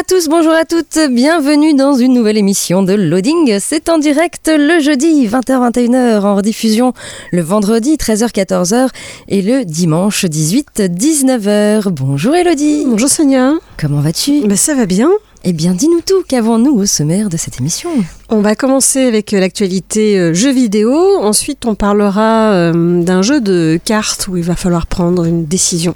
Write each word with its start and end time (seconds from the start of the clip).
À 0.00 0.02
tous, 0.02 0.28
bonjour 0.30 0.52
à 0.52 0.64
toutes, 0.64 0.98
bienvenue 1.10 1.74
dans 1.74 1.92
une 1.94 2.14
nouvelle 2.14 2.38
émission 2.38 2.82
de 2.82 2.94
Loading. 2.94 3.58
C'est 3.60 3.90
en 3.90 3.98
direct 3.98 4.48
le 4.50 4.80
jeudi 4.80 5.28
20h-21h, 5.28 6.22
en 6.22 6.36
rediffusion 6.36 6.94
le 7.32 7.42
vendredi 7.42 7.96
13h-14h 7.96 8.88
et 9.28 9.42
le 9.42 9.66
dimanche 9.66 10.24
18-19h. 10.24 11.90
Bonjour 11.90 12.34
Elodie. 12.34 12.84
Bonjour 12.86 13.10
Sonia. 13.10 13.52
Comment 13.76 14.00
vas-tu? 14.00 14.40
Ben, 14.46 14.56
ça 14.56 14.74
va 14.74 14.86
bien. 14.86 15.10
Eh 15.44 15.52
bien 15.52 15.74
dis-nous 15.74 16.00
tout, 16.00 16.22
qu'avons-nous 16.26 16.76
au 16.76 16.86
sommaire 16.86 17.28
de 17.28 17.36
cette 17.36 17.60
émission? 17.60 17.90
On 18.30 18.40
va 18.40 18.54
commencer 18.54 19.04
avec 19.04 19.34
euh, 19.34 19.40
l'actualité 19.40 20.18
euh, 20.18 20.32
jeux 20.32 20.52
vidéo. 20.52 20.94
Ensuite, 21.20 21.66
on 21.66 21.74
parlera 21.74 22.52
euh, 22.52 23.02
d'un 23.02 23.20
jeu 23.20 23.42
de 23.42 23.78
cartes 23.84 24.28
où 24.28 24.38
il 24.38 24.44
va 24.44 24.56
falloir 24.56 24.86
prendre 24.86 25.26
une 25.26 25.44
décision 25.44 25.94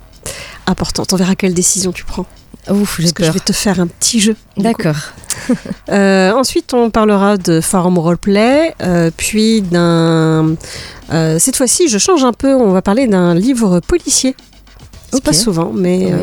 importante. 0.66 1.14
On 1.14 1.16
verra 1.16 1.36
quelle 1.36 1.55
décision 1.55 1.91
tu 1.91 2.05
prends. 2.05 2.27
Ouf, 2.70 3.00
j'ai 3.00 3.08
je 3.19 3.30
vais 3.30 3.41
te 3.41 3.52
faire 3.52 3.80
un 3.80 3.86
petit 3.86 4.20
jeu. 4.20 4.36
D'accord. 4.56 4.97
Euh, 5.91 6.33
ensuite, 6.33 6.72
on 6.74 6.88
parlera 6.91 7.36
de 7.36 7.61
forum 7.61 7.98
roleplay, 7.98 8.74
euh, 8.83 9.11
puis 9.14 9.61
d'un. 9.62 10.55
euh, 11.12 11.38
cette 11.38 11.56
fois-ci, 11.56 11.88
je 11.88 11.98
change 11.98 12.24
un 12.24 12.33
peu. 12.33 12.55
On 12.55 12.70
va 12.72 12.80
parler 12.83 13.06
d'un 13.06 13.34
livre 13.34 13.80
policier. 13.80 14.34
C'est 15.11 15.16
Ok. 15.19 15.22
pas 15.24 15.33
souvent, 15.34 15.72
mais 15.74 16.12
euh, 16.12 16.16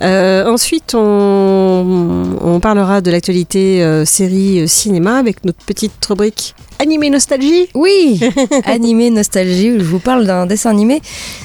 voilà. 0.00 0.50
Ensuite, 0.50 0.94
on, 0.94 2.36
on 2.40 2.60
parlera 2.60 3.00
de 3.00 3.10
l'actualité 3.10 4.02
série 4.04 4.66
cinéma 4.68 5.18
avec 5.18 5.44
notre 5.44 5.64
petite 5.64 6.04
rubrique 6.06 6.54
animé 6.84 7.08
nostalgie. 7.10 7.68
Oui, 7.74 8.20
animé 8.64 9.10
nostalgie, 9.10 9.72
où 9.72 9.78
je 9.80 9.84
vous 9.84 9.98
parle 9.98 10.26
d'un 10.26 10.44
dessin 10.46 10.70
animé 10.70 11.00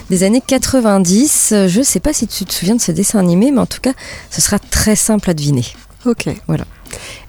des 0.10 0.24
années 0.24 0.44
90. 0.46 1.52
Euh, 1.54 1.68
Je 1.68 1.82
sais 1.82 2.00
pas 2.02 2.14
si 2.14 2.28
tu 2.28 2.44
te 2.46 2.54
souviens 2.54 2.76
de 2.76 2.82
ce 2.82 2.92
dessin 2.92 3.20
animé, 3.20 3.52
mais 3.52 3.60
en 3.60 3.66
tout 3.66 3.80
cas, 3.82 3.94
ce 4.30 4.42
sera 4.42 4.60
très 4.60 4.96
simple 4.96 5.30
à 5.30 5.34
deviner. 5.34 5.66
Ok. 6.06 6.28
Voilà. 6.48 6.66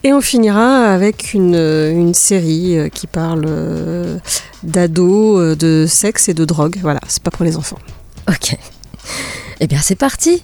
Et 0.03 0.13
on 0.13 0.21
finira 0.21 0.93
avec 0.93 1.35
une, 1.35 1.55
une 1.55 2.15
série 2.15 2.79
euh, 2.79 2.89
qui 2.89 3.07
parle 3.07 3.45
euh, 3.47 4.19
d'ados, 4.63 5.39
euh, 5.39 5.55
de 5.57 5.87
sexe 5.89 6.29
et 6.29 6.35
de 6.35 6.45
drogue. 6.45 6.79
Voilà, 6.81 7.01
c'est 7.07 7.23
pas 7.23 7.31
pour 7.31 7.45
les 7.45 7.57
enfants. 7.57 7.79
Ok. 8.29 8.57
Eh 9.61 9.67
bien, 9.67 9.79
c'est 9.83 9.95
parti. 9.97 10.43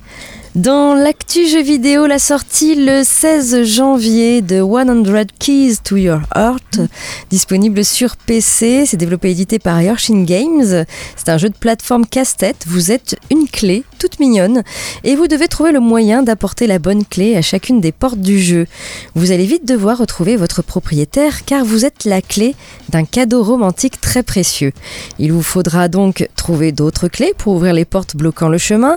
Dans 0.56 0.94
l'actu 0.94 1.46
jeu 1.46 1.60
vidéo, 1.60 2.06
la 2.06 2.18
sortie 2.18 2.76
le 2.76 3.02
16 3.04 3.64
janvier 3.64 4.40
de 4.40 4.60
100 4.60 5.26
Keys 5.38 5.74
to 5.84 5.96
Your 5.96 6.20
Heart, 6.34 6.80
disponible 7.28 7.84
sur 7.84 8.16
PC. 8.16 8.84
C'est 8.86 8.96
développé 8.96 9.28
et 9.28 9.32
édité 9.32 9.58
par 9.58 9.82
Yorshin 9.82 10.24
Games. 10.24 10.86
C'est 11.14 11.28
un 11.28 11.36
jeu 11.36 11.50
de 11.50 11.58
plateforme 11.58 12.06
casse-tête. 12.06 12.64
Vous 12.66 12.90
êtes 12.90 13.18
une 13.30 13.46
clé 13.46 13.84
toute 13.98 14.18
mignonne 14.18 14.62
et 15.04 15.14
vous 15.14 15.28
devez 15.28 15.46
trouver 15.48 15.72
le 15.72 15.80
moyen 15.80 16.22
d'apporter 16.22 16.66
la 16.66 16.78
bonne 16.78 17.04
clé 17.04 17.36
à 17.36 17.42
chacune 17.42 17.82
des 17.82 17.92
portes 17.92 18.20
du 18.20 18.40
jeu. 18.40 18.66
Vous 19.14 19.32
allez 19.32 19.44
vite 19.44 19.66
devoir 19.66 19.98
retrouver 19.98 20.36
votre 20.36 20.62
propriétaire 20.62 21.44
car 21.44 21.66
vous 21.66 21.84
êtes 21.84 22.06
la 22.06 22.22
clé 22.22 22.54
d'un 22.88 23.04
cadeau 23.04 23.42
romantique 23.42 24.00
très 24.00 24.22
précieux. 24.22 24.72
Il 25.18 25.32
vous 25.32 25.42
faudra 25.42 25.88
donc 25.88 26.28
trouver 26.34 26.72
d'autres 26.72 27.08
clés 27.08 27.34
pour 27.36 27.54
ouvrir 27.56 27.74
les 27.74 27.84
portes 27.84 28.16
bloquant 28.16 28.48
le 28.48 28.58
chemin, 28.58 28.96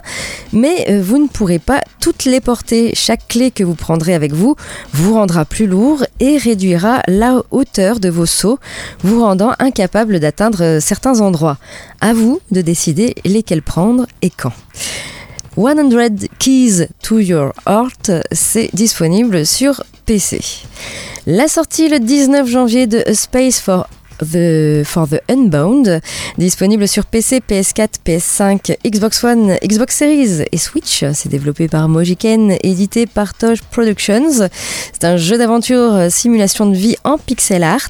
mais 0.53 0.86
euh, 0.90 1.02
vous 1.02 1.18
ne 1.18 1.28
pourrez 1.28 1.49
pas 1.58 1.82
toutes 2.00 2.26
les 2.26 2.42
porter. 2.42 2.92
Chaque 2.94 3.28
clé 3.28 3.50
que 3.50 3.64
vous 3.64 3.74
prendrez 3.74 4.14
avec 4.14 4.34
vous 4.34 4.56
vous 4.94 5.16
rendra 5.16 5.46
plus 5.46 5.66
lourd 5.66 6.04
et 6.20 6.38
réduira 6.38 7.02
la 7.08 7.42
hauteur 7.50 8.00
de 8.00 8.10
vos 8.10 8.28
sauts, 8.28 8.60
vous 9.04 9.24
rendant 9.24 9.54
incapable 9.58 10.20
d'atteindre 10.20 10.80
certains 10.80 11.22
endroits. 11.22 11.58
À 12.02 12.14
vous 12.14 12.40
de 12.52 12.62
décider 12.62 13.16
lesquels 13.26 13.64
prendre 13.64 14.06
et 14.22 14.30
quand. 14.30 14.54
100 15.56 16.28
Keys 16.38 16.88
to 17.02 17.20
Your 17.20 17.54
Heart, 17.68 18.12
c'est 18.32 18.70
disponible 18.74 19.46
sur 19.46 19.84
PC. 20.06 20.40
La 21.28 21.48
sortie 21.48 21.90
le 21.90 22.00
19 22.00 22.48
janvier 22.48 22.88
de 22.88 23.04
Space 23.14 23.59
for 23.59 23.88
the, 24.19 24.84
for 24.85 25.07
the 25.07 25.22
Unbound, 25.30 26.02
disponible 26.38 26.88
sur 26.88 27.06
PC, 27.06 27.41
PS4, 27.47 27.96
PS5, 28.06 28.78
Xbox 28.85 29.24
One, 29.24 29.56
Xbox 29.63 29.96
Series 29.96 30.46
et 30.52 30.57
Switch. 30.57 31.03
C'est 31.13 31.30
développé 31.30 31.68
par 31.68 31.88
Mojiken, 31.90 32.58
édité 32.63 33.06
par 33.06 33.34
Tosh 33.34 33.62
Productions. 33.62 34.50
C'est 34.94 35.06
un 35.06 35.18
jeu 35.18 35.38
d'aventure 35.38 35.94
euh, 35.94 36.09
simulation 36.09 36.66
de 36.66 36.75
vie 36.75 36.96
en 37.03 37.18
pixel 37.18 37.63
art. 37.63 37.90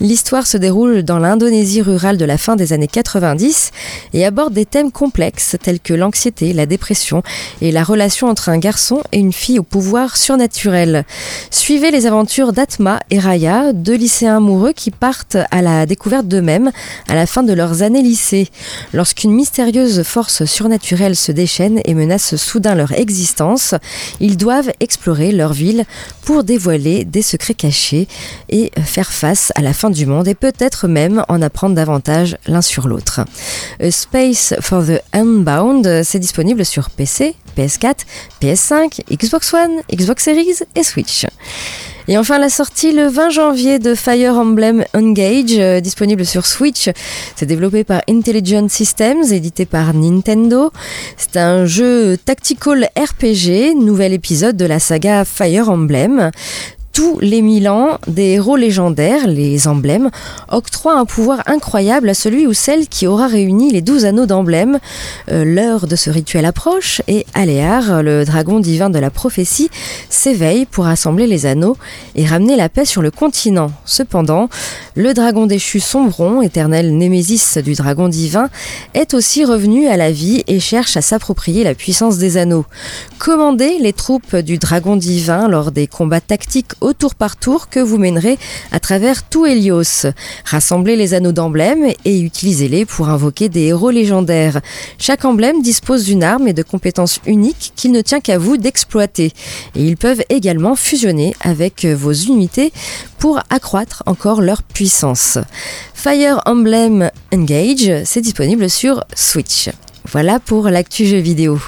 L'histoire 0.00 0.46
se 0.46 0.56
déroule 0.56 1.02
dans 1.02 1.18
l'Indonésie 1.18 1.82
rurale 1.82 2.16
de 2.16 2.24
la 2.24 2.38
fin 2.38 2.56
des 2.56 2.72
années 2.72 2.88
90 2.88 3.70
et 4.14 4.24
aborde 4.24 4.52
des 4.52 4.66
thèmes 4.66 4.92
complexes 4.92 5.56
tels 5.62 5.80
que 5.80 5.94
l'anxiété, 5.94 6.52
la 6.52 6.66
dépression 6.66 7.22
et 7.60 7.72
la 7.72 7.84
relation 7.84 8.28
entre 8.28 8.48
un 8.48 8.58
garçon 8.58 9.02
et 9.12 9.18
une 9.18 9.32
fille 9.32 9.58
au 9.58 9.62
pouvoir 9.62 10.16
surnaturel. 10.16 11.04
Suivez 11.50 11.90
les 11.90 12.06
aventures 12.06 12.52
d'Atma 12.52 13.00
et 13.10 13.18
Raya, 13.18 13.72
deux 13.72 13.96
lycéens 13.96 14.38
amoureux 14.38 14.72
qui 14.72 14.90
partent 14.90 15.38
à 15.50 15.59
la 15.62 15.86
découverte 15.86 16.26
d'eux-mêmes 16.26 16.70
à 17.08 17.14
la 17.14 17.26
fin 17.26 17.42
de 17.42 17.52
leurs 17.52 17.82
années 17.82 18.02
lycée. 18.02 18.48
Lorsqu'une 18.92 19.32
mystérieuse 19.32 20.02
force 20.02 20.44
surnaturelle 20.44 21.16
se 21.16 21.32
déchaîne 21.32 21.80
et 21.84 21.94
menace 21.94 22.36
soudain 22.36 22.74
leur 22.74 22.92
existence, 22.92 23.74
ils 24.20 24.36
doivent 24.36 24.72
explorer 24.80 25.32
leur 25.32 25.52
ville 25.52 25.84
pour 26.22 26.44
dévoiler 26.44 27.04
des 27.04 27.22
secrets 27.22 27.54
cachés 27.54 28.08
et 28.48 28.70
faire 28.84 29.10
face 29.10 29.52
à 29.54 29.62
la 29.62 29.72
fin 29.72 29.90
du 29.90 30.06
monde 30.06 30.28
et 30.28 30.34
peut-être 30.34 30.88
même 30.88 31.24
en 31.28 31.42
apprendre 31.42 31.74
davantage 31.74 32.36
l'un 32.46 32.62
sur 32.62 32.88
l'autre. 32.88 33.20
Space 33.90 34.54
for 34.60 34.84
the 34.84 35.00
Unbound, 35.12 36.02
c'est 36.04 36.18
disponible 36.18 36.64
sur 36.64 36.90
PC, 36.90 37.34
PS4, 37.56 37.96
PS5, 38.40 39.00
Xbox 39.10 39.52
One, 39.54 39.82
Xbox 39.92 40.24
Series 40.24 40.60
et 40.74 40.82
Switch. 40.82 41.26
Et 42.10 42.18
enfin 42.18 42.40
la 42.40 42.48
sortie 42.48 42.90
le 42.90 43.06
20 43.06 43.30
janvier 43.30 43.78
de 43.78 43.94
Fire 43.94 44.34
Emblem 44.34 44.84
Engage, 44.94 45.56
euh, 45.56 45.78
disponible 45.78 46.26
sur 46.26 46.44
Switch. 46.44 46.90
C'est 47.36 47.46
développé 47.46 47.84
par 47.84 48.02
Intelligent 48.10 48.66
Systems, 48.68 49.32
édité 49.32 49.64
par 49.64 49.94
Nintendo. 49.94 50.72
C'est 51.16 51.36
un 51.36 51.66
jeu 51.66 52.16
tactical 52.16 52.90
RPG, 52.98 53.76
nouvel 53.76 54.12
épisode 54.12 54.56
de 54.56 54.64
la 54.64 54.80
saga 54.80 55.24
Fire 55.24 55.70
Emblem. 55.70 56.32
Tous 56.92 57.20
les 57.20 57.40
mille 57.40 57.68
ans, 57.68 57.98
des 58.08 58.32
héros 58.32 58.56
légendaires, 58.56 59.28
les 59.28 59.68
emblèmes, 59.68 60.10
octroient 60.48 60.98
un 60.98 61.04
pouvoir 61.04 61.40
incroyable 61.46 62.08
à 62.08 62.14
celui 62.14 62.48
ou 62.48 62.52
celle 62.52 62.88
qui 62.88 63.06
aura 63.06 63.28
réuni 63.28 63.70
les 63.70 63.80
douze 63.80 64.04
anneaux 64.04 64.26
d'emblèmes. 64.26 64.80
Euh, 65.30 65.44
L'heure 65.44 65.86
de 65.86 65.94
ce 65.94 66.10
rituel 66.10 66.44
approche 66.44 67.00
et 67.06 67.26
Aléar, 67.32 68.02
le 68.02 68.24
dragon 68.24 68.58
divin 68.58 68.90
de 68.90 68.98
la 68.98 69.10
prophétie, 69.10 69.70
s'éveille 70.08 70.66
pour 70.66 70.86
assembler 70.86 71.28
les 71.28 71.46
anneaux 71.46 71.76
et 72.16 72.26
ramener 72.26 72.56
la 72.56 72.68
paix 72.68 72.84
sur 72.84 73.02
le 73.02 73.12
continent. 73.12 73.70
Cependant, 73.84 74.48
le 74.96 75.14
dragon 75.14 75.46
déchu 75.46 75.78
Sombron, 75.78 76.42
éternel 76.42 76.96
némésis 76.98 77.58
du 77.58 77.74
dragon 77.74 78.08
divin, 78.08 78.48
est 78.94 79.14
aussi 79.14 79.44
revenu 79.44 79.86
à 79.86 79.96
la 79.96 80.10
vie 80.10 80.42
et 80.48 80.58
cherche 80.58 80.96
à 80.96 81.02
s'approprier 81.02 81.62
la 81.62 81.74
puissance 81.74 82.18
des 82.18 82.36
anneaux. 82.36 82.66
Commandez 83.18 83.78
les 83.78 83.92
troupes 83.92 84.34
du 84.34 84.58
dragon 84.58 84.96
divin 84.96 85.46
lors 85.46 85.70
des 85.70 85.86
combats 85.86 86.20
tactiques 86.20 86.72
au 86.80 86.92
tour 86.92 87.14
par 87.14 87.36
tour 87.36 87.68
que 87.68 87.80
vous 87.80 87.98
mènerez 87.98 88.38
à 88.72 88.80
travers 88.80 89.28
tout 89.28 89.46
Helios. 89.46 90.06
Rassemblez 90.44 90.96
les 90.96 91.14
anneaux 91.14 91.32
d'emblème 91.32 91.92
et 92.04 92.20
utilisez-les 92.20 92.84
pour 92.84 93.08
invoquer 93.08 93.48
des 93.48 93.66
héros 93.66 93.90
légendaires. 93.90 94.60
Chaque 94.98 95.24
emblème 95.24 95.62
dispose 95.62 96.04
d'une 96.04 96.22
arme 96.22 96.48
et 96.48 96.52
de 96.52 96.62
compétences 96.62 97.20
uniques 97.26 97.72
qu'il 97.76 97.92
ne 97.92 98.00
tient 98.00 98.20
qu'à 98.20 98.38
vous 98.38 98.56
d'exploiter. 98.56 99.32
Et 99.74 99.84
ils 99.84 99.96
peuvent 99.96 100.22
également 100.28 100.74
fusionner 100.74 101.34
avec 101.40 101.84
vos 101.84 102.12
unités 102.12 102.72
pour 103.18 103.40
accroître 103.50 104.02
encore 104.06 104.40
leur 104.40 104.62
puissance. 104.62 105.38
Fire 105.94 106.40
Emblem 106.46 107.10
Engage, 107.32 108.04
c'est 108.04 108.22
disponible 108.22 108.70
sur 108.70 109.04
Switch. 109.14 109.68
Voilà 110.10 110.40
pour 110.40 110.68
l'actu 110.70 111.06
jeu 111.06 111.18
vidéo. 111.18 111.60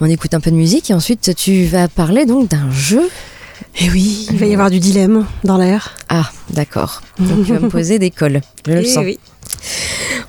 On 0.00 0.06
écoute 0.06 0.34
un 0.34 0.40
peu 0.40 0.52
de 0.52 0.56
musique 0.56 0.90
et 0.90 0.94
ensuite 0.94 1.34
tu 1.34 1.64
vas 1.64 1.88
parler 1.88 2.24
donc 2.24 2.48
d'un 2.48 2.70
jeu 2.70 3.08
Et 3.80 3.90
oui, 3.90 4.26
il 4.30 4.38
va 4.38 4.46
y 4.46 4.52
avoir 4.52 4.70
du 4.70 4.80
dilemme 4.80 5.24
dans 5.44 5.56
l'air. 5.56 5.94
Ah, 6.08 6.30
d'accord. 6.50 7.02
Donc 7.18 7.44
tu 7.46 7.52
vas 7.52 7.60
me 7.60 7.68
poser 7.68 7.98
des 7.98 8.10
cols. 8.10 8.40
Je 8.66 8.72
le 8.72 8.80
Eh 8.80 8.84
sens. 8.88 9.04
oui. 9.04 9.18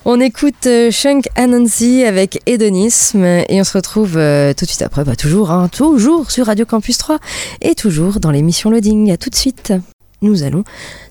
On 0.06 0.20
écoute 0.20 0.66
euh, 0.68 0.92
Shunk 0.92 1.28
Anansi 1.36 2.04
avec 2.04 2.42
Hédonisme 2.46 3.24
et 3.24 3.60
on 3.60 3.64
se 3.64 3.74
retrouve 3.74 4.18
euh, 4.18 4.54
tout 4.54 4.66
de 4.66 4.70
suite 4.70 4.82
après, 4.82 5.04
bah, 5.04 5.16
toujours, 5.16 5.52
hein, 5.52 5.68
toujours 5.68 6.32
sur 6.32 6.46
Radio 6.46 6.66
Campus 6.66 6.98
3 7.00 7.20
et 7.62 7.76
toujours 7.76 8.20
dans 8.20 8.32
l'émission 8.32 8.70
Loading. 8.70 9.12
À 9.12 9.18
tout 9.18 9.30
de 9.30 9.36
suite. 9.36 9.74
Nous 10.22 10.44
allons 10.44 10.64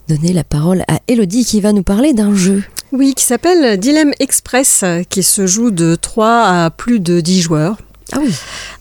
donner 0.08 0.32
la 0.32 0.44
parole 0.44 0.84
à 0.86 0.98
Elodie 1.08 1.44
qui 1.44 1.60
va 1.60 1.72
nous 1.72 1.82
parler 1.82 2.12
d'un 2.12 2.34
jeu. 2.34 2.62
Oui, 2.92 3.14
qui 3.14 3.24
s'appelle 3.24 3.78
Dilemme 3.78 4.12
Express, 4.20 4.84
qui 5.10 5.22
se 5.22 5.46
joue 5.46 5.70
de 5.70 5.94
3 5.96 6.42
à 6.44 6.70
plus 6.70 7.00
de 7.00 7.20
10 7.20 7.40
joueurs. 7.40 7.76
Ah 8.12 8.18
oui. 8.22 8.32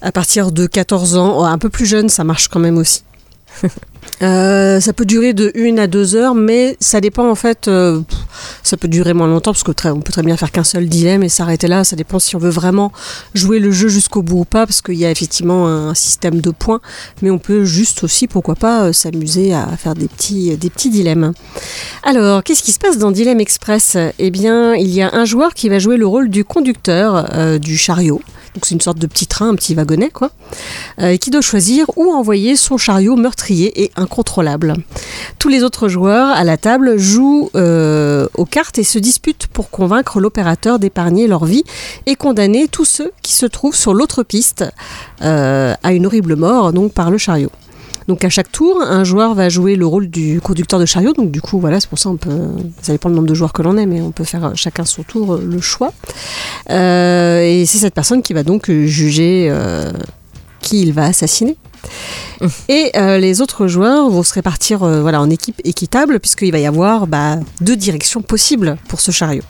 À 0.02 0.12
partir 0.12 0.52
de 0.52 0.68
14 0.68 1.16
ans, 1.18 1.44
un 1.44 1.58
peu 1.58 1.70
plus 1.70 1.86
jeune, 1.86 2.08
ça 2.10 2.24
marche 2.24 2.48
quand 2.50 2.60
même 2.60 2.78
aussi. 2.78 3.04
Euh, 4.24 4.80
ça 4.80 4.94
peut 4.94 5.06
durer 5.06 5.34
de 5.34 5.52
1 5.56 5.78
à 5.78 5.86
2 5.86 6.16
heures, 6.16 6.34
mais 6.34 6.76
ça 6.80 7.02
dépend 7.02 7.30
en 7.30 7.36
fait. 7.36 7.68
euh, 7.68 8.02
ça 8.64 8.76
peut 8.76 8.88
durer 8.88 9.14
moins 9.14 9.28
longtemps 9.28 9.52
parce 9.52 9.64
que 9.64 9.72
on 9.90 10.02
peut 10.02 10.12
très 10.12 10.24
bien 10.24 10.36
faire 10.38 10.52
qu'un 10.52 10.64
seul 10.64 10.90
dilemme 10.90 11.22
et 11.24 11.30
s'arrêter 11.30 11.68
là. 11.68 11.84
Ça 11.84 11.96
dépend 11.96 12.18
si 12.18 12.36
on 12.36 12.40
veut 12.40 12.50
vraiment 12.50 12.92
jouer 13.36 13.60
le 13.60 13.72
jeu 13.72 13.90
jusqu'au 13.90 14.24
bout 14.24 14.40
ou 14.40 14.46
pas, 14.46 14.66
parce 14.66 14.82
qu'il 14.82 14.96
y 14.96 15.06
a 15.06 15.12
effectivement 15.12 15.68
un 15.68 15.94
système 15.94 16.42
de 16.42 16.50
points, 16.50 16.82
mais 17.22 17.30
on 17.30 17.38
peut 17.38 17.64
juste 17.66 18.04
aussi, 18.04 18.28
pourquoi 18.28 18.56
pas, 18.56 18.86
euh, 18.86 18.94
s'amuser 18.94 19.54
à 19.54 19.68
faire 19.78 19.94
des 19.94 20.08
petits, 20.08 20.58
des 20.58 20.70
petits 20.72 20.90
dilemmes. 20.90 21.34
Alors, 22.02 22.44
qu'est-ce 22.44 22.64
qui 22.64 22.72
se 22.72 22.80
passe 22.80 22.98
dans 22.98 23.12
Dilemme 23.12 23.40
Express? 23.40 23.98
Eh 24.18 24.32
bien, 24.32 24.74
il 24.74 24.90
y 24.90 25.02
a 25.04 25.14
un 25.14 25.26
joueur 25.26 25.54
qui 25.54 25.70
va 25.70 25.78
jouer 25.78 25.98
le 25.98 26.08
rôle 26.08 26.30
du 26.30 26.44
conducteur 26.44 27.60
du 27.60 27.78
chariot. 27.78 28.22
C'est 28.64 28.76
une 28.76 28.82
sorte 28.82 29.00
de 29.00 29.08
petit 29.08 29.28
train, 29.28 29.50
un 29.50 29.56
petit 29.56 29.76
wagonnet, 29.76 30.10
quoi, 30.10 30.32
euh, 31.00 31.18
qui 31.18 31.30
doit 31.30 31.42
choisir 31.42 31.86
où 31.96 32.12
envoyer 32.12 32.56
son 32.56 32.78
chariot 32.78 33.16
meurtrier 33.16 33.84
et 33.84 33.92
incontrôlable. 33.96 34.76
Tous 35.40 35.50
les 35.50 35.64
autres 35.64 35.88
joueurs 35.88 36.30
à 36.30 36.44
la 36.44 36.58
table 36.58 36.98
jouent 36.98 37.50
euh, 37.56 38.28
aux 38.36 38.46
cartes 38.46 38.78
et 38.78 38.84
se 38.84 39.00
disputent 39.00 39.48
pour 39.48 39.70
convaincre 39.70 40.20
l'opérateur 40.20 40.80
d'épargner 40.80 41.28
leur 41.28 41.46
vie 41.46 41.64
et 42.06 42.16
condamner 42.16 42.68
tous 42.68 42.86
ceux 42.86 43.12
qui 43.22 43.34
se 43.34 43.46
trouvent 43.46 43.76
sur 43.76 43.94
l'autre 43.94 44.24
piste 44.24 44.66
euh, 45.22 45.74
à 45.84 45.94
une 45.94 46.06
horrible 46.06 46.36
mort, 46.36 46.74
donc 46.74 46.94
par 46.94 47.12
le 47.12 47.18
chariot. 47.18 47.52
Donc 48.08 48.24
à 48.24 48.30
chaque 48.30 48.52
tour, 48.52 48.82
un 48.82 49.04
joueur 49.04 49.36
va 49.36 49.50
jouer 49.50 49.76
le 49.76 49.86
rôle 49.86 50.10
du 50.10 50.40
conducteur 50.40 50.80
de 50.80 50.86
chariot. 50.86 51.14
Donc 51.14 51.32
du 51.32 51.42
coup, 51.42 51.60
voilà, 51.60 51.80
c'est 51.80 51.90
pour 51.90 52.00
ça 52.00 52.10
on 52.10 52.18
peut, 52.18 52.50
ça 52.82 52.94
dépend 52.94 53.10
du 53.10 53.16
nombre 53.16 53.28
de 53.28 53.34
joueurs 53.34 53.52
que 53.52 53.62
l'on 53.62 53.78
est, 53.78 53.86
mais 53.86 54.02
on 54.02 54.12
peut 54.12 54.24
faire 54.24 54.54
chacun 54.56 54.86
son 54.86 55.04
tour 55.04 55.34
euh, 55.34 55.44
le 55.46 55.60
choix. 55.60 55.92
Euh, 56.70 57.42
et 57.42 57.66
c'est 57.66 57.80
cette 57.80 57.94
personne 57.94 58.22
qui 58.22 58.34
va 58.34 58.44
donc 58.44 58.70
euh, 58.70 58.86
juger 58.86 59.48
euh, 59.50 59.92
qui 60.62 60.82
il 60.82 60.94
va 60.94 61.06
assassiner. 61.06 61.58
Et 62.70 62.92
euh, 62.96 63.18
les 63.18 63.42
autres 63.42 63.68
joueurs 63.68 64.10
vont 64.10 64.24
se 64.24 64.34
répartir 64.34 64.84
euh, 64.84 65.02
voilà, 65.02 65.22
en 65.22 65.30
équipe 65.30 65.60
équitable, 65.64 66.20
puisqu'il 66.20 66.52
va 66.52 66.60
y 66.60 66.66
avoir 66.66 67.08
bah, 67.08 67.38
deux 67.62 67.76
directions 67.76 68.22
possibles 68.22 68.78
pour 68.88 69.00
ce 69.00 69.12
chariot. 69.12 69.44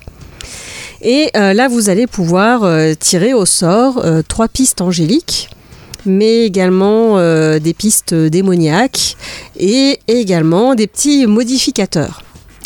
Et 1.01 1.29
euh, 1.35 1.53
là, 1.53 1.67
vous 1.67 1.89
allez 1.89 2.07
pouvoir 2.07 2.67
tirer 2.99 3.33
au 3.33 3.45
sort 3.45 4.03
trois 4.27 4.47
pistes 4.47 4.81
angéliques, 4.81 5.49
mais 6.05 6.45
également 6.45 7.17
euh, 7.17 7.59
des 7.59 7.73
pistes 7.73 8.13
démoniaques 8.13 9.15
et 9.59 9.99
également 10.07 10.75
des 10.75 10.87
petits 10.87 11.25
modificateurs. 11.27 12.23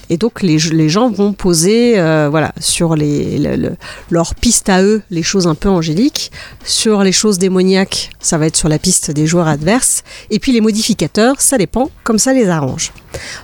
Et 0.10 0.18
donc 0.18 0.42
les, 0.42 0.58
les 0.58 0.90
gens 0.90 1.10
vont 1.10 1.32
poser 1.32 1.98
euh, 1.98 2.28
voilà, 2.30 2.52
sur 2.60 2.96
les, 2.96 3.38
le- 3.40 3.56
le- 3.56 3.76
leurs 4.10 4.36
pistes 4.36 4.68
à 4.68 4.84
eux 4.84 5.02
les 5.10 5.24
choses 5.24 5.48
un 5.48 5.56
peu 5.56 5.70
angéliques. 5.70 6.34
Sur 6.66 7.02
les 7.04 7.14
choses 7.14 7.38
démoniaques, 7.40 8.10
ça 8.20 8.38
va 8.38 8.48
être 8.48 8.58
sur 8.58 8.68
la 8.68 8.78
piste 8.78 9.10
des 9.12 9.26
joueurs 9.26 9.48
adverses. 9.48 10.04
Et 10.30 10.40
puis 10.40 10.52
les 10.52 10.60
modificateurs, 10.60 11.40
ça 11.40 11.58
dépend, 11.58 11.90
comme 12.04 12.20
ça 12.20 12.34
les 12.34 12.50
arrange. 12.50 12.92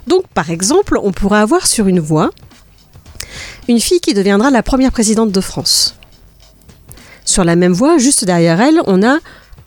Donc 0.07 0.27
par 0.33 0.49
exemple, 0.49 0.99
on 1.01 1.13
pourrait 1.13 1.39
avoir 1.39 1.67
sur 1.67 1.87
une 1.87 2.01
voie 2.01 2.31
une 3.69 3.79
fille 3.79 4.01
qui 4.01 4.13
deviendra 4.13 4.49
la 4.51 4.63
première 4.63 4.91
présidente 4.91 5.31
de 5.31 5.41
France. 5.41 5.95
Sur 7.23 7.43
la 7.45 7.55
même 7.55 7.73
voie, 7.73 7.97
juste 7.97 8.23
derrière 8.25 8.59
elle, 8.61 8.81
on 8.87 9.03
a 9.03 9.17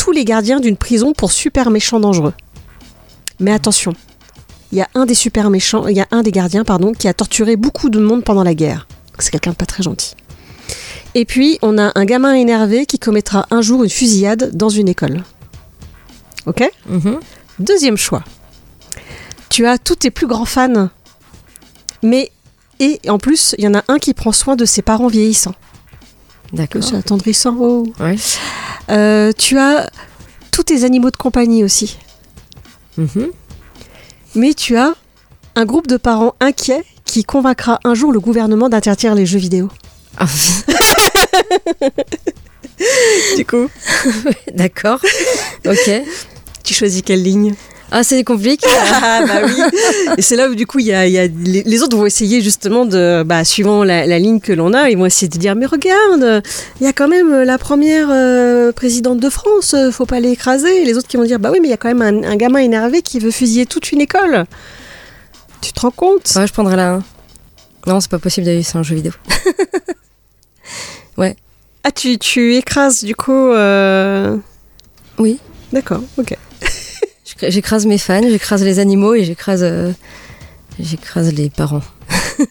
tous 0.01 0.13
les 0.13 0.25
gardiens 0.25 0.61
d'une 0.61 0.79
prison 0.79 1.13
pour 1.13 1.31
super 1.31 1.71
méchants 1.71 2.01
dangereux. 2.01 2.33
Mais 3.39 3.53
attention, 3.53 3.93
il 4.73 4.79
y 4.79 4.81
a 4.81 4.89
un 4.95 5.05
des 5.05 5.15
super 5.15 5.51
méchants, 5.51 5.89
il 5.89 5.97
y 5.97 6.01
a 6.01 6.07
un 6.11 6.23
des 6.23 6.33
gardiens, 6.33 6.65
pardon, 6.65 6.93
qui 6.93 7.07
a 7.07 7.13
torturé 7.13 7.57
beaucoup 7.57 7.91
de 7.91 8.01
monde 8.01 8.25
pendant 8.25 8.43
la 8.43 8.55
guerre. 8.55 8.89
C'est 9.19 9.31
quelqu'un 9.31 9.51
de 9.51 9.57
pas 9.57 9.67
très 9.67 9.83
gentil. 9.83 10.15
Et 11.15 11.27
puis, 11.27 11.59
on 11.61 11.77
a 11.77 11.93
un 11.95 12.05
gamin 12.07 12.33
énervé 12.33 12.87
qui 12.87 12.99
commettra 12.99 13.47
un 13.51 13.61
jour 13.61 13.85
une 13.85 13.91
fusillade 13.91 14.57
dans 14.57 14.71
une 14.71 14.89
école. 14.89 15.23
Ok? 16.47 16.67
Mhm. 16.89 17.21
Deuxième 17.59 17.99
choix. 17.99 18.25
Tu 19.51 19.67
as 19.67 19.77
tous 19.77 19.97
tes 19.97 20.11
plus 20.11 20.27
grands 20.27 20.47
fans, 20.47 20.89
mais 22.03 22.33
et 22.79 22.99
en 23.11 23.19
plus, 23.19 23.55
il 23.59 23.65
y 23.65 23.69
en 23.69 23.75
a 23.75 23.85
un 23.89 23.99
qui 23.99 24.15
prend 24.15 24.33
soin 24.33 24.57
de 24.57 24.65
ses 24.65 24.81
parents 24.81 25.09
vieillissants. 25.09 25.55
D'accord. 26.53 26.83
C'est 26.83 26.97
attendrissant. 26.97 27.57
Oh. 27.61 27.87
Ouais. 28.01 28.17
Euh, 28.91 29.33
tu 29.37 29.59
as 29.59 29.89
tous 30.51 30.65
tes 30.65 30.85
animaux 30.85 31.11
de 31.11 31.17
compagnie 31.17 31.63
aussi, 31.65 31.97
Mhm. 32.99 33.29
mais 34.35 34.55
tu 34.55 34.77
as 34.77 34.95
un 35.55 35.65
groupe 35.65 35.87
de 35.87 35.97
parents 35.97 36.35
inquiets 36.41 36.85
qui 37.05 37.25
convaincra 37.25 37.79
un 37.85 37.95
jour 37.95 38.13
le 38.13 38.21
gouvernement 38.21 38.69
d'interdire 38.69 39.15
les 39.15 39.27
jeux 39.27 39.39
vidéo. 39.39 39.69
Ah, 40.19 40.27
Du 43.37 43.45
coup, 43.45 43.69
D'accord. 44.55 45.01
Ok. 45.67 45.91
tu 46.65 46.75
choisis 46.75 47.03
quelle 47.03 47.23
ligne? 47.23 47.55
Ah, 47.93 48.03
c'est 48.05 48.23
compliqué. 48.25 48.67
Ah 49.03 49.25
bah 49.27 49.41
oui. 49.45 49.61
Et 50.17 50.23
c'est 50.23 50.37
là 50.37 50.49
où 50.49 50.55
du 50.55 50.67
coup 50.67 50.79
il 50.79 50.87
y 50.87 50.93
a, 50.93 51.07
il 51.07 51.13
y 51.13 51.19
a- 51.19 51.27
les, 51.27 51.83
autres 51.83 51.97
vont 51.97 52.07
essayer 52.07 52.41
justement 52.41 52.85
de, 52.85 53.23
bah, 53.25 53.45
suivant 53.45 53.83
la, 53.85 54.07
la 54.07 54.19
ligne 54.19 54.41
que 54.41 54.53
l'on 54.53 54.73
a, 54.75 54.91
ils 54.91 54.97
vont 54.99 55.07
essayer 55.07 55.29
de 55.29 55.37
dire 55.39 55.57
mais 55.57 55.67
regarde, 55.67 56.43
il 56.81 56.85
y 56.85 56.87
a 56.87 56.93
quand 56.93 57.09
même 57.09 57.43
la 57.43 57.59
première 57.59 58.09
euh, 58.11 58.73
présidente 58.73 59.19
de 59.19 59.29
France, 59.31 59.75
euh, 59.75 59.91
faut 59.91 60.07
pas 60.07 60.21
l'écraser. 60.21 60.83
Et 60.83 60.85
les 60.85 60.97
autres 60.97 61.09
qui 61.09 61.17
vont 61.17 61.25
dire 61.25 61.39
bah 61.41 61.51
oui 61.53 61.59
mais 61.61 61.69
il 61.69 61.71
y 61.71 61.75
a 61.75 61.77
quand 61.79 61.93
même 61.93 62.03
un, 62.03 62.29
un 62.31 62.37
gamin 62.37 62.61
énervé 62.61 63.03
qui 63.03 63.19
veut 63.19 63.31
fusiller 63.33 63.67
toute 63.67 63.91
une 63.93 64.01
école. 64.01 64.45
Tu 65.61 65.73
te 65.73 65.81
rends 65.81 65.91
compte? 65.91 66.31
Ouais, 66.37 66.47
je 66.47 66.53
prendrais 66.53 66.77
la 66.77 66.93
1. 66.95 67.03
Non, 67.87 68.01
c'est 68.01 68.11
pas 68.11 68.19
possible 68.19 68.47
d'aller 68.47 68.63
c'est 68.63 68.77
un 68.79 68.83
jeu 68.83 68.95
vidéo. 68.97 69.13
Ah 71.83 71.91
tu, 71.91 72.19
tu 72.19 72.57
écrases 72.57 73.05
du 73.05 73.15
coup. 73.17 73.33
euh, 73.33 74.37
Oui. 75.19 75.39
D'accord, 75.73 76.03
ok. 76.19 76.37
J'écrase 77.49 77.87
mes 77.87 77.99
fans, 77.99 78.23
j'écrase 78.29 78.63
les 78.63 78.79
animaux 78.79 79.15
et 79.15 79.25
j'écrase 79.25 79.63
euh, 79.63 79.93
j'écrase 80.79 81.33
les 81.33 81.51
parents. 81.51 81.83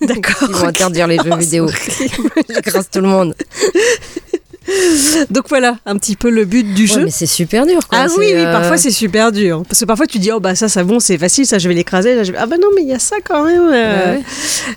D'accord. 0.02 0.36
Ils 0.50 0.56
vont 0.56 0.68
interdire 0.68 1.08
les 1.08 1.18
jeux 1.18 1.32
Oh, 1.32 1.38
vidéo. 1.38 1.68
J'écrase 2.50 2.90
tout 2.92 3.02
le 3.02 3.08
monde. 3.08 3.36
Donc 5.30 5.46
voilà, 5.50 5.78
un 5.86 5.98
petit 5.98 6.16
peu 6.16 6.30
le 6.30 6.46
but 6.46 6.64
du 6.74 6.84
Ouais, 6.84 6.88
jeu. 6.88 7.04
mais 7.06 7.12
c'est 7.12 7.26
super 7.26 7.66
dur. 7.66 7.88
Quoi. 7.88 8.00
Ah 8.02 8.08
oui, 8.18 8.26
oui, 8.34 8.34
euh, 8.36 8.52
parfois 8.52 8.78
c'est 8.78 8.92
super 8.92 9.32
dur. 9.32 9.64
Parce 9.68 9.80
que 9.80 9.86
parfois 9.86 10.06
tu 10.08 10.20
dis, 10.20 10.32
oh 10.32 10.40
bah 10.40 10.56
ça, 10.56 10.68
ça 10.70 10.84
bon, 10.84 11.00
c'est 11.00 11.18
facile, 11.18 11.46
ça 11.46 11.58
je 11.60 11.68
vais 11.68 11.74
l'écraser. 11.76 12.16
Là, 12.16 12.24
je 12.24 12.32
vais- 12.32 12.38
Ah 12.40 12.46
bah 12.46 12.58
non, 12.62 12.68
mais 12.76 12.82
il 12.84 12.88
y 12.90 12.94
a 12.94 13.00
ça 13.00 13.18
quand 13.24 13.44
même. 13.46 13.70
euh. 13.74 14.16
ouais. 14.16 14.22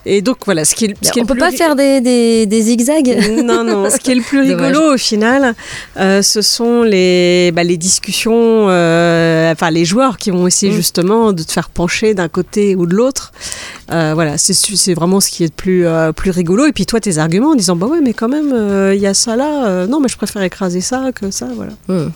Et 0.07 0.23
donc 0.23 0.39
voilà, 0.45 0.65
ce 0.65 0.75
qui 0.75 0.87
est, 0.87 0.95
ce 1.03 1.11
qui 1.13 1.19
est 1.19 1.23
On 1.23 1.25
le 1.25 1.29
peut 1.29 1.35
plus 1.35 1.41
pas 1.41 1.51
faire 1.53 1.77
des, 1.77 2.01
des, 2.01 2.47
des 2.47 2.63
zigzags. 2.63 3.19
Non, 3.43 3.65
non, 3.65 3.91
ce 3.91 3.97
qui 3.99 4.13
est 4.13 4.15
le 4.15 4.23
plus 4.23 4.47
Dommage. 4.47 4.67
rigolo 4.73 4.95
au 4.95 4.97
final, 4.99 5.55
euh, 5.99 6.23
ce 6.23 6.43
sont 6.43 6.83
les, 6.83 7.51
bah, 7.53 7.65
les 7.65 7.77
discussions, 7.77 8.65
enfin 8.67 9.71
les 9.71 9.85
joueurs 9.85 10.17
qui 10.17 10.31
vont 10.31 10.47
essayer 10.47 10.73
Mm. 10.73 10.77
justement 10.77 11.33
de 11.33 11.43
te 11.43 11.51
faire 11.53 11.71
pencher 11.71 12.15
d'un 12.15 12.29
côté 12.29 12.77
ou 12.77 12.87
de 12.87 12.95
l'autre. 12.95 13.33
Euh, 13.91 14.13
voilà, 14.15 14.39
c'est 14.39 14.95
vraiment 14.95 15.21
ce 15.21 15.31
qui 15.31 15.45
est 15.45 15.55
plus, 15.55 15.87
euh, 15.87 16.13
plus 16.13 16.31
rigolo. 16.31 16.67
Et 16.67 16.73
puis 16.73 16.87
toi, 16.87 17.01
tes 17.01 17.19
arguments 17.19 17.51
en 17.51 17.55
disant, 17.55 17.77
bah 17.77 17.87
ouais, 17.87 18.01
mais 18.01 18.15
quand 18.15 18.29
même, 18.29 18.53
euh, 18.53 18.95
il 18.95 19.01
y 19.01 19.07
a 19.07 19.15
ça 19.15 19.37
là. 19.37 19.87
non, 19.87 20.01
mais 20.01 20.09
je 20.09 20.17
préfère 20.17 20.43
écraser 20.43 20.81
ça 20.81 21.11
que 21.13 21.31
ça, 21.31 21.49
voilà. 21.55 21.73
Hmm. 21.89 22.11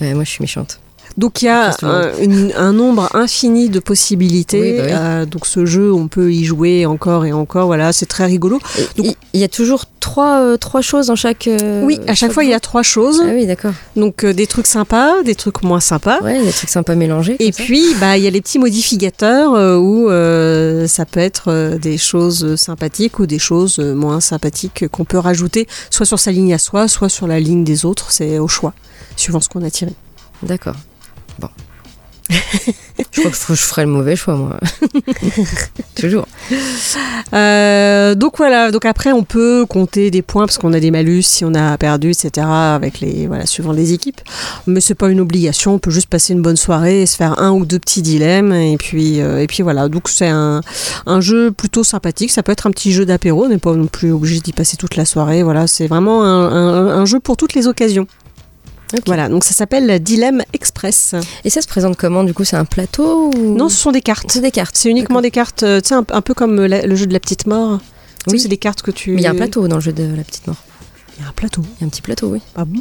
Moi 0.00 0.24
je 0.24 0.30
suis 0.30 0.42
méchante. 0.42 0.80
Donc 1.18 1.42
il 1.42 1.46
y 1.46 1.48
a 1.48 1.74
monde. 1.82 1.90
un, 1.92 2.22
une- 2.22 2.52
un 2.56 2.72
nombre 2.72 3.14
infini 3.14 3.68
de 3.68 3.80
possibilités. 3.80 4.60
Oui, 4.60 4.76
bah 4.78 4.82
oui. 4.86 4.92
Euh, 4.94 5.26
donc 5.26 5.46
ce 5.46 5.66
jeu, 5.66 5.92
on 5.92 6.06
peut 6.08 6.32
y 6.32 6.44
jouer 6.44 6.86
encore 6.86 7.26
et 7.26 7.32
encore. 7.32 7.66
Voilà, 7.66 7.92
c'est 7.92 8.06
très 8.06 8.24
rigolo. 8.26 8.60
Donc- 8.96 9.16
Il 9.34 9.40
y 9.40 9.44
a 9.44 9.48
toujours 9.48 9.84
trois, 10.00 10.38
euh, 10.40 10.56
trois 10.56 10.80
choses 10.80 11.08
dans 11.08 11.16
chaque. 11.16 11.48
euh, 11.48 11.82
oui, 11.84 11.98
à 12.06 12.14
chaque 12.14 12.30
fois, 12.32 12.44
il 12.44 12.50
y 12.50 12.54
a 12.54 12.60
trois 12.60 12.82
choses. 12.84 13.20
Ah 13.24 13.30
oui, 13.34 13.46
d'accord. 13.46 13.72
Donc 13.96 14.24
euh, 14.24 14.32
des 14.32 14.46
trucs 14.46 14.68
sympas, 14.68 15.22
des 15.24 15.34
trucs 15.34 15.62
moins 15.64 15.80
sympas. 15.80 16.20
Ouais, 16.22 16.40
des 16.42 16.52
trucs 16.52 16.70
sympas 16.70 16.94
mélangés. 16.94 17.36
Et 17.40 17.50
ça. 17.52 17.62
puis, 17.64 17.82
bah, 18.00 18.16
il 18.16 18.22
y 18.22 18.26
a 18.26 18.30
les 18.30 18.40
petits 18.40 18.60
modificateurs 18.60 19.54
euh, 19.54 19.76
où 19.76 20.08
euh, 20.08 20.86
ça 20.86 21.04
peut 21.04 21.20
être 21.20 21.48
euh, 21.48 21.78
des 21.78 21.98
choses 21.98 22.54
sympathiques 22.56 23.18
ou 23.18 23.26
des 23.26 23.40
choses 23.40 23.80
euh, 23.80 23.92
moins 23.94 24.20
sympathiques 24.20 24.86
qu'on 24.92 25.04
peut 25.04 25.18
rajouter, 25.18 25.66
soit 25.90 26.06
sur 26.06 26.20
sa 26.20 26.30
ligne 26.30 26.54
à 26.54 26.58
soi, 26.58 26.86
soit 26.86 27.08
sur 27.08 27.26
la 27.26 27.40
ligne 27.40 27.64
des 27.64 27.84
autres. 27.84 28.12
C'est 28.12 28.38
au 28.38 28.46
choix, 28.48 28.72
suivant 29.16 29.40
ce 29.40 29.48
qu'on 29.48 29.64
a 29.64 29.70
tiré. 29.70 29.92
D'accord. 30.44 30.76
Je 33.12 33.20
crois 33.20 33.30
que 33.30 33.54
je 33.54 33.62
ferais 33.62 33.84
le 33.84 33.90
mauvais 33.90 34.16
choix, 34.16 34.36
moi. 34.36 34.58
Toujours. 35.94 36.26
Euh, 37.32 38.14
donc 38.14 38.36
voilà, 38.36 38.70
donc 38.70 38.84
après 38.84 39.12
on 39.12 39.24
peut 39.24 39.64
compter 39.68 40.10
des 40.10 40.22
points 40.22 40.46
parce 40.46 40.58
qu'on 40.58 40.72
a 40.72 40.80
des 40.80 40.90
malus 40.90 41.22
si 41.22 41.44
on 41.44 41.54
a 41.54 41.76
perdu, 41.78 42.10
etc. 42.10 42.46
avec 42.46 43.00
les 43.00 43.26
voilà 43.26 43.46
suivant 43.46 43.72
les 43.72 43.92
équipes. 43.92 44.20
Mais 44.66 44.80
c'est 44.80 44.94
pas 44.94 45.08
une 45.08 45.20
obligation, 45.20 45.74
on 45.74 45.78
peut 45.78 45.90
juste 45.90 46.08
passer 46.08 46.32
une 46.32 46.42
bonne 46.42 46.56
soirée 46.56 47.02
et 47.02 47.06
se 47.06 47.16
faire 47.16 47.38
un 47.38 47.52
ou 47.52 47.64
deux 47.64 47.78
petits 47.78 48.02
dilemmes 48.02 48.52
et 48.52 48.76
puis 48.76 49.20
euh, 49.20 49.42
et 49.42 49.46
puis 49.46 49.62
voilà. 49.62 49.88
Donc 49.88 50.08
c'est 50.08 50.28
un, 50.28 50.60
jeu 51.20 51.50
plutôt 51.50 51.84
sympathique. 51.84 52.30
Ça 52.30 52.42
peut 52.42 52.52
être 52.52 52.66
un 52.66 52.70
petit 52.70 52.92
jeu 52.92 53.06
d'apéro, 53.06 53.44
on 53.44 53.48
n'est 53.48 53.58
pas 53.58 53.74
non 53.74 53.86
plus 53.86 54.12
obligé 54.12 54.40
d'y 54.40 54.52
passer 54.52 54.76
toute 54.76 54.96
la 54.96 55.04
soirée. 55.04 55.42
Voilà, 55.42 55.66
c'est 55.66 55.86
vraiment 55.86 56.24
un 56.24 57.04
jeu 57.04 57.20
pour 57.20 57.36
toutes 57.36 57.54
les 57.54 57.66
occasions. 57.66 58.06
Ok. 58.94 59.02
Voilà, 59.06 59.28
donc 59.28 59.44
ça 59.44 59.52
s'appelle 59.52 60.02
Dilemme 60.02 60.42
Express. 60.54 61.14
Et 61.44 61.50
ça 61.50 61.60
se 61.60 61.66
présente 61.68 61.96
comment 61.96 62.24
Du 62.24 62.32
coup, 62.32 62.44
c'est 62.44 62.56
un 62.56 62.64
plateau 62.64 63.30
ou... 63.34 63.54
Non, 63.56 63.68
ce 63.68 63.76
sont 63.76 63.92
des 63.92 64.00
cartes. 64.00 64.30
c'est 64.30 64.40
des 64.40 64.50
cartes. 64.50 64.76
C'est 64.76 64.88
uniquement 64.88 65.20
des 65.20 65.30
cartes, 65.30 65.62
euh, 65.62 65.80
tu 65.80 65.88
sais, 65.88 65.94
un, 65.94 66.04
un 66.10 66.20
peu 66.22 66.32
comme 66.34 66.64
la- 66.64 66.86
le 66.86 66.96
jeu 66.96 67.06
de 67.06 67.12
la 67.12 67.20
petite 67.20 67.46
mort. 67.46 67.80
Oui. 68.28 68.40
c'est 68.40 68.48
des 68.48 68.56
cartes 68.56 68.82
que 68.82 68.90
tu. 68.90 69.12
Mais 69.12 69.20
il 69.20 69.24
y 69.24 69.26
a 69.26 69.30
un 69.30 69.34
plateau 69.34 69.68
dans 69.68 69.76
le 69.76 69.82
jeu 69.82 69.92
de 69.92 70.02
la 70.16 70.22
petite 70.24 70.46
mort. 70.46 70.56
Il 71.18 71.22
y 71.22 71.26
a 71.26 71.28
un 71.28 71.32
plateau. 71.32 71.62
Il 71.62 71.80
y 71.82 71.84
a 71.84 71.86
un 71.86 71.90
petit 71.90 72.02
plateau, 72.02 72.28
oui. 72.28 72.40
Ah 72.56 72.64
bon? 72.64 72.80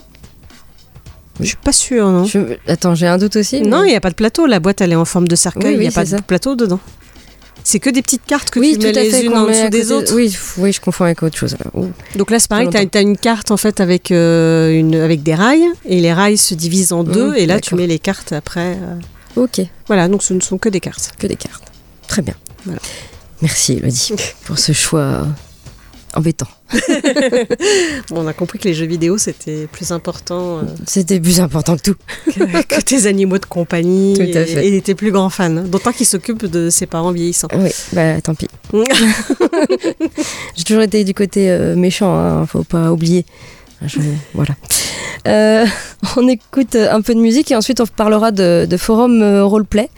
Je 1.40 1.46
suis 1.46 1.56
pas 1.58 1.72
sûre, 1.72 2.08
non. 2.10 2.26
Je- 2.26 2.58
Attends, 2.68 2.96
j'ai 2.96 3.06
un 3.08 3.18
doute 3.18 3.36
aussi. 3.36 3.62
Non, 3.62 3.84
il 3.84 3.90
n'y 3.90 3.96
a 3.96 4.02
pas 4.02 4.10
de 4.10 4.16
plateau. 4.16 4.46
La 4.48 4.60
boîte, 4.60 4.82
elle 4.82 4.92
est 4.92 4.96
en 4.96 5.06
forme 5.06 5.28
de 5.28 5.36
cercueil. 5.36 5.74
Il 5.74 5.78
oui, 5.78 5.84
n'y 5.84 5.88
a 5.88 5.92
pas 5.92 6.04
de 6.06 6.22
plateau 6.22 6.56
dedans. 6.56 6.80
C'est 7.70 7.80
que 7.80 7.90
des 7.90 8.02
petites 8.02 8.26
cartes 8.26 8.50
que 8.50 8.62
oui, 8.62 8.78
tu 8.80 8.86
mets 8.86 8.94
les 8.94 9.10
fait. 9.10 9.26
unes 9.26 9.34
en 9.36 9.46
dessous 9.46 9.68
des 9.68 9.92
autres. 9.92 10.16
Oui, 10.16 10.34
oui, 10.58 10.72
je 10.72 10.80
confonds 10.80 11.04
avec 11.04 11.22
autre 11.22 11.38
chose. 11.38 11.58
alors. 11.60 11.90
Donc 12.16 12.32
là, 12.32 12.40
c'est 12.40 12.48
pareil, 12.48 12.70
tu 12.70 12.98
as, 12.98 13.02
une 13.02 13.18
carte 13.18 13.52
en 13.52 13.58
fait 13.58 13.82
avec, 13.82 14.10
euh, 14.12 14.72
une, 14.72 14.96
avec 14.96 15.22
des 15.22 15.36
rails 15.36 15.66
et 15.84 16.00
les 16.00 16.14
rails 16.14 16.38
se 16.38 16.54
divisent 16.56 16.94
en 16.94 17.04
deux 17.04 17.32
Mmh, 17.32 17.36
et 17.36 17.46
là, 17.46 17.60
tu 17.60 17.76
mets 17.76 17.86
les 17.86 18.00
cartes 18.00 18.32
après. 18.32 18.78
euh, 18.82 19.42
Ok, 19.44 19.60
Voilà, 19.88 20.08
donc 20.08 20.24
ce 20.24 20.34
ne 20.34 20.40
sont 20.40 20.58
que 20.58 20.70
des 20.70 20.80
cartes. 20.80 21.12
que 21.20 21.28
des 21.28 21.36
cartes. 21.36 21.64
Très 22.08 22.22
bien. 22.22 22.36
Voilà. 22.64 22.80
Merci, 23.42 23.74
Elodie, 23.74 24.14
pour 24.46 24.58
ce 24.58 24.72
choix 24.72 25.28
embêtant. 26.14 26.48
Bon, 28.10 28.24
on 28.24 28.28
a 28.28 28.34
compris 28.34 28.58
que 28.60 28.68
les 28.68 28.74
jeux 28.74 28.86
vidéo, 28.86 29.18
c'était 29.18 29.68
plus 29.72 29.92
important 29.92 30.60
euh, 30.60 30.62
C'était 30.86 31.20
plus 31.20 31.40
important 31.42 31.76
que 31.76 31.82
tout. 31.82 31.96
que, 32.26 32.64
que 32.64 32.82
tes 32.82 33.06
animaux 33.06 33.38
de 33.38 33.46
compagnie 33.46 34.14
Tout 34.16 34.38
à 34.38 34.42
et, 34.42 34.46
fait. 34.46 34.68
et 34.68 34.82
tes 34.82 34.96
plus 34.96 35.12
grands 35.12 35.30
fans. 35.30 35.50
D'autant 35.50 35.92
qu'ils 35.92 36.06
s'occupent 36.06 36.46
de 36.46 36.70
ses 36.70 36.86
parents 36.86 37.12
vieillissants. 37.12 37.48
Oui, 37.54 37.70
bah 37.94 38.22
tant 38.22 38.36
pis. 38.36 38.48
J'ai 40.56 40.64
toujours 40.64 40.84
été 40.84 41.04
du 41.04 41.14
côté 41.14 41.50
euh, 41.50 41.76
méchant, 41.76 42.16
hein, 42.18 42.46
faut 42.46 42.64
pas 42.64 42.92
oublier. 42.92 43.26
Je- 43.86 44.00
voilà. 44.34 44.56
Euh, 45.28 45.66
on 46.16 46.28
écoute 46.28 46.76
un 46.76 47.02
peu 47.02 47.14
de 47.14 47.20
musique 47.20 47.52
et 47.52 47.56
ensuite 47.56 47.82
on 47.82 47.86
parlera 47.88 48.32
de, 48.32 48.66
de 48.70 48.78
forum 48.78 49.22
euh, 49.22 49.44
roleplay. 49.44 49.90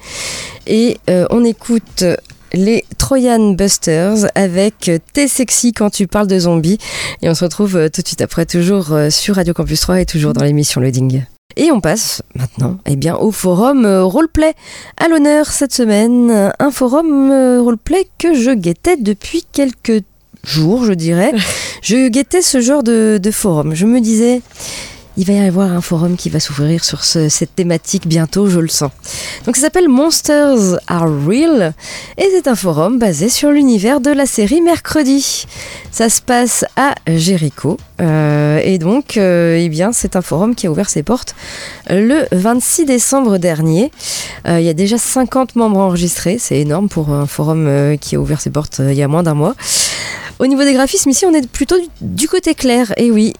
Et 0.68 0.98
euh, 1.10 1.26
on 1.30 1.44
écoute 1.46 2.04
les 2.54 2.86
Trojan 2.98 3.54
Busters 3.54 4.28
avec 4.36 4.92
T'es 5.14 5.28
sexy 5.28 5.74
quand 5.74 5.90
tu 5.90 6.08
parles 6.08 6.28
de 6.28 6.40
zombies. 6.40 6.78
Et 7.22 7.30
on 7.30 7.36
se 7.36 7.44
retrouve 7.44 7.76
euh, 7.76 7.90
tout 7.90 8.02
de 8.02 8.08
suite 8.08 8.22
après, 8.22 8.46
toujours 8.46 8.94
euh, 8.94 9.10
sur 9.10 9.36
Radio 9.36 9.54
Campus 9.54 9.82
3 9.82 10.02
et 10.02 10.06
toujours 10.06 10.34
dans 10.34 10.44
l'émission 10.44 10.82
Loading. 10.82 11.24
Et 11.56 11.72
on 11.72 11.82
passe 11.82 12.22
maintenant 12.36 12.78
eh 12.86 12.96
bien, 12.96 13.16
au 13.16 13.32
forum 13.32 13.86
euh, 13.86 14.04
roleplay. 14.04 14.54
À 14.98 15.08
l'honneur 15.08 15.48
cette 15.48 15.74
semaine, 15.74 16.52
un 16.60 16.72
forum 16.72 17.32
roleplay 17.62 18.08
que 18.18 18.34
je 18.34 18.52
guettais 18.52 18.98
depuis 18.98 19.46
quelques 19.52 20.04
jours, 20.44 20.86
je 20.86 20.94
dirais. 20.94 21.32
je 21.82 22.08
guettais 22.08 22.42
ce 22.42 22.62
genre 22.62 22.84
de, 22.84 23.20
de 23.22 23.32
forum. 23.32 23.76
Je 23.76 23.86
me 23.86 24.00
disais, 24.00 24.42
il 25.20 25.26
va 25.26 25.34
y 25.34 25.40
avoir 25.40 25.70
un 25.74 25.82
forum 25.82 26.16
qui 26.16 26.30
va 26.30 26.40
s'ouvrir 26.40 26.86
sur 26.86 27.04
ce- 27.04 27.28
cette 27.28 27.54
thématique 27.54 28.08
bientôt, 28.08 28.48
je 28.48 28.60
le 28.62 28.70
sens. 28.70 28.92
Donc 29.46 29.58
ça 29.58 29.64
s'appelle 29.64 29.90
Monsters 29.90 30.80
Are 30.88 31.10
Real 31.28 31.74
et 32.18 32.26
c'est 32.34 32.48
un 32.48 32.56
forum 32.56 32.98
basé 33.00 33.28
sur 33.28 33.52
l'univers 33.52 34.00
de 34.00 34.12
la 34.12 34.26
série 34.26 34.62
Mercredi. 34.62 35.46
Ça 35.92 36.08
se 36.10 36.22
passe 36.22 36.64
à 36.78 36.96
Jéricho 37.06 37.76
euh, 38.02 38.60
et 38.64 38.78
donc 38.78 39.18
euh, 39.18 39.58
eh 39.60 39.70
bien 39.70 39.92
c'est 39.92 40.16
un 40.16 40.22
forum 40.22 40.56
qui 40.56 40.68
a 40.68 40.72
ouvert 40.72 40.90
ses 40.90 41.04
portes 41.04 41.36
le 41.90 42.26
26 42.32 42.86
décembre 42.86 43.38
dernier. 43.38 43.92
Euh, 44.48 44.60
il 44.60 44.66
y 44.66 44.70
a 44.70 44.74
déjà 44.74 44.98
50 44.98 45.56
membres 45.56 45.80
enregistrés, 45.80 46.38
c'est 46.40 46.60
énorme 46.60 46.90
pour 46.90 47.10
un 47.10 47.26
forum 47.26 47.98
qui 48.00 48.16
a 48.16 48.20
ouvert 48.20 48.42
ses 48.42 48.50
portes 48.50 48.82
il 48.86 48.96
y 48.96 49.04
a 49.04 49.08
moins 49.08 49.24
d'un 49.24 49.34
mois. 49.34 49.56
Au 50.40 50.48
niveau 50.48 50.64
des 50.64 50.72
graphismes, 50.72 51.10
ici, 51.10 51.26
on 51.26 51.34
est 51.34 51.46
plutôt 51.46 51.76
du, 52.00 52.30
côté 52.30 52.56
clair. 52.56 52.94
Et 52.96 53.12
oui, 53.12 53.34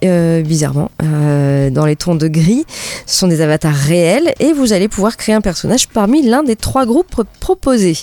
bizarrement, 0.44 0.92
dans 1.00 1.86
les 1.86 1.96
tons 1.96 2.16
de 2.16 2.28
gris, 2.28 2.66
ce 3.06 3.20
sont 3.20 3.28
des 3.28 3.40
avatars 3.40 3.74
réels 3.74 4.34
et 4.42 4.52
vous 4.52 4.74
allez 4.74 4.90
pouvoir 4.90 5.16
créer 5.16 5.34
un 5.34 5.40
personnage 5.40 5.88
parmi 5.88 6.24
l'un 6.24 6.44
des 6.44 6.58
trois 6.58 6.86
groupes 6.86 7.10
pro- 7.10 7.24
proposés. 7.40 7.98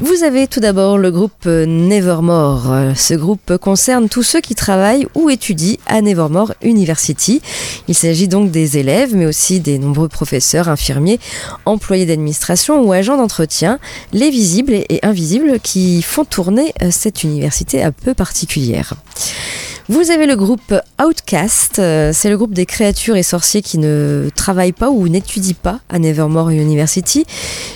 Vous 0.00 0.24
avez 0.24 0.48
tout 0.48 0.58
d'abord 0.58 0.98
le 0.98 1.12
groupe 1.12 1.46
Nevermore. 1.46 2.74
Ce 2.96 3.14
groupe 3.14 3.56
concerne 3.58 4.08
tous 4.08 4.24
ceux 4.24 4.40
qui 4.40 4.56
travaillent 4.56 5.06
ou 5.14 5.30
étudient 5.30 5.76
à 5.86 6.00
Nevermore 6.00 6.54
University. 6.62 7.40
Il 7.88 7.94
s'agit 7.94 8.28
donc 8.28 8.50
des 8.50 8.78
élèves, 8.78 9.14
mais 9.14 9.26
aussi 9.26 9.60
des 9.60 9.78
nombreux 9.78 10.08
professeurs, 10.08 10.68
infirmiers, 10.68 11.20
employés 11.64 12.06
d'administration 12.06 12.82
ou 12.82 12.92
agents 12.92 13.16
d'entretien, 13.16 13.78
les 14.12 14.30
visibles 14.30 14.74
et 14.74 15.00
invisibles 15.02 15.60
qui 15.60 16.02
font 16.02 16.24
tourner 16.24 16.72
euh, 16.82 16.88
cette 16.90 17.24
université 17.24 17.82
un 17.82 17.92
peu 17.92 18.14
particulière. 18.14 18.94
Vous 19.90 20.10
avez 20.10 20.24
le 20.24 20.34
groupe 20.34 20.74
Outcast, 20.98 21.78
euh, 21.78 22.10
c'est 22.14 22.30
le 22.30 22.38
groupe 22.38 22.54
des 22.54 22.64
créatures 22.64 23.16
et 23.16 23.22
sorciers 23.22 23.60
qui 23.60 23.76
ne 23.76 24.30
travaillent 24.34 24.72
pas 24.72 24.88
ou 24.88 25.08
n'étudient 25.08 25.56
pas 25.62 25.80
à 25.90 25.98
Nevermore 25.98 26.48
University. 26.48 27.26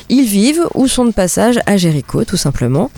Ils 0.08 0.24
vivent 0.24 0.66
ou 0.74 0.88
sont 0.88 1.04
de 1.04 1.10
passage 1.10 1.60
à 1.66 1.76
Jericho, 1.76 2.24
tout 2.24 2.38
simplement. 2.38 2.90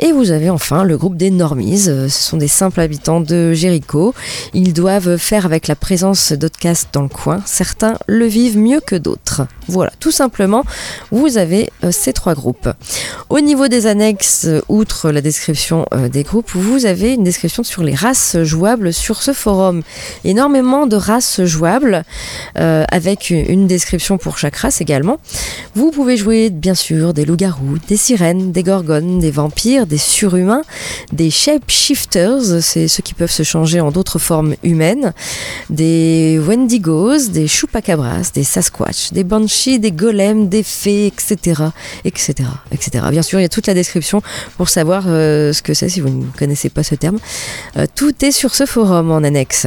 Et 0.00 0.12
vous 0.12 0.30
avez 0.30 0.48
enfin 0.48 0.84
le 0.84 0.96
groupe 0.96 1.16
des 1.16 1.30
Normies, 1.30 1.88
euh, 1.88 2.08
ce 2.08 2.22
sont 2.22 2.36
des 2.36 2.46
simples 2.46 2.78
habitants 2.80 3.20
de 3.20 3.52
Jericho. 3.52 4.14
Ils 4.54 4.72
doivent 4.72 5.16
faire 5.16 5.44
avec 5.44 5.66
la 5.66 5.74
présence 5.74 6.32
d'Outcast 6.32 6.90
dans 6.92 7.02
le 7.02 7.08
coin. 7.08 7.42
Certains 7.46 7.98
le 8.06 8.26
vivent 8.26 8.58
mieux 8.58 8.78
que 8.80 8.94
d'autres. 8.94 9.42
Voilà, 9.66 9.90
tout 9.98 10.12
simplement, 10.12 10.62
vous 11.10 11.36
avez 11.36 11.70
euh, 11.82 11.90
ces 11.90 12.12
trois 12.12 12.34
groupes. 12.34 12.68
Au 13.28 13.40
niveau 13.40 13.66
des 13.66 13.86
annexes, 13.86 14.44
euh, 14.46 14.62
outre 14.68 15.10
la 15.10 15.20
description 15.20 15.84
des 16.12 16.22
groupes, 16.22 16.52
vous 16.54 16.86
avez 16.86 17.14
une 17.14 17.24
description 17.24 17.64
sur 17.64 17.82
les 17.82 17.94
races 17.94 18.36
jouables 18.44 18.92
sur 18.92 19.20
ce 19.20 19.32
forum. 19.32 19.82
Énormément 20.24 20.86
de 20.86 20.96
races 20.96 21.42
jouables, 21.44 22.04
avec 22.54 23.30
une 23.30 23.66
description 23.66 24.18
pour 24.18 24.38
chaque 24.38 24.56
race 24.56 24.80
également. 24.80 25.18
Vous 25.74 25.90
pouvez 25.90 26.16
jouer 26.16 26.50
bien 26.50 26.74
sûr 26.74 27.14
des 27.14 27.24
loups-garous, 27.24 27.78
des 27.88 27.96
sirènes, 27.96 28.52
des 28.52 28.62
gorgones, 28.62 29.18
des 29.18 29.30
vampires, 29.30 29.86
des 29.88 29.98
surhumains, 29.98 30.62
des 31.12 31.30
shapeshifters, 31.30 32.62
c'est 32.62 32.88
ceux 32.88 33.02
qui 33.02 33.14
peuvent 33.14 33.30
se 33.30 33.42
changer 33.42 33.80
en 33.80 33.90
d'autres 33.90 34.18
formes 34.18 34.54
humaines, 34.62 35.12
des 35.70 36.38
wendigos, 36.38 37.28
des 37.28 37.48
chupacabras, 37.48 38.30
des 38.34 38.44
sasquatch, 38.44 39.12
des 39.12 39.24
banshees, 39.24 39.78
des 39.78 39.92
golems, 39.92 40.48
des 40.48 40.62
fées, 40.62 41.06
etc., 41.06 41.62
etc., 42.04 42.48
etc. 42.70 43.04
Bien 43.10 43.22
sûr, 43.22 43.40
il 43.40 43.42
y 43.42 43.46
a 43.46 43.48
toute 43.48 43.66
la 43.66 43.74
description 43.74 44.22
pour 44.56 44.68
savoir 44.68 45.04
euh, 45.06 45.52
ce 45.52 45.62
que 45.62 45.74
c'est 45.74 45.88
si 45.88 46.00
vous 46.00 46.10
ne 46.10 46.24
connaissez 46.38 46.68
pas 46.68 46.82
ce 46.82 46.94
terme. 46.94 47.18
Euh, 47.76 47.86
tout 47.94 48.24
est 48.24 48.32
sur 48.32 48.54
ce 48.54 48.66
forum 48.66 49.10
en 49.10 49.24
annexe. 49.24 49.66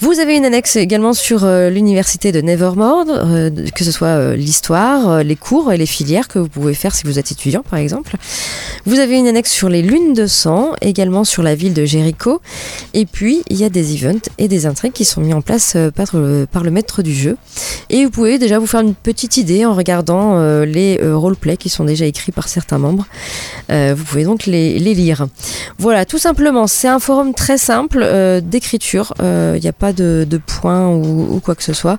Vous 0.00 0.18
avez 0.18 0.36
une 0.36 0.44
annexe 0.44 0.76
également 0.76 1.12
sur 1.12 1.44
euh, 1.44 1.70
l'université 1.70 2.32
de 2.32 2.40
Nevermore, 2.40 3.06
euh, 3.08 3.50
que 3.74 3.84
ce 3.84 3.92
soit 3.92 4.08
euh, 4.08 4.36
l'histoire, 4.36 5.22
les 5.22 5.36
cours 5.36 5.72
et 5.72 5.76
les 5.76 5.86
filières 5.86 6.26
que 6.26 6.40
vous 6.40 6.48
pouvez 6.48 6.74
faire 6.74 6.94
si 6.94 7.04
vous 7.04 7.18
êtes 7.18 7.30
étudiant 7.30 7.62
par 7.68 7.78
exemple. 7.78 8.16
Vous 8.86 8.98
avez 8.98 9.16
une 9.16 9.28
annexe 9.28 9.52
sur 9.52 9.68
les 9.68 9.82
lunes 9.82 10.12
de 10.12 10.26
sang, 10.26 10.72
également 10.80 11.24
sur 11.24 11.42
la 11.42 11.54
ville 11.54 11.74
de 11.74 11.84
Jericho. 11.84 12.40
Et 12.92 13.06
puis 13.06 13.42
il 13.48 13.56
y 13.56 13.64
a 13.64 13.68
des 13.68 13.94
events 13.94 14.28
et 14.38 14.48
des 14.48 14.66
intrigues 14.66 14.92
qui 14.92 15.04
sont 15.04 15.20
mis 15.20 15.32
en 15.32 15.42
place 15.42 15.76
par, 15.94 16.08
le- 16.14 16.70
maître 16.70 17.02
du 17.02 17.14
jeu. 17.14 17.36
Et 17.88 18.04
vous 18.04 18.10
pouvez 18.10 18.38
déjà 18.38 18.58
vous 18.58 18.66
faire 18.66 18.80
une 18.80 18.94
petite 18.94 19.36
idée 19.36 19.64
en 19.64 19.74
regardant 19.74 20.38
les 20.64 20.98
roleplays 21.02 21.56
qui 21.56 21.68
sont 21.68 21.84
déjà 21.84 22.04
écrits 22.04 22.32
par 22.32 22.48
certains 22.48 22.78
membres. 22.78 23.06
Vous 23.68 24.04
pouvez 24.04 24.24
donc 24.24 24.46
les, 24.46 24.78
lire. 24.78 25.26
Voilà, 25.78 26.04
tout 26.04 26.18
simplement, 26.18 26.66
c'est 26.66 26.88
un 26.88 26.98
forum 26.98 27.32
très 27.34 27.58
simple 27.58 28.04
d'écriture. 28.42 29.14
Il 29.20 29.60
n'y 29.60 29.68
a 29.68 29.72
de, 29.92 30.26
de 30.28 30.38
points 30.38 30.88
ou, 30.88 31.40
quoi 31.44 31.54
que 31.54 31.62
ce 31.62 31.72
soit. 31.72 31.98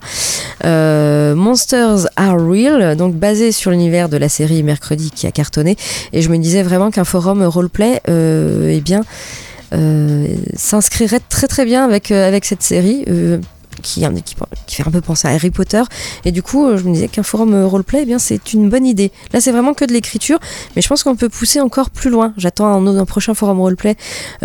Euh, 0.64 1.36
Monsters 1.36 2.08
Are 2.16 2.38
Real, 2.38 2.96
donc 2.96 3.16
basé 3.16 3.52
sur 3.52 3.72
l'univers 3.72 4.10
de 4.10 4.18
la 4.18 4.30
série 4.30 4.64
Mercredi 4.64 5.12
qui 5.12 5.28
a 5.28 5.32
cartonné. 5.32 5.76
Et 6.14 6.22
je 6.22 6.30
me 6.30 6.38
disais 6.38 6.64
vraiment 6.64 6.92
qu'un 6.92 7.04
forum 7.04 7.44
roleplay, 7.44 8.02
euh, 8.10 8.70
eh 8.72 8.82
bien, 8.82 9.02
euh, 9.74 10.28
s'inscrirait 10.56 11.22
très 11.30 11.48
très 11.48 11.66
bien 11.66 11.84
avec, 11.86 12.12
avec 12.12 12.46
cette 12.46 12.64
série. 12.64 13.06
qui, 13.84 14.02
fait 14.68 14.88
un 14.88 14.92
peu 14.92 15.02
penser 15.02 15.28
à 15.28 15.32
Harry 15.32 15.52
Potter 15.52 15.84
et 16.24 16.32
du 16.32 16.42
coup 16.42 16.76
je 16.76 16.84
me 16.84 16.94
disais 16.94 17.08
qu'un 17.08 17.24
forum 17.24 17.66
roleplay 17.66 18.00
eh 18.04 18.06
bien 18.06 18.20
c'est 18.20 18.54
une 18.54 18.70
bonne 18.70 18.86
idée 18.86 19.12
là 19.32 19.42
c'est 19.42 19.52
vraiment 19.52 19.74
que 19.74 19.86
de 19.86 19.92
l'écriture 19.92 20.40
mais 20.76 20.82
je 20.82 20.88
pense 20.88 21.04
qu'on 21.04 21.16
peut 21.16 21.30
pousser 21.30 21.60
encore 21.60 21.90
plus 21.90 22.10
loin 22.10 22.34
j'attends 22.38 22.88
un, 22.88 23.06
prochain 23.06 23.34
forum 23.34 23.60
roleplay 23.60 23.96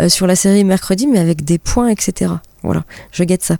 sur 0.09 0.27
la 0.27 0.35
série 0.35 0.63
mercredi 0.65 1.07
mais 1.07 1.17
avec 1.17 1.43
des 1.43 1.57
points 1.57 1.87
etc 1.87 2.33
Voilà, 2.63 2.83
je 3.11 3.23
guette 3.23 3.43
ça. 3.43 3.57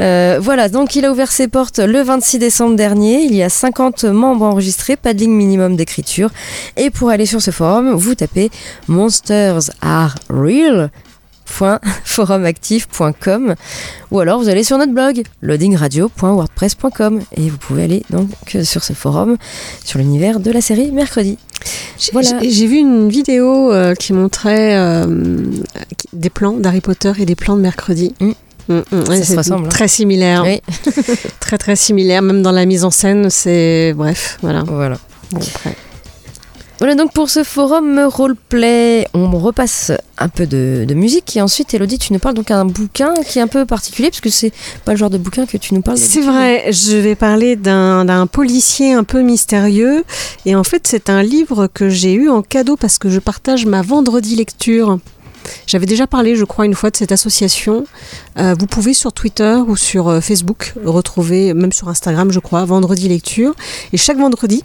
Euh, 0.00 0.38
voilà, 0.40 0.68
donc 0.68 0.96
il 0.96 1.04
a 1.04 1.12
ouvert 1.12 1.30
ses 1.30 1.48
portes 1.48 1.78
le 1.78 2.02
26 2.02 2.38
décembre 2.38 2.76
dernier. 2.76 3.22
Il 3.22 3.34
y 3.34 3.42
a 3.42 3.48
50 3.48 4.04
membres 4.04 4.44
enregistrés, 4.44 4.96
pas 4.96 5.14
de 5.14 5.20
ligne 5.20 5.32
minimum 5.32 5.76
d'écriture. 5.76 6.30
Et 6.76 6.90
pour 6.90 7.10
aller 7.10 7.26
sur 7.26 7.40
ce 7.40 7.50
forum, 7.50 7.92
vous 7.92 8.14
tapez 8.14 8.50
Monsters 8.88 9.70
Are 9.80 10.14
Real 10.28 10.90
forumactif.com 11.46 13.54
ou 14.10 14.20
alors 14.20 14.40
vous 14.40 14.48
allez 14.48 14.64
sur 14.64 14.78
notre 14.78 14.92
blog 14.92 15.22
loadingradio.wordpress.com 15.42 17.20
et 17.36 17.48
vous 17.48 17.58
pouvez 17.58 17.84
aller 17.84 18.02
donc 18.10 18.30
sur 18.62 18.84
ce 18.84 18.92
forum 18.92 19.36
sur 19.84 19.98
l'univers 19.98 20.40
de 20.40 20.50
la 20.50 20.60
série 20.60 20.90
mercredi. 20.90 21.38
J'ai 21.98 22.12
voilà. 22.12 22.38
vu 22.40 22.76
une 22.76 23.08
vidéo 23.08 23.72
euh, 23.72 23.94
qui 23.94 24.12
montrait 24.12 24.76
euh, 24.76 25.06
des 26.12 26.30
plans 26.30 26.52
d'Harry 26.52 26.80
Potter 26.80 27.12
et 27.18 27.26
des 27.26 27.34
plans 27.34 27.56
de 27.56 27.62
mercredi. 27.62 28.14
Mm. 28.20 28.32
Mm, 28.68 28.82
mm, 28.90 29.06
ça 29.06 29.24
se 29.24 29.36
ressemble. 29.36 29.68
Très 29.68 29.88
similaire. 29.88 30.44
Oui. 30.44 30.60
très 31.40 31.58
très 31.58 31.76
similaire, 31.76 32.22
même 32.22 32.42
dans 32.42 32.52
la 32.52 32.66
mise 32.66 32.84
en 32.84 32.90
scène, 32.90 33.30
c'est 33.30 33.94
bref, 33.96 34.38
voilà. 34.42 34.64
Voilà. 34.64 34.98
Bon, 35.30 35.40
après. 35.40 35.76
Voilà 36.78 36.94
donc 36.94 37.14
pour 37.14 37.30
ce 37.30 37.42
forum 37.42 37.98
roleplay, 38.00 39.08
on 39.14 39.30
repasse 39.38 39.92
un 40.18 40.28
peu 40.28 40.46
de, 40.46 40.86
musique 40.92 41.34
et 41.34 41.40
ensuite 41.40 41.72
Elodie 41.72 41.98
tu 41.98 42.12
nous 42.12 42.18
parles 42.18 42.34
donc 42.34 42.48
d'un 42.48 42.66
bouquin 42.66 43.14
qui 43.26 43.38
est 43.38 43.42
un 43.42 43.46
peu 43.46 43.64
particulier 43.64 44.10
parce 44.10 44.20
que 44.20 44.28
c'est 44.28 44.52
pas 44.84 44.92
le 44.92 44.98
genre 44.98 45.08
de 45.08 45.16
bouquin 45.16 45.46
que 45.46 45.56
tu 45.56 45.72
nous 45.72 45.80
parles. 45.80 45.96
C'est 45.96 46.20
vrai, 46.20 46.70
je 46.72 46.96
vais 46.96 47.14
parler 47.14 47.56
d'un 47.56 48.26
policier 48.26 48.92
un 48.92 49.04
peu 49.04 49.22
mystérieux 49.22 50.04
et 50.44 50.54
en 50.54 50.64
fait 50.64 50.86
c'est 50.86 51.08
un 51.08 51.22
livre 51.22 51.66
que 51.66 51.88
j'ai 51.88 52.12
eu 52.12 52.28
en 52.28 52.42
cadeau 52.42 52.76
parce 52.76 52.98
que 52.98 53.08
je 53.08 53.20
partage 53.20 53.64
ma 53.64 53.80
vendredi 53.80 54.36
lecture. 54.36 54.98
J'avais 55.66 55.86
déjà 55.86 56.06
parlé, 56.06 56.36
je 56.36 56.44
crois, 56.44 56.66
une 56.66 56.74
fois 56.74 56.90
de 56.90 56.96
cette 56.96 57.12
association. 57.12 57.86
Euh, 58.38 58.54
vous 58.58 58.66
pouvez 58.66 58.94
sur 58.94 59.12
Twitter 59.12 59.56
ou 59.66 59.76
sur 59.76 60.08
euh, 60.08 60.20
Facebook 60.20 60.74
retrouver, 60.84 61.54
même 61.54 61.72
sur 61.72 61.88
Instagram, 61.88 62.32
je 62.32 62.40
crois, 62.40 62.64
Vendredi 62.64 63.08
Lecture. 63.08 63.54
Et 63.92 63.96
chaque 63.96 64.18
vendredi, 64.18 64.62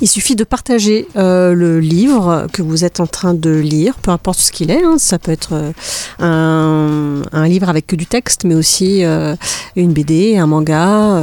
il 0.00 0.08
suffit 0.08 0.36
de 0.36 0.44
partager 0.44 1.06
euh, 1.16 1.54
le 1.54 1.80
livre 1.80 2.46
que 2.52 2.62
vous 2.62 2.84
êtes 2.84 3.00
en 3.00 3.06
train 3.06 3.34
de 3.34 3.50
lire, 3.50 3.98
peu 3.98 4.10
importe 4.10 4.38
ce 4.38 4.52
qu'il 4.52 4.70
est. 4.70 4.82
Hein. 4.82 4.96
Ça 4.98 5.18
peut 5.18 5.32
être 5.32 5.50
euh, 5.52 7.22
un, 7.32 7.48
livre 7.48 7.68
avec 7.68 7.86
que 7.86 7.96
du 7.96 8.06
texte, 8.06 8.44
mais 8.44 8.54
aussi 8.54 9.04
euh, 9.04 9.36
une 9.76 9.92
BD, 9.92 10.36
un 10.36 10.46
manga, 10.46 11.20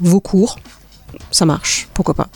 vos 0.00 0.20
cours. 0.20 0.58
Ça 1.30 1.46
marche, 1.46 1.88
pourquoi 1.94 2.14
pas. 2.14 2.28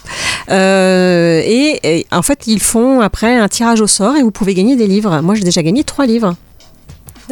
Et, 0.51 1.79
et, 1.83 2.07
en 2.11 2.23
fait, 2.23 2.47
ils 2.47 2.61
font 2.61 3.01
après 3.01 3.37
un 3.37 3.49
tirage 3.49 3.81
au 3.81 3.87
sort 3.87 4.17
et 4.17 4.23
vous 4.23 4.31
pouvez 4.31 4.55
gagner 4.55 4.77
des 4.77 4.87
livres. 4.87 5.21
Moi, 5.21 5.35
j'ai 5.35 5.45
déjà 5.45 5.63
gagné 5.63 5.85
trois 5.85 6.07
livres, 6.07 6.35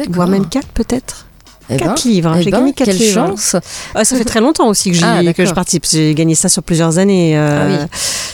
voire 0.09 0.27
même 0.27 0.47
quatre 0.47 0.69
peut-être. 0.69 1.26
Eh 1.69 1.77
4 1.77 1.85
ben, 2.05 2.11
livres. 2.11 2.35
Eh 2.39 2.43
J'ai 2.43 2.51
ben, 2.51 2.59
gagné 2.59 2.73
4 2.73 2.85
quelle 2.87 2.97
livres. 2.97 3.13
chance 3.13 3.55
Ah, 3.93 4.05
ça 4.05 4.15
fait 4.15 4.23
très 4.23 4.39
longtemps 4.39 4.67
aussi 4.69 4.91
que, 4.91 4.97
Ah, 5.03 5.33
que 5.33 5.45
je 5.45 5.53
participe. 5.53 5.85
J'ai 5.89 6.13
gagné 6.15 6.33
ça 6.35 6.49
sur 6.49 6.63
plusieurs 6.63 6.97
années, 6.97 7.37
euh, 7.37 7.77
Ah 7.79 7.83
oui. 7.83 7.87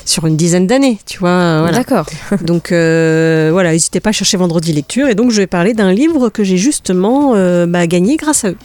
sur 0.06 0.26
une 0.28 0.38
dizaine 0.38 0.68
d'années, 0.68 1.00
tu 1.06 1.20
vois. 1.20 1.62
Voilà. 1.62 1.78
D'accord. 1.78 2.06
Donc 2.46 2.72
euh, 2.72 3.50
voilà, 3.52 3.72
n'hésitez 3.72 4.00
pas 4.00 4.10
à 4.10 4.14
chercher 4.14 4.38
Vendredi 4.38 4.72
Lecture. 4.74 5.08
Et 5.08 5.16
donc 5.16 5.32
je 5.32 5.38
vais 5.38 5.48
parler 5.48 5.74
d'un 5.74 5.92
livre 5.92 6.30
que 6.30 6.44
j'ai 6.44 6.58
justement 6.58 7.34
euh, 7.36 7.66
bah, 7.66 7.88
gagné 7.88 8.18
grâce 8.18 8.46
à 8.46 8.50
eux. 8.50 8.58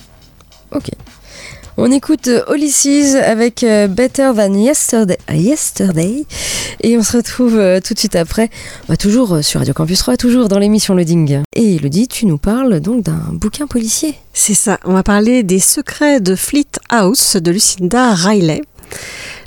Ok. 0.72 0.90
On 1.80 1.92
écoute 1.92 2.26
euh, 2.26 2.42
Ulysses 2.52 3.14
avec 3.14 3.62
euh, 3.62 3.86
Better 3.86 4.32
Than 4.34 4.52
Yesterday, 4.52 6.24
et 6.82 6.98
on 6.98 7.04
se 7.04 7.16
retrouve 7.16 7.56
euh, 7.56 7.78
tout 7.78 7.94
de 7.94 7.98
suite 8.00 8.16
après, 8.16 8.50
bah, 8.88 8.96
toujours 8.96 9.34
euh, 9.34 9.42
sur 9.42 9.60
Radio 9.60 9.74
Campus 9.74 10.00
3, 10.00 10.16
toujours 10.16 10.48
dans 10.48 10.58
l'émission 10.58 10.96
Loading. 10.96 11.40
Et 11.54 11.76
Elodie, 11.76 12.08
tu 12.08 12.26
nous 12.26 12.36
parles 12.36 12.80
donc 12.80 13.04
d'un 13.04 13.22
bouquin 13.30 13.68
policier. 13.68 14.16
C'est 14.32 14.54
ça, 14.54 14.80
on 14.86 14.94
va 14.94 15.04
parler 15.04 15.44
des 15.44 15.60
secrets 15.60 16.20
de 16.20 16.34
Fleet 16.34 16.66
House 16.88 17.36
de 17.36 17.52
Lucinda 17.52 18.12
Riley. 18.12 18.62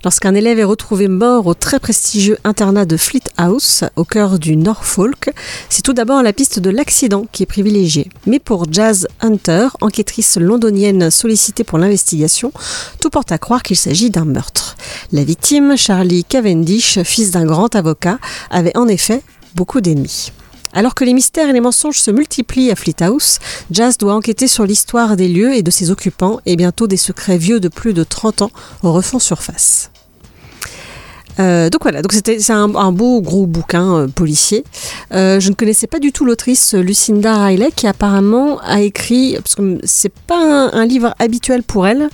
Lorsqu'un 0.03 0.33
élève 0.33 0.57
est 0.57 0.63
retrouvé 0.63 1.07
mort 1.07 1.45
au 1.45 1.53
très 1.53 1.79
prestigieux 1.79 2.39
internat 2.43 2.85
de 2.85 2.97
Fleet 2.97 3.21
House, 3.37 3.83
au 3.95 4.03
cœur 4.03 4.39
du 4.39 4.55
Norfolk, 4.55 5.31
c'est 5.69 5.83
tout 5.83 5.93
d'abord 5.93 6.23
la 6.23 6.33
piste 6.33 6.57
de 6.57 6.71
l'accident 6.71 7.27
qui 7.31 7.43
est 7.43 7.45
privilégiée. 7.45 8.09
Mais 8.25 8.39
pour 8.39 8.65
Jazz 8.71 9.07
Hunter, 9.19 9.67
enquêtrice 9.79 10.37
londonienne 10.37 11.11
sollicitée 11.11 11.63
pour 11.63 11.77
l'investigation, 11.77 12.51
tout 12.99 13.11
porte 13.11 13.31
à 13.31 13.37
croire 13.37 13.61
qu'il 13.61 13.77
s'agit 13.77 14.09
d'un 14.09 14.25
meurtre. 14.25 14.75
La 15.11 15.23
victime, 15.23 15.77
Charlie 15.77 16.23
Cavendish, 16.23 17.03
fils 17.03 17.29
d'un 17.29 17.45
grand 17.45 17.75
avocat, 17.75 18.17
avait 18.49 18.75
en 18.75 18.87
effet 18.87 19.21
beaucoup 19.53 19.81
d'ennemis. 19.81 20.31
Alors 20.73 20.95
que 20.95 21.03
les 21.03 21.13
mystères 21.13 21.49
et 21.49 21.53
les 21.53 21.59
mensonges 21.59 21.99
se 21.99 22.09
multiplient 22.09 22.71
à 22.71 22.75
Fleet 22.75 23.03
House, 23.03 23.37
Jazz 23.69 23.97
doit 23.99 24.15
enquêter 24.15 24.47
sur 24.47 24.65
l'histoire 24.65 25.15
des 25.15 25.27
lieux 25.27 25.53
et 25.53 25.63
de 25.63 25.71
ses 25.71 25.91
occupants 25.91 26.39
et 26.47 26.55
bientôt 26.55 26.87
des 26.87 26.97
secrets 26.97 27.37
vieux 27.37 27.59
de 27.59 27.67
plus 27.67 27.93
de 27.93 28.03
30 28.03 28.43
ans 28.43 28.51
refont 28.81 29.19
surface. 29.19 29.90
Euh, 31.39 31.69
donc 31.69 31.81
voilà, 31.83 32.01
donc 32.01 32.11
c'était 32.13 32.39
c'est 32.39 32.53
un, 32.53 32.91
beau 32.91 33.21
gros 33.21 33.45
bouquin 33.45 33.95
euh, 33.95 34.07
policier. 34.07 34.63
Euh, 35.13 35.39
je 35.39 35.49
ne 35.49 35.55
connaissais 35.55 35.87
pas 35.87 35.99
du 35.99 36.11
tout 36.11 36.25
l'autrice 36.25 36.73
euh, 36.75 36.81
Lucinda 36.81 37.45
Riley 37.45 37.69
qui 37.75 37.87
apparemment 37.87 38.59
a 38.59 38.81
écrit 38.81 39.35
parce 39.35 39.55
que 39.55 39.79
c'est 39.83 40.13
pas 40.13 40.69
un, 40.73 40.85
livre 40.85 41.15
habituel 41.19 41.63
pour 41.63 41.87
elle. 41.87 42.09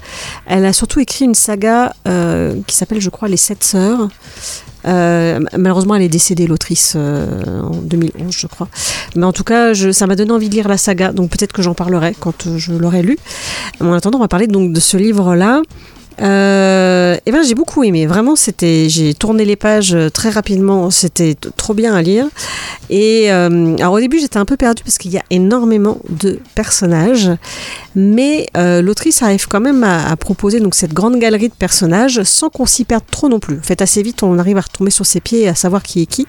Elle 0.45 0.65
a 0.65 0.73
surtout 0.73 0.99
écrit 0.99 1.25
une 1.25 1.35
saga 1.35 1.93
euh, 2.07 2.55
qui 2.67 2.75
s'appelle, 2.75 3.01
je 3.01 3.09
crois, 3.09 3.27
Les 3.27 3.37
Sept 3.37 3.63
Sœurs. 3.63 4.07
Malheureusement, 4.85 5.95
elle 5.95 6.03
est 6.03 6.09
décédée, 6.09 6.47
l'autrice, 6.47 6.95
en 6.95 7.71
2011, 7.81 8.33
je 8.33 8.47
crois. 8.47 8.69
Mais 9.15 9.25
en 9.25 9.33
tout 9.33 9.43
cas, 9.43 9.73
je- 9.73 9.91
ça 9.91 10.07
m'a 10.07 10.15
donné 10.15 10.31
envie 10.31 10.47
de 10.47 10.53
lire 10.55 10.69
la 10.69 10.77
saga, 10.77 11.11
donc 11.11 11.29
peut-être 11.31 11.51
que 11.51 11.61
j'en 11.61 11.73
parlerai 11.73 12.15
quand 12.17 12.47
je 12.57 12.71
l'aurai 12.71 13.01
lu. 13.01 13.17
En 13.81 13.91
attendant, 13.93 14.17
on 14.19 14.21
va 14.21 14.29
parler 14.29 14.47
donc 14.47 14.71
de 14.71 14.79
ce 14.79 14.95
livre-là. 14.95 15.61
Euh, 16.21 17.15
et 17.25 17.31
ben 17.31 17.43
j'ai 17.43 17.55
beaucoup 17.55 17.83
aimé. 17.83 18.05
Vraiment, 18.07 18.35
c'était, 18.35 18.89
j'ai 18.89 19.13
tourné 19.13 19.45
les 19.45 19.55
pages 19.55 19.93
euh, 19.93 20.09
très 20.09 20.29
rapidement. 20.29 20.89
C'était 20.89 21.35
trop 21.55 21.73
bien 21.73 21.93
à 21.93 22.01
lire. 22.01 22.25
Et 22.89 23.31
euh, 23.31 23.75
alors 23.77 23.93
au 23.93 23.99
début, 23.99 24.19
j'étais 24.19 24.37
un 24.37 24.45
peu 24.45 24.57
perdue 24.57 24.81
parce 24.83 24.97
qu'il 24.97 25.11
y 25.11 25.17
a 25.17 25.23
énormément 25.29 25.99
de 26.09 26.39
personnages, 26.55 27.29
mais 27.95 28.47
euh, 28.55 28.81
l'autrice 28.81 29.21
arrive 29.21 29.47
quand 29.47 29.59
même 29.59 29.83
à, 29.83 30.09
à 30.09 30.15
proposer 30.15 30.59
donc 30.59 30.73
cette 30.73 30.93
grande 30.93 31.19
galerie 31.19 31.49
de 31.49 31.53
personnages 31.53 32.23
sans 32.23 32.49
qu'on 32.49 32.65
s'y 32.65 32.85
perde 32.85 33.03
trop 33.11 33.29
non 33.29 33.39
plus. 33.39 33.57
En 33.57 33.63
fait, 33.63 33.81
assez 33.81 34.01
vite, 34.01 34.23
on 34.23 34.39
arrive 34.39 34.57
à 34.57 34.61
retomber 34.61 34.91
sur 34.91 35.05
ses 35.05 35.19
pieds 35.19 35.41
et 35.41 35.47
à 35.49 35.55
savoir 35.55 35.83
qui 35.83 36.01
est 36.01 36.05
qui, 36.05 36.25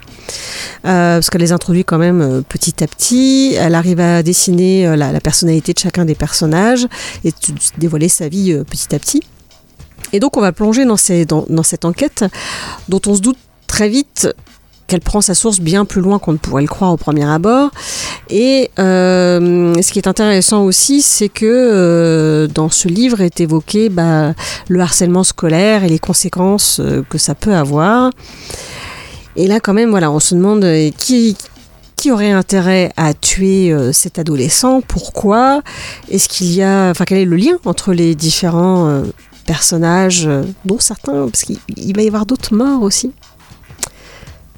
Euh, 0.85 1.17
parce 1.17 1.31
qu'elle 1.31 1.41
les 1.41 1.53
introduit 1.53 1.85
quand 1.85 1.99
même 1.99 2.21
euh, 2.21 2.41
petit 2.47 2.83
à 2.83 2.87
petit. 2.87 3.55
Elle 3.57 3.75
arrive 3.75 4.01
à 4.01 4.23
dessiner 4.23 4.97
la, 4.97 5.13
la 5.13 5.21
personnalité 5.21 5.73
de 5.73 5.79
chacun 5.79 6.05
des 6.05 6.15
personnages 6.15 6.87
et 7.25 7.33
dévoiler 7.79 8.09
sa 8.09 8.29
vie 8.29 8.55
petit 8.69 8.95
à 8.95 8.99
petit. 8.99 9.23
Et 10.13 10.21
donc 10.21 10.37
on 10.37 10.41
va 10.41 10.53
plonger 10.53 10.85
dans, 10.85 10.97
cette 10.97 11.85
enquête 11.85 12.25
dont 12.89 13.01
on 13.07 13.15
se 13.15 13.21
doute 13.21 13.39
très 13.67 13.89
vite 13.89 14.29
qu'elle 14.87 15.01
prend 15.01 15.21
sa 15.21 15.35
source 15.35 15.61
bien 15.61 15.85
plus 15.85 16.01
loin 16.01 16.19
qu'on 16.19 16.33
ne 16.33 16.39
pourrait 16.39 16.63
le 16.63 16.69
croire 16.69 16.93
au 16.93 16.97
premier 16.97 17.29
abord. 17.29 17.71
Et 18.31 18.71
euh, 18.79 19.75
ce 19.83 19.93
qui 19.93 19.99
est 19.99 20.09
intéressant 20.09 20.65
aussi, 20.65 21.03
c'est 21.03 21.29
que 21.29 21.45
euh, 21.45 22.47
dans 22.47 22.71
ce 22.71 22.89
livre 22.89 23.21
est 23.21 23.41
évoqué 23.41 23.91
bah, 23.91 24.33
le 24.69 24.81
harcèlement 24.81 25.25
scolaire 25.25 25.85
et 25.85 25.89
les 25.89 25.99
conséquences 25.99 26.81
euh, 26.81 27.03
que 27.09 27.19
ça 27.19 27.35
peut 27.35 27.55
avoir. 27.55 28.11
Et 29.37 29.47
là, 29.47 29.61
quand 29.61 29.75
même, 29.75 29.91
voilà, 29.91 30.11
on 30.11 30.21
se 30.21 30.35
demande 30.35 30.67
qui, 30.97 31.37
qui 31.95 32.11
aurait 32.11 32.33
intérêt 32.33 32.91
à 32.97 33.13
tuer 33.13 33.73
cet 33.93 34.19
adolescent? 34.19 34.81
Pourquoi? 34.81 35.63
Est-ce 36.11 36.29
qu'il 36.29 36.53
y 36.53 36.63
a, 36.63 36.91
enfin, 36.91 37.05
quel 37.05 37.19
est 37.19 37.25
le 37.25 37.37
lien 37.37 37.57
entre 37.65 37.93
les 37.93 38.17
différents 38.17 39.03
personnages, 39.49 40.27
euh, 40.27 40.45
dont 40.67 40.79
certains, 40.79 41.27
parce 41.27 41.43
qu'il 41.43 41.59
il 41.79 41.97
va 41.97 42.03
y 42.03 42.07
avoir 42.07 42.27
d'autres 42.27 42.55
morts 42.55 42.83
aussi. 42.83 43.13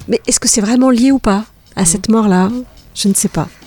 Mais 0.09 0.19
est-ce 0.27 0.39
que 0.39 0.49
c'est 0.49 0.59
vraiment 0.59 0.89
lié 0.89 1.13
ou 1.13 1.19
pas 1.19 1.45
à 1.77 1.85
cette 1.85 2.09
mort-là? 2.09 2.49
Je 2.93 3.07
ne 3.07 3.13
sais 3.13 3.29
pas. 3.29 3.47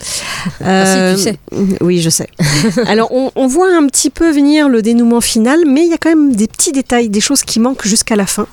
Ah, 0.63 1.17
si, 1.17 1.25
tu 1.25 1.31
sais. 1.31 1.39
Oui, 1.81 2.03
je 2.03 2.11
sais. 2.11 2.29
Alors, 2.87 3.11
on, 3.13 3.33
on 3.35 3.47
voit 3.47 3.75
un 3.75 3.87
petit 3.87 4.11
peu 4.11 4.31
venir 4.31 4.69
le 4.69 4.83
dénouement 4.83 5.23
final, 5.23 5.61
mais 5.67 5.85
il 5.85 5.91
y 5.91 5.95
a 5.95 5.97
quand 5.97 6.11
même 6.11 6.37
des 6.37 6.47
petits 6.47 6.71
détails, 6.71 7.09
des 7.09 7.23
choses 7.23 7.43
qui 7.45 7.61
manquent 7.61 7.87
jusqu'à 7.87 8.15
la 8.15 8.27
fin. 8.27 8.47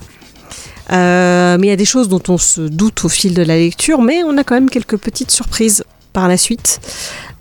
Euh, 0.93 1.57
mais 1.59 1.67
il 1.67 1.69
y 1.69 1.73
a 1.73 1.75
des 1.75 1.83
choses 1.83 2.07
dont 2.07 2.23
on 2.29 2.37
se 2.37 2.61
doute 2.61 3.03
au 3.03 3.09
fil 3.09 3.33
de 3.33 3.41
la 3.41 3.57
lecture, 3.57 4.01
mais 4.01 4.23
on 4.23 4.37
a 4.37 4.45
quand 4.45 4.55
même 4.55 4.69
quelques 4.69 4.95
petites 4.95 5.31
surprises 5.31 5.83
par 6.13 6.29
la 6.29 6.37
suite. 6.37 6.79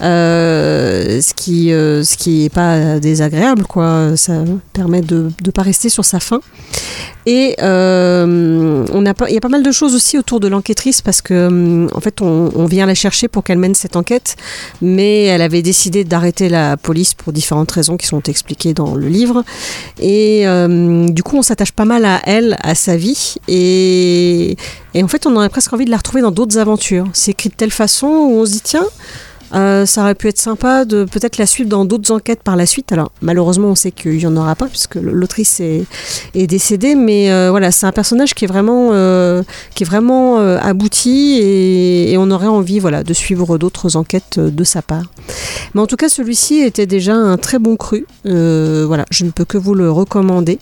Euh, 0.03 1.21
ce 1.21 1.35
qui 1.35 1.73
euh, 1.73 2.03
ce 2.03 2.17
qui 2.17 2.47
est 2.47 2.49
pas 2.49 2.99
désagréable 3.01 3.65
quoi. 3.65 4.17
Ça 4.17 4.45
permet 4.73 5.03
de 5.03 5.31
ne 5.45 5.51
pas 5.51 5.63
rester 5.63 5.89
sur 5.89 6.05
sa 6.05 6.21
faim. 6.21 6.41
Et 7.27 7.55
euh, 7.61 8.87
on 8.93 9.07
a 9.07 9.13
il 9.29 9.35
y 9.35 9.37
a 9.37 9.41
pas 9.41 9.49
mal 9.49 9.63
de 9.63 9.73
choses 9.73 9.95
aussi 9.95 10.17
autour 10.19 10.41
de 10.41 10.49
l'enquêtrice 10.49 11.03
parce 11.03 11.21
que 11.21 11.49
hum, 11.49 11.89
en 11.93 12.01
fait 12.01 12.23
on, 12.23 12.51
on 12.55 12.65
vient 12.65 12.87
la 12.87 12.95
chercher 12.95 13.29
pour 13.29 13.45
qu'elle 13.45 13.59
mène 13.59 13.75
cette 13.75 13.97
enquête. 13.97 14.37
Mais 14.81 15.25
elle 15.25 15.43
avait 15.43 15.63
décidé 15.63 16.05
d'arrêter 16.05 16.49
la 16.49 16.77
police 16.77 17.15
pour 17.15 17.33
différentes 17.33 17.71
raisons 17.71 17.97
qui 17.97 18.07
sont 18.07 18.23
expliquées 18.23 18.73
dans 18.73 18.95
le 18.95 19.09
livre. 19.09 19.45
Et 20.01 20.47
euh, 20.47 21.09
du 21.09 21.23
coup 21.23 21.37
on 21.37 21.43
s'attache 21.43 21.73
pas 21.73 21.85
mal 21.85 22.05
à 22.05 22.21
elle 22.25 22.57
à 22.63 22.75
sa 22.75 22.97
vie. 22.97 23.37
Et 23.49 24.57
et 24.95 25.03
en 25.03 25.09
fait 25.09 25.27
on 25.27 25.37
aurait 25.37 25.51
presque 25.51 25.73
envie 25.73 25.85
de 25.85 25.91
la 25.91 25.99
retrouver 25.99 26.23
dans 26.23 26.31
d'autres 26.31 26.59
aventures. 26.59 27.07
C'est 27.13 27.33
écrit 27.33 27.51
de 27.51 27.55
telle 27.55 27.71
façon 27.71 28.07
où 28.07 28.41
on 28.41 28.47
se 28.47 28.53
dit 28.53 28.63
tiens 28.63 28.87
Euh, 29.55 29.87
ça 29.87 30.03
aurait 30.03 30.15
pu 30.15 30.29
être 30.29 30.39
sympa 30.39 30.85
de 30.85 31.05
peut-être 31.05 31.39
la 31.39 31.47
suivre 31.47 31.69
dans 31.69 31.85
d'autres 31.85 32.13
enquêtes 32.13 32.43
par 32.43 32.57
la 32.57 32.67
suite. 32.67 32.93
Alors 32.93 33.11
malheureusement, 33.23 33.69
on 33.69 33.75
sait 33.75 33.91
qu'il 33.91 34.19
y 34.19 34.27
en 34.27 34.37
aura 34.37 34.55
pas 34.55 34.67
puisque 34.67 34.97
l'autrice 34.97 35.61
est, 35.61 35.87
décédée, 36.35 36.95
mais 36.95 37.31
euh, 37.31 37.51
voilà, 37.51 37.71
c'est 37.71 37.87
un 37.87 37.93
personnage 37.93 38.35
qui 38.35 38.45
est 38.45 38.49
vraiment, 38.49 38.91
euh, 38.93 39.43
qui 39.75 39.85
est 39.85 39.87
vraiment 39.87 40.39
euh, 40.39 40.59
abouti 40.61 41.39
et, 41.41 42.13
et, 42.13 42.19
on 42.19 42.31
aurait 42.31 42.47
envie, 42.47 42.79
voilà, 42.79 43.03
de 43.03 43.13
suivre 43.13 43.59
d'autres 43.59 43.97
enquêtes 43.97 44.39
de 44.39 44.65
sa 44.65 44.83
part. 44.83 45.05
Mais 45.75 45.81
en 45.81 45.87
tout 45.87 45.97
cas, 45.97 46.09
celui-ci 46.09 46.61
était 46.61 46.87
déjà 46.87 47.15
un 47.15 47.37
très 47.37 47.59
bon 47.59 47.77
cru. 47.77 48.07
voilà, 48.25 49.05
je 49.11 49.25
ne 49.25 49.31
peux 49.31 49.45
que 49.45 49.59
vous 49.59 49.75
le 49.75 49.91
recommander. 49.91 50.59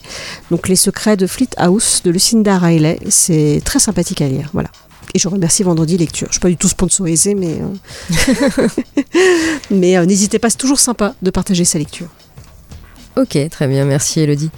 Donc, 0.50 0.68
Les 0.68 0.76
Secrets 0.76 1.16
de 1.16 1.26
Fleet 1.26 1.50
House 1.56 2.02
de 2.04 2.10
Lucinda 2.10 2.58
Riley, 2.58 2.98
c'est 3.08 3.60
très 3.64 3.78
sympathique 3.78 4.20
à 4.22 4.28
lire. 4.28 4.50
Voilà. 4.52 4.70
Et 5.14 5.18
je 5.18 5.28
remercie 5.28 5.62
Vendredi 5.62 5.96
Lecture. 5.96 6.26
Je 6.26 6.30
ne 6.30 6.32
suis 6.32 6.40
pas 6.40 6.48
du 6.48 6.56
tout 6.56 6.68
sponsorisée, 6.68 7.34
mais, 7.34 7.58
euh... 7.60 8.68
mais 9.70 9.96
euh, 9.96 10.04
n'hésitez 10.04 10.38
pas, 10.38 10.50
c'est 10.50 10.58
toujours 10.58 10.80
sympa 10.80 11.14
de 11.22 11.30
partager 11.30 11.64
sa 11.64 11.78
lecture. 11.78 12.08
Ok, 13.16 13.38
très 13.50 13.66
bien, 13.66 13.84
merci 13.84 14.20
Elodie. 14.20 14.50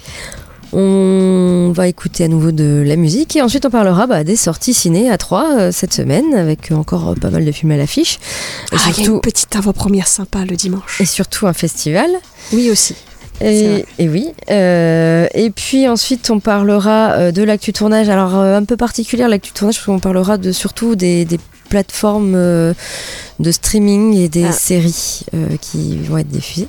On 0.72 1.72
va 1.74 1.88
écouter 1.88 2.24
à 2.24 2.28
nouveau 2.28 2.52
de 2.52 2.84
la 2.86 2.94
musique 2.94 3.34
et 3.34 3.42
ensuite 3.42 3.66
on 3.66 3.70
parlera 3.70 4.06
bah, 4.06 4.22
des 4.22 4.36
sorties 4.36 4.72
ciné 4.72 5.10
à 5.10 5.18
3 5.18 5.58
euh, 5.58 5.72
cette 5.72 5.92
semaine 5.92 6.34
avec 6.34 6.70
encore 6.70 7.16
pas 7.20 7.30
mal 7.30 7.44
de 7.44 7.50
films 7.50 7.72
à 7.72 7.76
l'affiche. 7.76 8.20
Ah, 8.70 8.76
il 8.96 9.04
y 9.04 9.08
a 9.08 9.10
une 9.10 9.20
petite 9.20 9.54
avant-première 9.56 10.06
sympa 10.06 10.44
le 10.44 10.54
dimanche. 10.54 11.00
Et 11.00 11.06
surtout 11.06 11.48
un 11.48 11.52
festival. 11.52 12.08
Oui 12.52 12.70
aussi. 12.70 12.94
Et, 13.40 13.86
et, 13.98 14.08
oui. 14.08 14.28
Euh, 14.50 15.26
et 15.34 15.50
puis 15.50 15.88
ensuite, 15.88 16.30
on 16.30 16.40
parlera 16.40 17.12
euh, 17.12 17.32
de 17.32 17.42
l'actu 17.42 17.72
tournage. 17.72 18.08
Alors, 18.08 18.36
euh, 18.36 18.56
un 18.56 18.64
peu 18.64 18.76
particulière, 18.76 19.28
l'actu 19.28 19.52
tournage, 19.52 19.76
parce 19.76 19.86
qu'on 19.86 19.98
parlera 19.98 20.36
de, 20.36 20.52
surtout 20.52 20.94
des, 20.94 21.24
des 21.24 21.38
plateformes 21.68 22.74
de 23.40 23.52
streaming 23.52 24.16
et 24.16 24.28
des 24.28 24.44
ah. 24.44 24.52
séries 24.52 25.22
euh, 25.34 25.56
qui 25.60 25.96
vont 25.98 26.18
être 26.18 26.28
diffusées. 26.28 26.68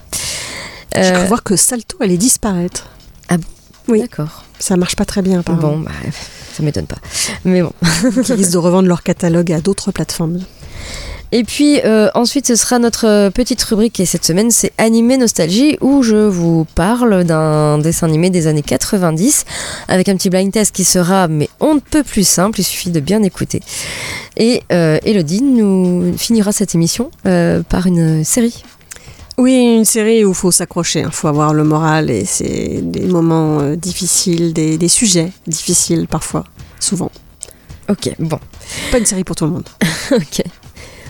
Je 0.95 1.09
crois 1.11 1.25
voir 1.25 1.43
que 1.43 1.55
Salto 1.55 1.97
allait 2.01 2.17
disparaître. 2.17 2.89
Ah 3.29 3.37
bon 3.37 3.43
Oui. 3.87 4.01
D'accord. 4.01 4.45
Ça 4.59 4.77
marche 4.77 4.95
pas 4.95 5.05
très 5.05 5.21
bien, 5.21 5.39
apparemment. 5.39 5.77
Bon, 5.77 5.79
bah, 5.79 5.91
ça 6.53 6.63
m'étonne 6.63 6.85
pas. 6.85 6.97
Mais 7.45 7.61
bon. 7.61 7.73
Ils 8.03 8.33
risquent 8.33 8.51
de 8.51 8.57
revendre 8.57 8.87
leur 8.87 9.03
catalogue 9.03 9.51
à 9.51 9.61
d'autres 9.61 9.91
plateformes. 9.91 10.39
Et 11.31 11.43
puis 11.43 11.79
euh, 11.85 12.09
ensuite, 12.13 12.47
ce 12.47 12.55
sera 12.55 12.77
notre 12.79 13.29
petite 13.29 13.61
rubrique 13.63 13.99
et 13.99 14.05
cette 14.05 14.25
semaine, 14.25 14.51
c'est 14.51 14.73
Animé 14.77 15.17
Nostalgie 15.17 15.77
où 15.79 16.03
je 16.03 16.15
vous 16.15 16.65
parle 16.75 17.23
d'un 17.23 17.77
dessin 17.77 18.07
animé 18.07 18.29
des 18.29 18.47
années 18.47 18.61
90 18.61 19.45
avec 19.87 20.09
un 20.09 20.15
petit 20.15 20.29
blind 20.29 20.51
test 20.51 20.75
qui 20.75 20.83
sera, 20.83 21.27
mais 21.27 21.49
on 21.59 21.75
ne 21.75 21.79
peut 21.79 22.03
plus 22.03 22.27
simple, 22.27 22.59
il 22.59 22.63
suffit 22.63 22.91
de 22.91 22.99
bien 22.99 23.23
écouter. 23.23 23.61
Et 24.35 24.63
euh, 24.71 24.99
Elodie 25.05 25.41
nous 25.41 26.17
finira 26.17 26.51
cette 26.51 26.75
émission 26.75 27.11
euh, 27.25 27.63
par 27.63 27.87
une 27.87 28.23
série. 28.23 28.63
Oui, 29.37 29.75
une 29.77 29.85
série 29.85 30.25
où 30.25 30.29
il 30.29 30.35
faut 30.35 30.51
s'accrocher, 30.51 31.01
il 31.01 31.11
faut 31.11 31.27
avoir 31.27 31.53
le 31.53 31.63
moral 31.63 32.09
et 32.09 32.25
c'est 32.25 32.79
des 32.81 33.07
moments 33.07 33.59
euh, 33.61 33.75
difficiles, 33.75 34.53
des, 34.53 34.77
des 34.77 34.87
sujets 34.89 35.31
difficiles 35.47 36.07
parfois, 36.07 36.43
souvent. 36.79 37.11
Ok, 37.89 38.13
bon. 38.19 38.39
Pas 38.91 38.99
une 38.99 39.05
série 39.05 39.23
pour 39.23 39.35
tout 39.35 39.45
le 39.45 39.51
monde. 39.51 39.67
ok. 40.11 40.43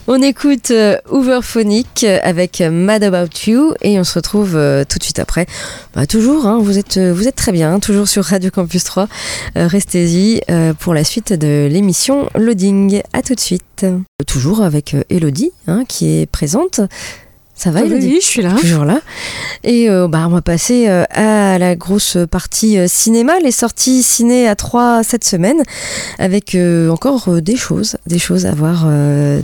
On 0.08 0.20
écoute 0.22 0.72
euh, 0.72 0.98
Hooverphonic 1.10 2.04
avec 2.24 2.60
Mad 2.60 3.04
About 3.04 3.30
You 3.46 3.76
et 3.82 4.00
on 4.00 4.04
se 4.04 4.16
retrouve 4.16 4.56
euh, 4.56 4.84
tout 4.84 4.98
de 4.98 5.04
suite 5.04 5.20
après. 5.20 5.46
Bah, 5.94 6.08
toujours, 6.08 6.48
hein, 6.48 6.60
vous, 6.60 6.80
êtes, 6.80 7.36
très 7.36 7.52
bien, 7.52 7.80
toujours 7.80 8.08
sur 8.08 8.24
Radio 8.26 8.50
Campus 8.50 8.84
3. 8.84 9.08
Euh, 9.58 9.68
Restez-y 9.68 10.42
pour 10.80 10.96
la 10.96 11.04
suite 11.04 11.34
de 11.34 11.68
l'émission 11.72 12.30
Loading. 12.36 13.02
À 13.14 13.22
tout 13.22 13.36
de 13.36 13.40
suite. 13.40 13.86
Toujours 14.26 14.62
avec 14.62 14.96
Elodie 15.10 15.52
hein, 15.68 15.84
qui 15.88 16.20
est 16.20 16.26
présente. 16.26 16.82
Ça 17.62 17.70
va, 17.70 17.84
oui, 17.84 17.94
oui, 17.94 18.18
je 18.20 18.26
suis 18.26 18.42
là. 18.42 18.56
Toujours 18.60 18.86
là. 18.86 19.02
Et 19.64 19.88
euh, 19.88 20.08
bah, 20.08 20.24
on 20.26 20.30
va 20.32 20.42
passer 20.42 20.86
euh, 20.88 21.04
à 21.12 21.60
la 21.60 21.76
grosse 21.76 22.18
partie 22.32 22.80
euh, 22.80 22.88
cinéma, 22.88 23.40
les 23.40 23.52
sorties 23.52 24.02
ciné 24.02 24.48
à 24.48 24.56
3 24.56 25.04
cette 25.04 25.24
semaine, 25.24 25.62
avec 26.18 26.58
encore 26.90 27.40
des 27.40 27.56
choses, 27.56 27.98
des 28.08 28.18
choses 28.18 28.48
à 28.48 28.54
voir 28.54 28.88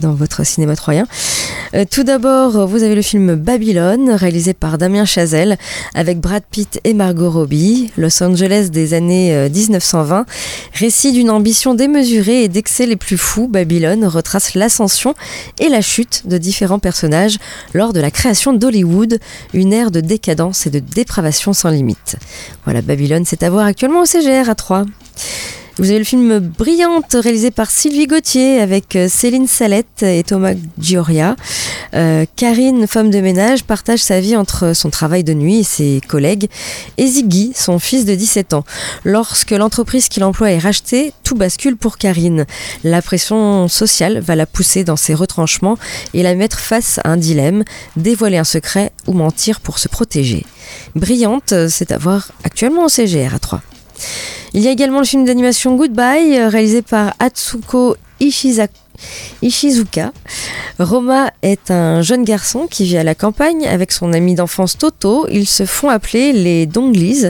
dans 0.02 0.14
votre 0.14 0.44
cinéma 0.44 0.76
troyen. 0.76 1.06
tout 1.92 2.04
d'abord, 2.04 2.68
vous 2.68 2.82
avez 2.82 2.96
le 2.96 3.02
film 3.02 3.36
Babylone, 3.36 4.10
réalisé 4.12 4.54
par 4.54 4.80
Damien 4.80 5.06
Chazelle, 5.06 5.58
avec 5.94 6.20
Brad 6.20 6.44
Pitt 6.50 6.80
et 6.84 6.94
Margot 6.94 7.30
Robbie, 7.30 7.92
Los 7.98 8.24
Angeles 8.24 8.70
des 8.72 8.94
années 8.94 9.50
1920. 9.50 10.26
Récit 10.74 11.12
d'une 11.12 11.30
ambition 11.30 11.76
démesurée 11.76 12.44
et 12.44 12.48
d'excès 12.48 12.88
les 12.88 12.96
plus 12.96 13.18
fous, 13.18 13.48
Babylone 13.48 14.06
retrace 14.06 14.56
l'ascension 14.56 15.14
et 15.60 15.70
la 15.70 15.82
chute 15.82 16.24
de 16.26 16.38
différents 16.38 16.80
personnages 16.80 17.38
lors 17.74 17.94
de 17.94 18.00
la 18.00 18.07
la 18.08 18.12
création 18.12 18.54
d'Hollywood, 18.54 19.20
une 19.54 19.74
ère 19.74 19.92
de 19.92 20.00
décadence 20.00 20.66
et 20.66 20.70
de 20.70 20.80
dépravation 20.80 21.52
sans 21.52 21.70
limite. 21.70 22.16
Voilà, 22.64 22.82
Babylone, 22.82 23.26
c'est 23.26 23.44
à 23.44 23.50
voir 23.50 23.66
actuellement 23.66 24.00
au 24.00 24.06
CGR 24.06 24.50
à 24.50 24.56
3. 24.56 24.86
Vous 25.80 25.92
avez 25.92 26.00
le 26.00 26.06
film 26.06 26.40
Brillante 26.40 27.14
réalisé 27.14 27.52
par 27.52 27.70
Sylvie 27.70 28.08
Gauthier 28.08 28.60
avec 28.60 28.98
Céline 29.08 29.46
Salette 29.46 30.02
et 30.02 30.24
Thomas 30.24 30.54
Gioria. 30.80 31.36
Euh, 31.94 32.26
Karine, 32.36 32.88
femme 32.88 33.12
de 33.12 33.20
ménage, 33.20 33.64
partage 33.64 34.00
sa 34.00 34.20
vie 34.20 34.36
entre 34.36 34.74
son 34.74 34.90
travail 34.90 35.24
de 35.24 35.36
nuit 35.36 35.60
et 35.60 35.64
ses 35.64 36.02
collègues 36.08 36.50
et 36.98 37.06
Ziggy, 37.06 37.52
son 37.56 37.78
fils 37.78 38.06
de 38.06 38.16
17 38.16 38.56
ans. 38.56 38.64
Lorsque 39.04 39.52
l'entreprise 39.52 40.10
qu'il 40.10 40.24
emploie 40.24 40.50
est 40.50 40.58
rachetée, 40.58 41.14
tout 41.24 41.36
bascule 41.36 41.78
pour 41.78 42.00
Karine. 42.00 42.48
La 42.84 43.04
pression 43.04 43.68
sociale 43.68 44.20
va 44.20 44.36
la 44.36 44.48
pousser 44.48 44.84
dans 44.84 44.96
ses 44.96 45.14
retranchements 45.14 45.78
et 46.16 46.24
la 46.24 46.34
mettre 46.34 46.60
face 46.60 47.00
à 47.04 47.10
un 47.12 47.18
dilemme, 47.18 47.64
dévoiler 47.98 48.38
un 48.38 48.44
secret 48.44 48.94
ou 49.06 49.14
mentir 49.14 49.60
pour 49.60 49.78
se 49.78 49.88
protéger. 49.88 50.44
Brillante, 50.96 51.54
c'est 51.70 51.92
à 51.92 52.00
voir 52.00 52.32
actuellement 52.44 52.86
au 52.86 52.90
CGR 52.90 53.36
à 53.36 53.40
3. 53.40 53.62
Il 54.58 54.64
y 54.64 54.68
a 54.68 54.72
également 54.72 54.98
le 54.98 55.06
film 55.06 55.24
d'animation 55.24 55.76
Goodbye, 55.76 56.48
réalisé 56.48 56.82
par 56.82 57.14
Atsuko. 57.20 57.96
Ishizuka. 59.44 60.12
Roma 60.80 61.32
est 61.44 61.70
un 61.70 62.02
jeune 62.02 62.24
garçon 62.24 62.68
qui 62.68 62.84
vit 62.86 62.98
à 62.98 63.04
la 63.04 63.14
campagne 63.14 63.68
avec 63.68 63.92
son 63.92 64.14
ami 64.14 64.34
d'enfance 64.34 64.78
Toto. 64.78 65.28
Ils 65.32 65.48
se 65.48 65.66
font 65.66 65.90
appeler 65.90 66.34
les 66.34 66.66
Donglis 66.66 67.26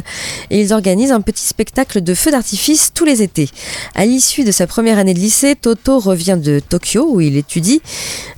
et 0.49 0.61
ils 0.61 0.71
organisent 0.73 1.11
un 1.11 1.19
petit 1.19 1.45
spectacle 1.45 2.01
de 2.01 2.13
feux 2.13 2.31
d'artifice 2.31 2.93
tous 2.93 3.03
les 3.03 3.21
étés. 3.21 3.49
À 3.95 4.05
l'issue 4.05 4.45
de 4.45 4.51
sa 4.51 4.67
première 4.67 4.97
année 4.97 5.13
de 5.13 5.19
lycée, 5.19 5.55
Toto 5.55 5.99
revient 5.99 6.37
de 6.41 6.59
Tokyo 6.59 7.07
où 7.09 7.21
il 7.21 7.35
étudie. 7.35 7.81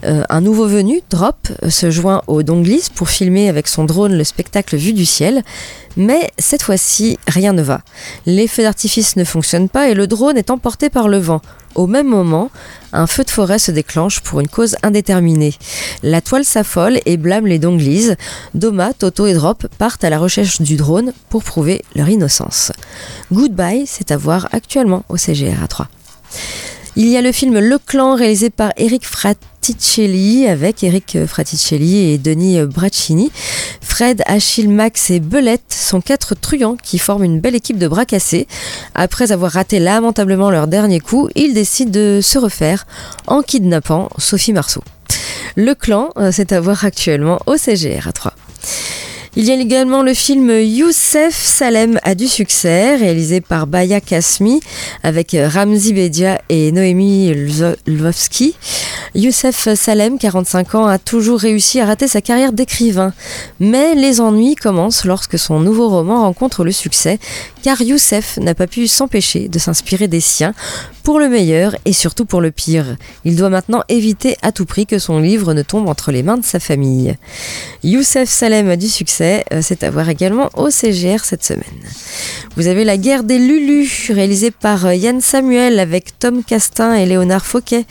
Euh, 0.06 0.24
un 0.30 0.42
nouveau 0.42 0.68
venu, 0.68 1.02
Drop, 1.10 1.36
se 1.70 1.92
joint 1.92 2.24
aux 2.28 2.44
Donglis 2.44 2.88
pour 2.94 3.10
filmer 3.10 3.50
avec 3.50 3.68
son 3.68 3.86
drone 3.86 4.14
le 4.14 4.24
spectacle 4.24 4.76
vu 4.76 4.94
du 4.94 5.06
ciel. 5.06 5.44
Mais 6.00 6.32
cette 6.40 6.64
fois-ci, 6.64 7.20
rien 7.28 7.52
ne 7.52 7.62
va. 7.62 7.82
Les 8.26 8.48
feux 8.48 8.64
d'artifice 8.64 9.18
ne 9.18 9.26
fonctionnent 9.26 9.68
pas 9.68 9.90
et 9.90 9.94
le 9.94 10.08
drone 10.08 10.38
est 10.38 10.50
emporté 10.50 10.90
par 10.90 11.10
le 11.10 11.18
vent. 11.18 11.42
Au 11.76 11.88
même 11.88 12.08
moment, 12.08 12.52
un 12.94 13.06
feu 13.06 13.26
de 13.26 13.30
forêt 13.30 13.60
se 13.60 13.72
déclenche 13.72 14.22
pour 14.22 14.40
une 14.40 14.48
cause 14.48 14.78
indéterminée. 14.82 15.54
La 16.02 16.22
toile 16.22 16.46
s'affole 16.46 17.02
et 17.06 17.18
blâme 17.18 17.48
les 17.48 17.60
Donglis. 17.60 18.12
Doma, 18.54 18.94
Toto 18.94 19.28
et 19.28 19.34
Drop 19.34 19.68
partent 19.78 20.06
à 20.06 20.10
la 20.10 20.20
recherche 20.20 20.62
du 20.62 20.78
drone 20.78 21.12
pour 21.28 21.44
prouver 21.44 21.82
leur 21.96 22.08
innocence. 22.08 22.72
Goodbye, 23.34 23.84
c'est 23.86 24.12
à 24.12 24.18
voir 24.18 24.48
actuellement 24.54 25.04
au 25.10 25.18
CGR 25.18 25.68
3. 25.68 25.90
Il 26.96 27.10
y 27.10 27.18
a 27.18 27.22
le 27.22 27.34
film 27.34 27.60
Le 27.60 27.78
Clan 27.78 28.16
réalisé 28.16 28.50
par 28.50 28.72
Eric 28.78 29.06
Fraticelli 29.70 30.48
avec 30.48 30.84
Eric 30.84 31.26
Fraticelli 31.28 32.12
et 32.12 32.18
Denis 32.18 32.60
Braccini. 32.64 33.32
Fred, 33.82 34.24
Achille, 34.26 34.68
Max 34.68 35.12
et 35.12 35.20
Belette 35.20 35.62
sont 35.70 36.02
quatre 36.02 36.34
truands 36.34 36.76
qui 36.76 36.98
forment 36.98 37.24
une 37.24 37.40
belle 37.40 37.54
équipe 37.54 37.78
de 37.78 37.88
bras 37.88 38.06
cassés. 38.06 38.48
Après 38.96 39.32
avoir 39.32 39.52
raté 39.52 39.78
lamentablement 39.78 40.50
leur 40.50 40.66
dernier 40.66 41.00
coup, 41.00 41.30
ils 41.36 41.54
décident 41.54 41.92
de 41.92 42.20
se 42.20 42.40
refaire 42.40 42.88
en 43.28 43.44
kidnappant 43.44 44.10
Sophie 44.18 44.54
Marceau. 44.54 44.84
Le 45.56 45.76
Clan, 45.76 46.10
c'est 46.32 46.52
à 46.52 46.60
voir 46.60 46.84
actuellement 46.84 47.38
au 47.46 47.56
CGR 47.56 48.08
à 48.08 48.12
3. 48.12 48.34
Il 49.42 49.46
y 49.46 49.52
a 49.52 49.56
également 49.56 50.04
le 50.04 50.14
film 50.14 50.52
Youssef 50.52 51.34
Salem 51.34 51.98
a 52.04 52.14
du 52.14 52.28
succès, 52.28 52.98
réalisé 52.98 53.40
par 53.40 53.68
Baya 53.68 54.02
Kasmi 54.02 54.60
avec 55.02 55.34
Ramzi 55.34 55.94
Bedia 55.94 56.42
et 56.50 56.74
Noémie 56.74 57.34
Lvovsky. 57.88 58.54
Youssef 59.16 59.74
Salem, 59.76 60.20
45 60.20 60.76
ans, 60.76 60.86
a 60.88 61.00
toujours 61.00 61.40
réussi 61.40 61.80
à 61.80 61.86
rater 61.86 62.10
sa 62.10 62.20
carrière 62.20 62.52
d'écrivain. 62.52 63.14
Mais 63.62 63.96
les 63.96 64.20
ennuis 64.20 64.56
commencent 64.56 65.06
lorsque 65.06 65.40
son 65.40 65.62
nouveau 65.62 65.88
roman 65.88 66.24
rencontre 66.24 66.66
le 66.66 66.74
succès, 66.74 67.18
car 67.64 67.82
Youssef 67.82 68.38
n'a 68.38 68.54
pas 68.54 68.68
pu 68.68 68.88
s'empêcher 68.88 69.48
de 69.48 69.58
s'inspirer 69.58 70.10
des 70.10 70.20
siens 70.20 70.54
pour 71.04 71.18
le 71.18 71.30
meilleur 71.30 71.76
et 71.86 71.94
surtout 71.94 72.26
pour 72.26 72.42
le 72.42 72.52
pire. 72.52 72.98
Il 73.26 73.36
doit 73.36 73.50
maintenant 73.50 73.84
éviter 73.88 74.38
à 74.42 74.52
tout 74.52 74.66
prix 74.66 74.86
que 74.86 75.00
son 75.00 75.20
livre 75.20 75.54
ne 75.54 75.64
tombe 75.64 75.88
entre 75.88 76.12
les 76.12 76.24
mains 76.24 76.38
de 76.38 76.46
sa 76.46 76.60
famille. 76.60 77.16
Youssef 77.84 78.30
Salem 78.30 78.70
a 78.70 78.76
du 78.76 78.90
succès 78.90 79.29
Euh, 79.54 79.60
C'est 79.62 79.84
à 79.84 79.92
voir 79.92 80.10
également 80.10 80.50
au 80.56 80.70
CGR 80.70 81.24
cette 81.24 81.44
semaine. 81.44 81.64
Vous 82.56 82.68
avez 82.68 82.84
La 82.84 82.98
guerre 82.98 83.24
des 83.24 83.40
Lulus, 83.40 84.12
réalisée 84.14 84.52
par 84.52 84.86
euh, 84.86 84.96
Yann 84.96 85.22
Samuel 85.22 85.80
avec 85.80 86.18
Tom 86.20 86.44
Castin 86.44 86.94
et 86.96 87.06
Léonard 87.06 87.46
Fauquet. 87.46 87.86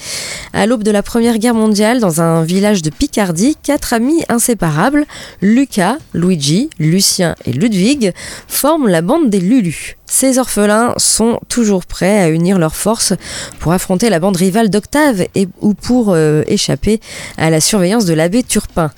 À 0.53 0.66
l'aube 0.66 0.83
de 0.83 0.90
la 0.90 1.03
Première 1.03 1.38
Guerre 1.38 1.55
mondiale, 1.55 2.01
dans 2.01 2.20
un 2.20 2.44
village 2.44 2.83
de 2.83 2.90
Picardie, 2.90 3.57
quatre 3.62 3.92
amis 3.92 4.22
inséparables, 4.29 5.07
Lucas, 5.40 5.96
Luigi, 6.14 6.70
Lucien 6.79 7.35
et 7.44 7.53
Ludwig, 7.53 8.12
forment 8.46 8.88
la 8.88 9.03
bande 9.03 9.31
des 9.31 9.40
Lulus. 9.40 9.96
Ces 10.11 10.38
orphelins 10.38 10.94
sont 10.97 11.38
toujours 11.49 11.85
prêts 11.85 12.18
à 12.18 12.31
unir 12.31 12.59
leurs 12.59 12.75
forces 12.75 13.12
pour 13.61 13.73
affronter 13.73 14.09
la 14.09 14.18
bande 14.18 14.38
rivale 14.38 14.71
d'Octave 14.71 15.27
ou 15.61 15.75
pour 15.75 16.14
euh, 16.14 16.42
échapper 16.47 16.99
à 17.37 17.51
la 17.51 17.61
surveillance 17.61 18.07
de 18.07 18.14
l'abbé 18.14 18.42
Turpin. 18.42 18.90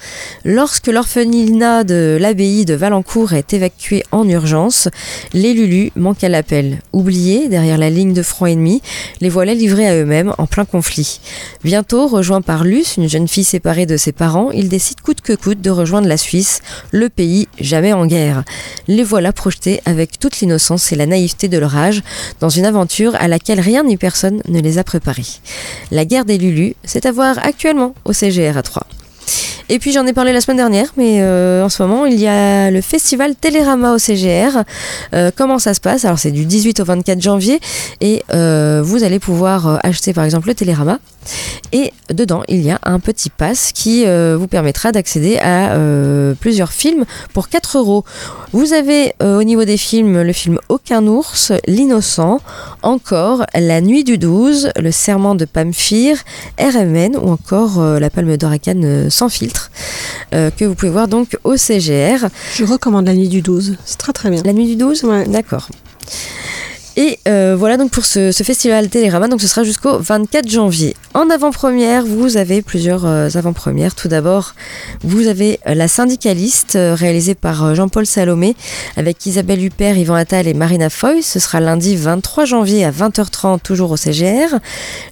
Lorsque 0.44 0.86
l'orphelinat 0.86 1.82
de 1.82 2.16
l'abbaye 2.20 2.64
de 2.64 2.74
Valencourt 2.74 3.32
est 3.32 3.52
évacué 3.52 4.04
en 4.12 4.28
urgence, 4.28 4.88
les 5.32 5.52
Lulus 5.52 5.90
manquent 5.96 6.22
à 6.22 6.28
l'appel. 6.28 6.78
Oubliés 6.92 7.48
derrière 7.48 7.76
la 7.76 7.90
ligne 7.90 8.14
de 8.14 8.22
front 8.22 8.46
ennemi, 8.46 8.80
les 9.20 9.28
voilà 9.28 9.52
livrés 9.54 9.88
à 9.88 9.96
eux-mêmes 9.96 10.32
en 10.38 10.46
plein 10.46 10.64
conflit. 10.64 11.20
Bientôt, 11.64 12.06
rejoint 12.06 12.40
par 12.40 12.62
Luce, 12.62 12.98
une 12.98 13.08
jeune 13.08 13.26
fille 13.26 13.44
séparée 13.44 13.84
de 13.84 13.96
ses 13.96 14.12
parents, 14.12 14.52
ils 14.52 14.68
décident 14.68 15.02
coûte 15.02 15.22
que 15.22 15.32
coûte 15.32 15.60
de 15.60 15.70
rejoindre 15.70 16.06
la 16.06 16.16
Suisse, 16.16 16.62
le 16.92 17.08
pays 17.08 17.48
jamais 17.58 17.92
en 17.92 18.06
guerre. 18.06 18.44
Les 18.86 19.02
voilà 19.02 19.32
projetés 19.32 19.80
avec 19.86 20.20
toute 20.20 20.40
l'innocence 20.40 20.92
et 20.92 20.99
naïveté 21.06 21.48
de 21.48 21.58
leur 21.58 21.76
âge 21.76 22.02
dans 22.40 22.48
une 22.48 22.66
aventure 22.66 23.14
à 23.16 23.28
laquelle 23.28 23.60
rien 23.60 23.84
ni 23.84 23.96
personne 23.96 24.42
ne 24.48 24.60
les 24.60 24.78
a 24.78 24.84
préparés. 24.84 25.26
La 25.90 26.04
guerre 26.04 26.24
des 26.24 26.38
Lulus, 26.38 26.74
c'est 26.84 27.06
à 27.06 27.12
voir 27.12 27.38
actuellement 27.44 27.94
au 28.04 28.12
CGR 28.12 28.56
à 28.56 28.62
3. 28.62 28.86
Et 29.72 29.78
puis 29.78 29.92
j'en 29.92 30.04
ai 30.04 30.12
parlé 30.12 30.32
la 30.32 30.40
semaine 30.40 30.56
dernière, 30.56 30.92
mais 30.96 31.18
euh, 31.20 31.64
en 31.64 31.68
ce 31.68 31.80
moment 31.84 32.04
il 32.04 32.18
y 32.18 32.26
a 32.26 32.72
le 32.72 32.80
festival 32.80 33.36
Télérama 33.36 33.94
au 33.94 33.98
CGR. 33.98 34.64
Euh, 35.14 35.30
comment 35.32 35.60
ça 35.60 35.74
se 35.74 35.80
passe? 35.80 36.04
Alors 36.04 36.18
c'est 36.18 36.32
du 36.32 36.44
18 36.44 36.80
au 36.80 36.84
24 36.84 37.22
janvier 37.22 37.60
et 38.00 38.24
euh, 38.34 38.80
vous 38.82 39.04
allez 39.04 39.20
pouvoir 39.20 39.78
acheter 39.84 40.12
par 40.12 40.24
exemple 40.24 40.48
le 40.48 40.54
Télérama. 40.54 40.98
Et 41.70 41.92
dedans 42.12 42.42
il 42.48 42.62
y 42.62 42.72
a 42.72 42.80
un 42.82 42.98
petit 42.98 43.30
pass 43.30 43.70
qui 43.72 44.04
vous 44.06 44.48
permettra 44.48 44.90
d'accéder 44.90 45.38
à 45.38 45.76
plusieurs 46.40 46.72
films 46.72 47.04
pour 47.32 47.48
4 47.48 47.78
euros. 47.78 48.04
Vous 48.52 48.72
avez 48.72 49.14
au 49.22 49.44
niveau 49.44 49.64
des 49.64 49.76
films 49.76 50.22
le 50.22 50.32
film 50.32 50.58
Aucun 50.68 51.06
ours, 51.06 51.52
L'innocent, 51.68 52.40
encore 52.82 53.44
La 53.54 53.80
nuit 53.82 54.02
du 54.02 54.18
12, 54.18 54.70
Le 54.80 54.90
serment 54.90 55.36
de 55.36 55.44
Pamphire, 55.44 56.16
RMN 56.58 57.16
ou 57.16 57.30
encore 57.30 57.80
La 57.80 58.10
palme 58.10 58.36
d'or 58.36 58.50
sans 59.10 59.28
filtre 59.28 59.59
euh, 60.34 60.50
que 60.50 60.64
vous 60.64 60.74
pouvez 60.74 60.90
voir 60.90 61.08
donc 61.08 61.36
au 61.44 61.56
CGR. 61.56 62.28
Je 62.54 62.64
recommande 62.64 63.06
la 63.06 63.14
nuit 63.14 63.28
du 63.28 63.42
12. 63.42 63.76
C'est 63.84 63.98
très 63.98 64.12
très 64.12 64.30
bien. 64.30 64.42
La 64.44 64.52
nuit 64.52 64.66
du 64.66 64.76
12 64.76 65.04
Ouais. 65.04 65.26
D'accord. 65.26 65.68
Et 67.00 67.18
euh, 67.26 67.56
voilà 67.58 67.78
donc 67.78 67.90
pour 67.92 68.04
ce, 68.04 68.30
ce 68.30 68.42
festival 68.42 68.90
Télérama, 68.90 69.26
donc 69.26 69.40
ce 69.40 69.48
sera 69.48 69.64
jusqu'au 69.64 69.98
24 69.98 70.50
janvier. 70.50 70.94
En 71.14 71.30
avant-première, 71.30 72.04
vous 72.04 72.36
avez 72.36 72.60
plusieurs 72.60 73.06
euh, 73.06 73.30
avant-premières. 73.32 73.94
Tout 73.94 74.08
d'abord, 74.08 74.54
vous 75.02 75.26
avez 75.26 75.60
euh, 75.66 75.72
La 75.72 75.88
syndicaliste, 75.88 76.76
réalisée 76.76 77.34
par 77.34 77.74
Jean-Paul 77.74 78.04
Salomé, 78.04 78.54
avec 78.98 79.24
Isabelle 79.24 79.64
Huppert, 79.64 79.96
Yvan 79.96 80.14
Attal 80.14 80.46
et 80.46 80.52
Marina 80.52 80.90
Foy. 80.90 81.22
Ce 81.22 81.38
sera 81.38 81.58
lundi 81.60 81.96
23 81.96 82.44
janvier 82.44 82.84
à 82.84 82.90
20h30, 82.90 83.60
toujours 83.62 83.92
au 83.92 83.96
CGR. 83.96 84.58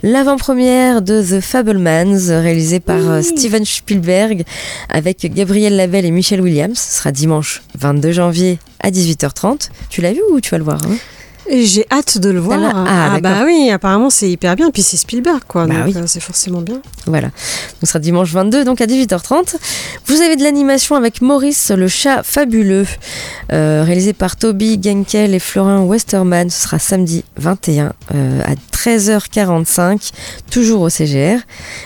L'avant-première 0.02 1.00
de 1.00 1.22
The 1.22 1.40
Fablemans, 1.40 2.42
réalisée 2.42 2.80
par 2.80 3.24
Steven 3.24 3.64
Spielberg, 3.64 4.44
avec 4.90 5.20
Gabriel 5.32 5.74
Lavelle 5.76 6.04
et 6.04 6.10
Michel 6.10 6.42
Williams. 6.42 6.78
Ce 6.78 6.98
sera 6.98 7.12
dimanche 7.12 7.62
22 7.78 8.12
janvier 8.12 8.58
à 8.80 8.90
18h30. 8.90 9.70
Tu 9.88 10.02
l'as 10.02 10.12
vu 10.12 10.20
ou 10.30 10.42
tu 10.42 10.50
vas 10.50 10.58
le 10.58 10.64
voir 10.64 10.82
hein? 10.84 10.94
J'ai 11.50 11.86
hâte 11.90 12.18
de 12.18 12.30
le 12.30 12.38
voir. 12.40 12.58
là- 12.58 12.72
ah, 12.86 13.20
bah 13.20 13.42
oui, 13.44 13.70
apparemment 13.70 14.10
c'est 14.10 14.30
hyper 14.30 14.54
bien. 14.56 14.70
Puis 14.70 14.82
c'est 14.82 14.96
Spielberg 14.96 15.40
quoi. 15.48 15.66
Bah 15.66 15.74
donc 15.76 15.84
oui. 15.86 15.94
euh, 15.96 16.02
c'est 16.06 16.20
forcément 16.20 16.60
bien. 16.60 16.80
Voilà. 17.06 17.30
Ce 17.80 17.86
sera 17.86 17.98
dimanche 17.98 18.32
22, 18.32 18.64
donc 18.64 18.80
à 18.80 18.86
18h30. 18.86 19.56
Vous 20.06 20.20
avez 20.20 20.36
de 20.36 20.42
l'animation 20.42 20.96
avec 20.96 21.22
Maurice 21.22 21.70
le 21.70 21.88
chat 21.88 22.22
fabuleux, 22.22 22.86
euh, 23.52 23.82
réalisé 23.84 24.12
par 24.12 24.36
Toby 24.36 24.78
Genkel 24.82 25.34
et 25.34 25.38
Florian 25.38 25.84
Westerman. 25.86 26.50
Ce 26.50 26.62
sera 26.62 26.78
samedi 26.78 27.24
21 27.36 27.92
euh, 28.14 28.40
à 28.44 28.54
13h45, 28.76 30.12
toujours 30.50 30.82
au 30.82 30.88
CGR. 30.90 31.38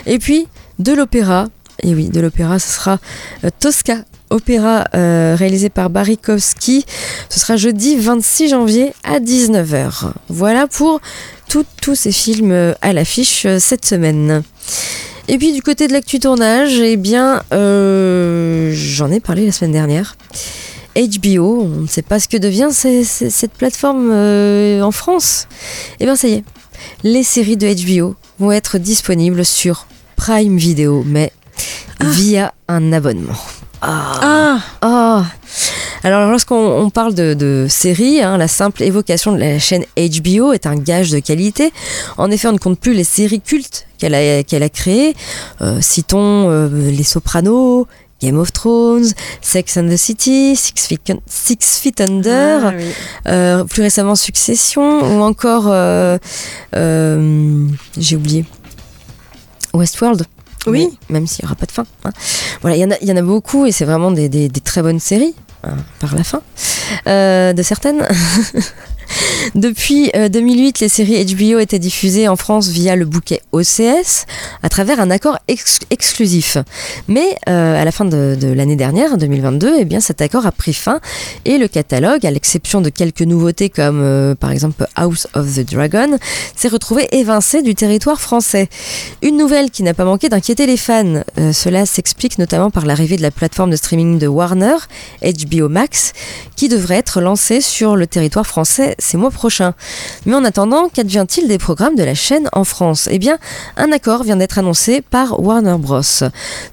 Et 0.05 0.19
puis 0.19 0.47
de 0.79 0.93
l'opéra. 0.93 1.47
Et 1.81 1.93
oui, 1.95 2.09
de 2.09 2.19
l'opéra, 2.21 2.59
ce 2.59 2.69
sera 2.69 2.99
euh, 3.43 3.49
Tosca. 3.59 3.97
Opéra 4.33 4.85
euh, 4.95 5.35
réalisé 5.37 5.69
par 5.69 5.89
Barikowski. 5.89 6.85
Ce 7.29 7.39
sera 7.39 7.55
jeudi 7.55 7.95
26 7.95 8.49
janvier 8.49 8.93
à 9.03 9.19
19h. 9.19 10.11
Voilà 10.29 10.67
pour 10.67 10.99
tous 11.47 11.95
ces 11.95 12.11
films 12.11 12.51
euh, 12.51 12.73
à 12.81 12.93
l'affiche 12.93 13.45
euh, 13.45 13.59
cette 13.59 13.85
semaine. 13.85 14.41
Et 15.27 15.37
puis 15.37 15.53
du 15.53 15.61
côté 15.61 15.87
de 15.87 15.93
l'actu 15.93 16.19
tournage, 16.19 16.79
eh 16.79 16.97
bien, 16.97 17.43
euh, 17.53 18.71
j'en 18.73 19.11
ai 19.11 19.19
parlé 19.19 19.45
la 19.45 19.51
semaine 19.51 19.71
dernière. 19.71 20.17
HBO, 20.95 21.61
on 21.63 21.81
ne 21.81 21.87
sait 21.87 22.01
pas 22.01 22.19
ce 22.19 22.27
que 22.27 22.37
devient 22.37 22.69
cette 22.71 23.53
plateforme 23.53 24.09
euh, 24.11 24.81
en 24.81 24.91
France. 24.91 25.47
Eh 25.99 26.05
bien, 26.05 26.15
ça 26.15 26.27
y 26.27 26.33
est, 26.33 26.43
les 27.03 27.23
séries 27.23 27.57
de 27.57 27.67
HBO 27.67 28.15
vont 28.39 28.51
être 28.51 28.77
disponibles 28.77 29.45
sur 29.45 29.87
Prime 30.15 30.57
Video, 30.57 31.03
mais 31.05 31.31
via 31.99 32.53
un 32.67 32.91
abonnement. 32.93 33.37
Ah, 33.85 34.59
Ah 34.81 35.25
Alors 36.03 36.29
lorsqu'on 36.31 36.55
on 36.55 36.89
parle 36.89 37.13
de, 37.13 37.33
de 37.33 37.67
séries, 37.69 38.21
hein, 38.21 38.37
la 38.37 38.47
simple 38.47 38.81
évocation 38.83 39.33
de 39.33 39.39
la 39.39 39.59
chaîne 39.59 39.83
HBO 39.97 40.53
est 40.53 40.65
un 40.65 40.75
gage 40.75 41.11
de 41.11 41.19
qualité. 41.19 41.73
En 42.17 42.31
effet, 42.31 42.47
on 42.47 42.53
ne 42.53 42.57
compte 42.57 42.79
plus 42.79 42.93
les 42.93 43.03
séries 43.03 43.41
cultes 43.41 43.85
qu'elle 43.97 44.15
a, 44.15 44.43
qu'elle 44.43 44.63
a 44.63 44.69
créées. 44.69 45.15
Euh, 45.61 45.81
citons 45.81 46.49
euh, 46.49 46.69
Les 46.91 47.03
Sopranos, 47.03 47.85
Game 48.21 48.39
of 48.39 48.53
Thrones, 48.53 49.07
Sex 49.41 49.75
and 49.75 49.89
the 49.89 49.97
City, 49.97 50.55
Six 50.55 50.87
Feet, 50.87 51.13
Six 51.25 51.79
Feet 51.81 51.99
Under, 51.99 52.67
Ah 52.67 52.71
oui. 52.77 52.83
euh, 53.27 53.63
plus 53.65 53.81
récemment 53.81 54.15
Succession, 54.15 55.01
ou 55.01 55.21
encore, 55.21 55.65
j'ai 57.97 58.15
oublié, 58.15 58.45
Westworld. 59.73 60.23
Oui. 60.71 60.97
Même 61.09 61.27
s'il 61.27 61.43
n'y 61.43 61.47
aura 61.47 61.55
pas 61.55 61.65
de 61.65 61.71
fin. 61.71 61.85
hein. 62.05 62.11
Voilà, 62.61 62.77
il 62.77 62.79
y, 62.81 62.85
en 62.85 62.91
a- 62.91 62.97
il 63.01 63.07
y 63.07 63.11
en 63.11 63.17
a 63.17 63.21
beaucoup 63.21 63.65
et 63.65 63.71
c'est 63.71 63.85
vraiment 63.85 64.11
des, 64.11 64.29
des- 64.29 64.49
des 64.49 64.59
très 64.61 64.81
bonnes 64.81 64.99
séries, 64.99 65.35
hein, 65.63 65.75
par 65.99 66.15
la 66.15 66.23
fin, 66.23 66.41
euh, 67.07 67.53
de 67.53 67.61
certaines. 67.63 68.07
Depuis 69.55 70.09
euh, 70.15 70.29
2008, 70.29 70.79
les 70.79 70.89
séries 70.89 71.25
HBO 71.25 71.59
étaient 71.59 71.79
diffusées 71.79 72.27
en 72.27 72.35
France 72.35 72.69
via 72.69 72.95
le 72.95 73.05
bouquet 73.05 73.41
OCS 73.51 74.25
à 74.61 74.69
travers 74.69 74.99
un 74.99 75.09
accord 75.11 75.37
ex- 75.47 75.79
exclusif. 75.89 76.57
Mais 77.07 77.37
euh, 77.49 77.81
à 77.81 77.85
la 77.85 77.91
fin 77.91 78.05
de, 78.05 78.37
l'année 78.55 78.75
dernière, 78.75 79.17
2022, 79.17 79.75
eh 79.79 79.85
bien, 79.85 79.99
cet 79.99 80.21
accord 80.21 80.45
a 80.45 80.51
pris 80.51 80.73
fin 80.73 80.99
et 81.45 81.57
le 81.57 81.67
catalogue, 81.67 82.25
à 82.25 82.31
l'exception 82.31 82.81
de 82.81 82.89
quelques 82.89 83.21
nouveautés 83.21 83.69
comme 83.69 84.01
euh, 84.01 84.35
par 84.35 84.51
exemple 84.51 84.85
House 84.95 85.27
of 85.35 85.53
the 85.55 85.71
Dragon, 85.73 86.17
s'est 86.55 86.67
retrouvé 86.67 87.07
évincé 87.11 87.61
du 87.61 87.75
territoire 87.75 88.21
français. 88.21 88.69
Une 89.21 89.37
nouvelle 89.37 89.71
qui 89.71 89.83
n'a 89.83 89.93
pas 89.93 90.05
manqué 90.05 90.29
d'inquiéter 90.29 90.65
les 90.65 90.77
fans. 90.77 91.21
Euh, 91.37 91.53
cela 91.53 91.85
s'explique 91.85 92.37
notamment 92.37 92.71
par 92.71 92.85
l'arrivée 92.85 93.17
de 93.17 93.21
la 93.21 93.31
plateforme 93.31 93.69
de 93.69 93.75
streaming 93.75 94.19
de 94.19 94.27
Warner, 94.27 94.75
HBO 95.21 95.69
Max, 95.69 96.13
qui 96.55 96.69
devrait 96.69 96.95
être 96.95 97.21
lancée 97.21 97.61
sur 97.61 97.95
le 97.95 98.07
territoire 98.07 98.47
français 98.47 98.92
ces 98.99 99.17
mois 99.17 99.31
prochains. 99.31 99.73
Mais 100.25 100.35
en 100.35 100.43
attendant, 100.43 100.89
qu'advient-il 100.89 101.47
des 101.47 101.57
programmes 101.57 101.95
de 101.95 102.03
la 102.03 102.15
chaîne 102.15 102.49
en 102.53 102.63
France? 102.63 103.07
Eh 103.11 103.19
bien, 103.19 103.37
un 103.77 103.91
accord 103.91 104.23
vient 104.23 104.35
d'être 104.37 104.57
annoncé 104.59 105.01
par 105.01 105.39
Warner 105.39 105.75
Bros. 105.79 106.01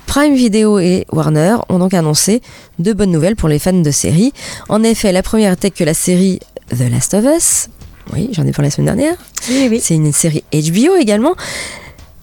Prime 0.07 0.35
Video 0.35 0.79
et 0.79 1.07
Warner 1.13 1.57
ont 1.69 1.79
donc 1.79 1.95
annoncé 1.95 2.43
de 2.79 2.93
bonnes 2.93 3.11
nouvelles 3.13 3.37
pour 3.37 3.49
les 3.49 3.59
fans 3.59 3.73
de 3.73 3.91
séries. 3.91 4.33
En 4.69 4.83
effet, 4.83 5.13
la 5.13 5.23
première 5.23 5.53
était 5.53 5.71
que 5.71 5.85
la 5.85 5.95
série 5.95 6.41
The 6.71 6.91
Last 6.91 7.15
of 7.15 7.25
Us, 7.25 7.69
oui, 8.13 8.29
j'en 8.33 8.47
ai 8.47 8.53
parlé 8.53 8.69
la 8.69 8.75
semaine 8.75 8.87
dernière, 8.97 9.15
Oui, 9.49 9.69
oui. 9.71 9.81
c'est 9.83 9.95
une 9.95 10.13
série 10.13 10.43
HBO 10.53 10.97
également, 10.99 11.35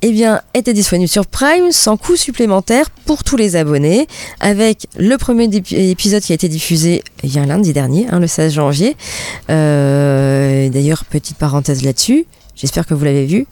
eh 0.01 0.11
bien, 0.11 0.41
était 0.53 0.73
disponible 0.73 1.09
sur 1.09 1.25
Prime 1.25 1.71
sans 1.71 1.97
coût 1.97 2.15
supplémentaire 2.15 2.89
pour 3.05 3.23
tous 3.23 3.37
les 3.37 3.55
abonnés, 3.55 4.07
avec 4.39 4.87
le 4.97 5.15
premier 5.17 5.49
épisode 5.71 6.21
qui 6.21 6.31
a 6.31 6.35
été 6.35 6.49
diffusé 6.49 7.03
il 7.23 7.33
y 7.33 7.39
a 7.39 7.41
un 7.41 7.47
lundi 7.47 7.73
dernier, 7.73 8.07
hein, 8.11 8.19
le 8.19 8.27
16 8.27 8.53
janvier. 8.53 8.95
Euh, 9.49 10.69
D'ailleurs, 10.69 11.05
petite 11.05 11.37
parenthèse 11.37 11.83
là-dessus, 11.83 12.25
j'espère 12.55 12.85
que 12.85 12.93
vous 12.93 13.05
l'avez 13.05 13.25
vu. 13.25 13.47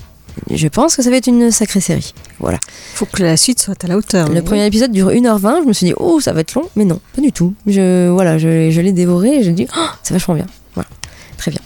Je 0.51 0.67
pense 0.67 0.95
que 0.95 1.01
ça 1.01 1.09
va 1.09 1.15
être 1.15 1.27
une 1.27 1.49
sacrée 1.49 1.79
série. 1.79 2.13
Voilà. 2.39 2.59
Faut 2.93 3.05
que 3.05 3.23
la 3.23 3.37
suite 3.37 3.59
soit 3.59 3.81
à 3.83 3.87
la 3.87 3.97
hauteur. 3.97 4.27
Le 4.29 4.41
premier 4.41 4.65
épisode 4.65 4.91
dure 4.91 5.09
1h20. 5.09 5.63
Je 5.63 5.67
me 5.67 5.73
suis 5.73 5.85
dit, 5.87 5.93
oh, 5.95 6.19
ça 6.19 6.33
va 6.33 6.41
être 6.41 6.53
long. 6.55 6.69
Mais 6.75 6.83
non, 6.83 6.99
pas 7.15 7.21
du 7.21 7.31
tout. 7.31 7.53
Je, 7.67 8.09
voilà, 8.09 8.37
je, 8.37 8.69
je 8.69 8.81
l'ai 8.81 8.91
dévoré 8.91 9.37
et 9.37 9.43
je 9.43 9.51
me 9.51 9.55
dis, 9.55 9.67
oh, 9.77 9.85
c'est 10.03 10.13
vachement 10.13 10.35
bien. 10.35 10.45
Voilà, 10.73 10.89
très 11.37 11.51
bien. 11.51 11.61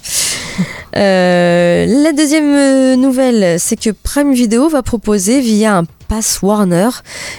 Euh, 0.95 1.85
la 2.03 2.12
deuxième 2.13 2.53
euh, 2.55 2.95
nouvelle, 2.95 3.59
c'est 3.59 3.79
que 3.79 3.91
Prime 3.91 4.33
Video 4.33 4.69
va 4.69 4.81
proposer 4.81 5.39
via 5.39 5.77
un 5.77 5.85
pass 6.09 6.41
Warner 6.41 6.89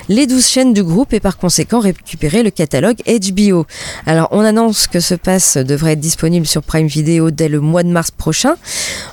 les 0.09 0.27
12 0.27 0.47
chaînes 0.47 0.73
du 0.73 0.83
groupe 0.83 1.13
et 1.13 1.21
par 1.21 1.37
conséquent 1.37 1.81
récupérer 1.81 2.43
le 2.43 2.51
catalogue 2.51 2.97
HBO. 3.07 3.67
Alors 4.07 4.29
on 4.31 4.41
annonce 4.41 4.87
que 4.87 5.01
ce 5.01 5.15
pass 5.15 5.57
devrait 5.57 5.93
être 5.93 6.01
disponible 6.01 6.47
sur 6.47 6.63
Prime 6.63 6.87
Video 6.87 7.31
dès 7.31 7.49
le 7.49 7.61
mois 7.61 7.83
de 7.83 7.89
mars 7.89 8.13
prochain. 8.13 8.55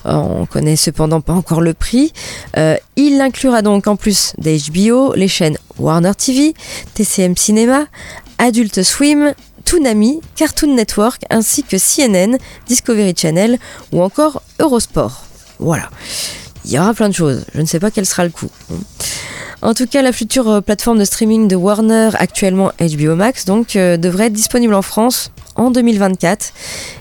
On 0.06 0.46
connaît 0.46 0.76
cependant 0.76 1.22
pas 1.22 1.34
encore 1.34 1.62
le 1.62 1.74
prix. 1.74 2.14
Euh, 2.56 2.78
il 2.96 3.20
inclura 3.20 3.64
donc 3.64 3.88
en 3.88 3.96
plus 3.96 4.34
des 4.38 4.60
HBO 4.60 5.14
les 5.16 5.28
chaînes 5.28 5.58
Warner 5.80 6.14
TV, 6.16 6.54
TCM 6.94 7.36
Cinéma, 7.36 7.86
Adult 8.38 8.84
Swim, 8.84 9.34
Toonami, 9.68 10.22
Cartoon 10.38 10.76
Network 10.76 11.24
ainsi 11.30 11.62
que 11.62 11.78
CNN, 11.78 12.38
Discovery 12.68 13.14
Channel 13.18 13.60
ou 13.92 14.02
encore 14.02 14.42
Eurosport. 14.60 15.26
Voilà. 15.60 15.90
Il 16.64 16.72
y 16.72 16.80
aura 16.80 16.94
plein 16.94 17.10
de 17.10 17.14
choses. 17.14 17.44
Je 17.54 17.60
ne 17.60 17.66
sais 17.66 17.80
pas 17.82 17.92
quel 17.92 18.06
sera 18.06 18.24
le 18.24 18.30
coût. 18.30 18.50
En 19.62 19.74
tout 19.74 19.86
cas, 19.86 20.02
la 20.02 20.14
future 20.14 20.48
euh, 20.48 20.62
plateforme 20.62 21.00
de 21.00 21.04
streaming 21.04 21.50
de 21.50 21.58
Warner, 21.58 22.12
actuellement 22.14 22.72
HBO 22.80 23.16
Max, 23.16 23.44
donc 23.44 23.76
euh, 23.76 23.98
devrait 23.98 24.28
être 24.28 24.34
disponible 24.34 24.74
en 24.74 24.82
France 24.82 25.32
en 25.58 25.70
2024 25.70 26.54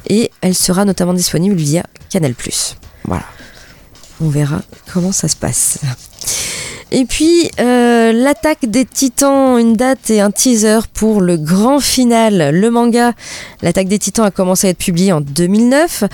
et 0.09 0.33
elle 0.41 0.57
sera 0.57 0.85
notamment 0.85 1.15
disponible 1.15 1.55
via 1.55 1.85
Canal+. 2.11 2.35
Voilà. 3.05 3.27
On 4.21 4.29
verra 4.29 4.63
comment 4.93 5.13
ça 5.13 5.29
se 5.29 5.37
passe. 5.37 5.79
Et 6.93 7.05
puis, 7.05 7.51
euh, 7.59 8.13
l'attaque 8.13 8.65
des 8.65 8.85
titans, 8.85 9.59
une 9.59 9.75
date 9.75 10.09
et 10.09 10.21
un 10.21 10.31
teaser 10.31 10.79
pour 10.95 11.21
le 11.21 11.37
grand 11.37 11.81
final. 11.81 12.51
Le 12.55 12.71
manga, 12.71 13.13
l'attaque 13.61 13.89
des 13.89 13.99
titans 13.99 14.25
a 14.25 14.31
commencé 14.31 14.69
à 14.69 14.71
être 14.71 14.79
publié 14.79 15.11
en 15.11 15.21
2009 15.21 16.05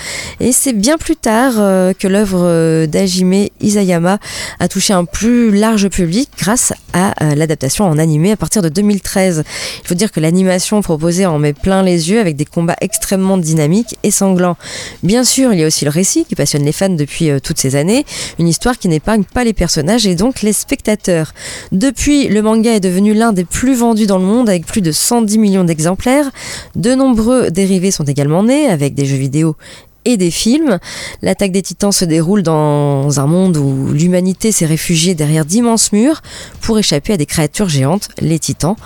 et 0.41 0.51
c'est 0.51 0.73
bien 0.73 0.97
plus 0.97 1.17
tard 1.17 1.55
euh, 1.59 1.93
que 1.93 2.09
l'œuvre 2.09 2.41
euh, 2.43 2.87
d'Hajime 2.87 3.49
Isayama 3.61 4.19
a 4.61 4.69
touché 4.69 4.95
un 4.95 5.05
plus 5.05 5.51
large 5.55 5.89
public 5.89 6.31
grâce 6.39 6.73
à 6.95 7.15
l'adaptation 7.35 7.87
en 7.87 7.97
animé 7.97 8.33
à 8.33 8.37
partir 8.37 8.61
de 8.61 8.69
2013. 8.69 9.45
Il 9.83 9.89
faut 9.89 9.95
dire 9.95 10.13
que 10.13 10.21
l'animation 10.21 10.81
proposée 10.83 11.25
en 11.25 11.39
met 11.39 11.55
plein 11.55 11.83
les 11.83 12.11
yeux 12.11 12.21
avec 12.21 12.37
des 12.37 12.45
combats 12.45 12.77
extrêmement 12.83 13.39
dynamiques 13.39 13.97
et 14.03 14.11
sanglants. 14.11 14.57
Bien 15.03 15.25
sûr, 15.25 15.55
il 15.55 15.61
y 15.61 15.65
a 15.65 15.67
aussi 15.67 15.87
le 15.87 15.91
récit 15.91 16.27
qui 16.27 16.35
passionne 16.35 16.65
les 16.65 16.73
fans 16.73 16.91
depuis 16.91 17.31
toutes 17.43 17.59
ces 17.59 17.77
années, 17.77 18.05
une 18.39 18.47
histoire 18.47 18.79
qui 18.79 18.89
n'épargne 18.89 19.25
pas 19.25 19.43
les 19.45 19.55
personnages 19.55 20.07
et 20.07 20.15
donc 20.15 20.43
les 20.43 20.53
spectateurs. 20.63 21.35
Depuis, 21.71 22.29
le 22.29 22.43
manga 22.43 22.73
est 22.73 22.81
devenu 22.81 23.15
l'un 23.15 23.33
des 23.33 23.45
plus 23.45 23.75
vendus 23.75 24.07
dans 24.07 24.19
le 24.19 24.25
monde 24.25 24.49
avec 24.49 24.67
plus 24.67 24.81
de 24.81 24.93
110 24.93 25.39
millions 25.39 25.65
d'exemplaires. 25.65 26.31
De 26.75 26.95
nombreux 26.95 27.51
dérivés 27.51 27.91
sont 27.91 28.05
également 28.05 28.43
nés 28.43 28.67
avec 28.67 28.95
des 28.95 29.05
jeux 29.05 29.17
vidéo 29.17 29.57
et 30.05 30.17
des 30.17 30.31
films. 30.31 30.79
L'attaque 31.23 31.53
des 31.53 31.63
titans 31.63 31.93
se 31.93 32.05
déroule 32.05 32.43
dans 32.43 33.21
un 33.21 33.27
monde 33.27 33.57
où 33.57 33.93
l'humanité 33.93 34.53
s'est 34.53 34.67
réfugiée 34.67 35.15
derrière 35.15 35.45
d'immenses 35.45 35.93
murs 35.93 36.23
pour 36.61 36.79
échapper 36.79 37.13
à 37.13 37.17
des 37.17 37.27
créatures 37.27 37.69
géantes, 37.69 38.09
les 38.21 38.39
titans. 38.39 38.77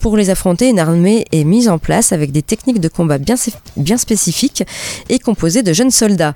Pour 0.00 0.16
les 0.16 0.30
affronter, 0.30 0.68
une 0.68 0.78
armée 0.78 1.24
est 1.32 1.44
mise 1.44 1.68
en 1.68 1.78
place 1.78 2.12
avec 2.12 2.32
des 2.32 2.42
techniques 2.42 2.80
de 2.80 2.88
combat 2.88 3.18
bien, 3.18 3.36
spécifiques 3.96 4.64
et 5.08 5.18
composée 5.18 5.62
de 5.62 5.72
jeunes 5.72 5.90
soldats. 5.90 6.34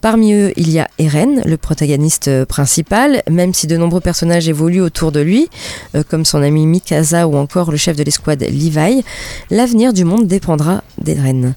Parmi 0.00 0.32
eux, 0.32 0.52
il 0.56 0.70
y 0.70 0.78
a 0.78 0.88
Eren, 0.98 1.42
le 1.44 1.56
protagoniste 1.56 2.44
principal, 2.44 3.22
même 3.30 3.54
si 3.54 3.66
de 3.66 3.76
nombreux 3.76 4.00
personnages 4.00 4.48
évoluent 4.48 4.82
autour 4.82 5.12
de 5.12 5.20
lui, 5.20 5.48
euh, 5.94 6.02
comme 6.08 6.24
son 6.24 6.42
ami 6.42 6.66
Mikasa 6.66 7.28
ou 7.28 7.36
encore 7.36 7.70
le 7.70 7.76
chef 7.76 7.96
de 7.96 8.02
l'escouade 8.02 8.42
Levi. 8.42 9.04
L'avenir 9.50 9.92
du 9.92 10.04
monde 10.04 10.26
dépendra 10.26 10.82
d'Eren. 10.98 11.54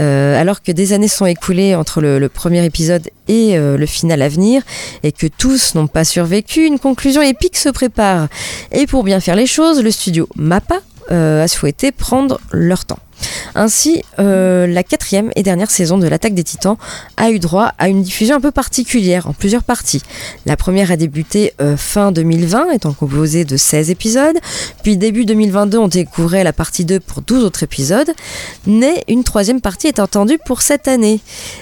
Euh, 0.00 0.40
alors 0.40 0.62
que 0.62 0.72
des 0.72 0.92
années 0.92 1.08
sont 1.08 1.26
écoulées 1.26 1.74
entre 1.74 2.00
le, 2.00 2.28
premier 2.28 2.64
épisode 2.64 3.08
et 3.28 3.56
euh, 3.56 3.76
le 3.76 3.86
final 3.86 4.22
à 4.22 4.28
venir, 4.28 4.62
et 5.02 5.12
que 5.12 5.26
tous 5.26 5.74
n'ont 5.74 5.86
pas 5.86 6.04
survécu, 6.04 6.66
une 6.66 6.78
conclusion 6.78 7.22
épique 7.22 7.56
se 7.56 7.68
prépare. 7.68 8.28
Et 8.72 8.86
pour 8.86 9.04
bien 9.04 9.20
faire 9.20 9.36
les 9.36 9.46
choses, 9.46 9.82
le 9.82 9.90
studio 9.90 10.28
MAPPA 10.36 10.80
euh, 11.10 11.42
a 11.42 11.48
souhaité 11.48 11.92
prendre 11.92 12.40
leur 12.52 12.84
temps. 12.84 12.98
Ainsi, 13.54 14.02
euh, 14.18 14.66
la 14.66 14.82
quatrième 14.82 15.30
et 15.36 15.42
dernière 15.42 15.70
saison 15.70 15.98
de 15.98 16.06
l'attaque 16.06 16.34
des 16.34 16.44
titans 16.44 16.76
a 17.16 17.30
eu 17.30 17.38
droit 17.38 17.72
à 17.78 17.88
une 17.88 18.02
diffusion 18.02 18.36
un 18.36 18.40
peu 18.40 18.50
particulière 18.50 19.26
en 19.26 19.32
plusieurs 19.32 19.62
parties. 19.62 20.02
La 20.46 20.56
première 20.56 20.90
a 20.90 20.96
débuté 20.96 21.52
euh, 21.60 21.76
fin 21.76 22.12
2020, 22.12 22.70
étant 22.72 22.92
composée 22.92 23.44
de 23.44 23.56
16 23.56 23.90
épisodes, 23.90 24.36
puis 24.82 24.96
début 24.96 25.24
2022 25.24 25.78
on 25.78 25.88
découvrait 25.88 26.44
la 26.44 26.52
partie 26.52 26.84
2 26.84 27.00
pour 27.00 27.22
12 27.22 27.44
autres 27.44 27.62
épisodes, 27.62 28.10
mais 28.66 29.04
une 29.08 29.24
troisième 29.24 29.60
partie 29.60 29.88
est 29.88 29.98
attendue 29.98 30.38
pour 30.44 30.62
cette 30.62 30.88
année. 30.88 31.20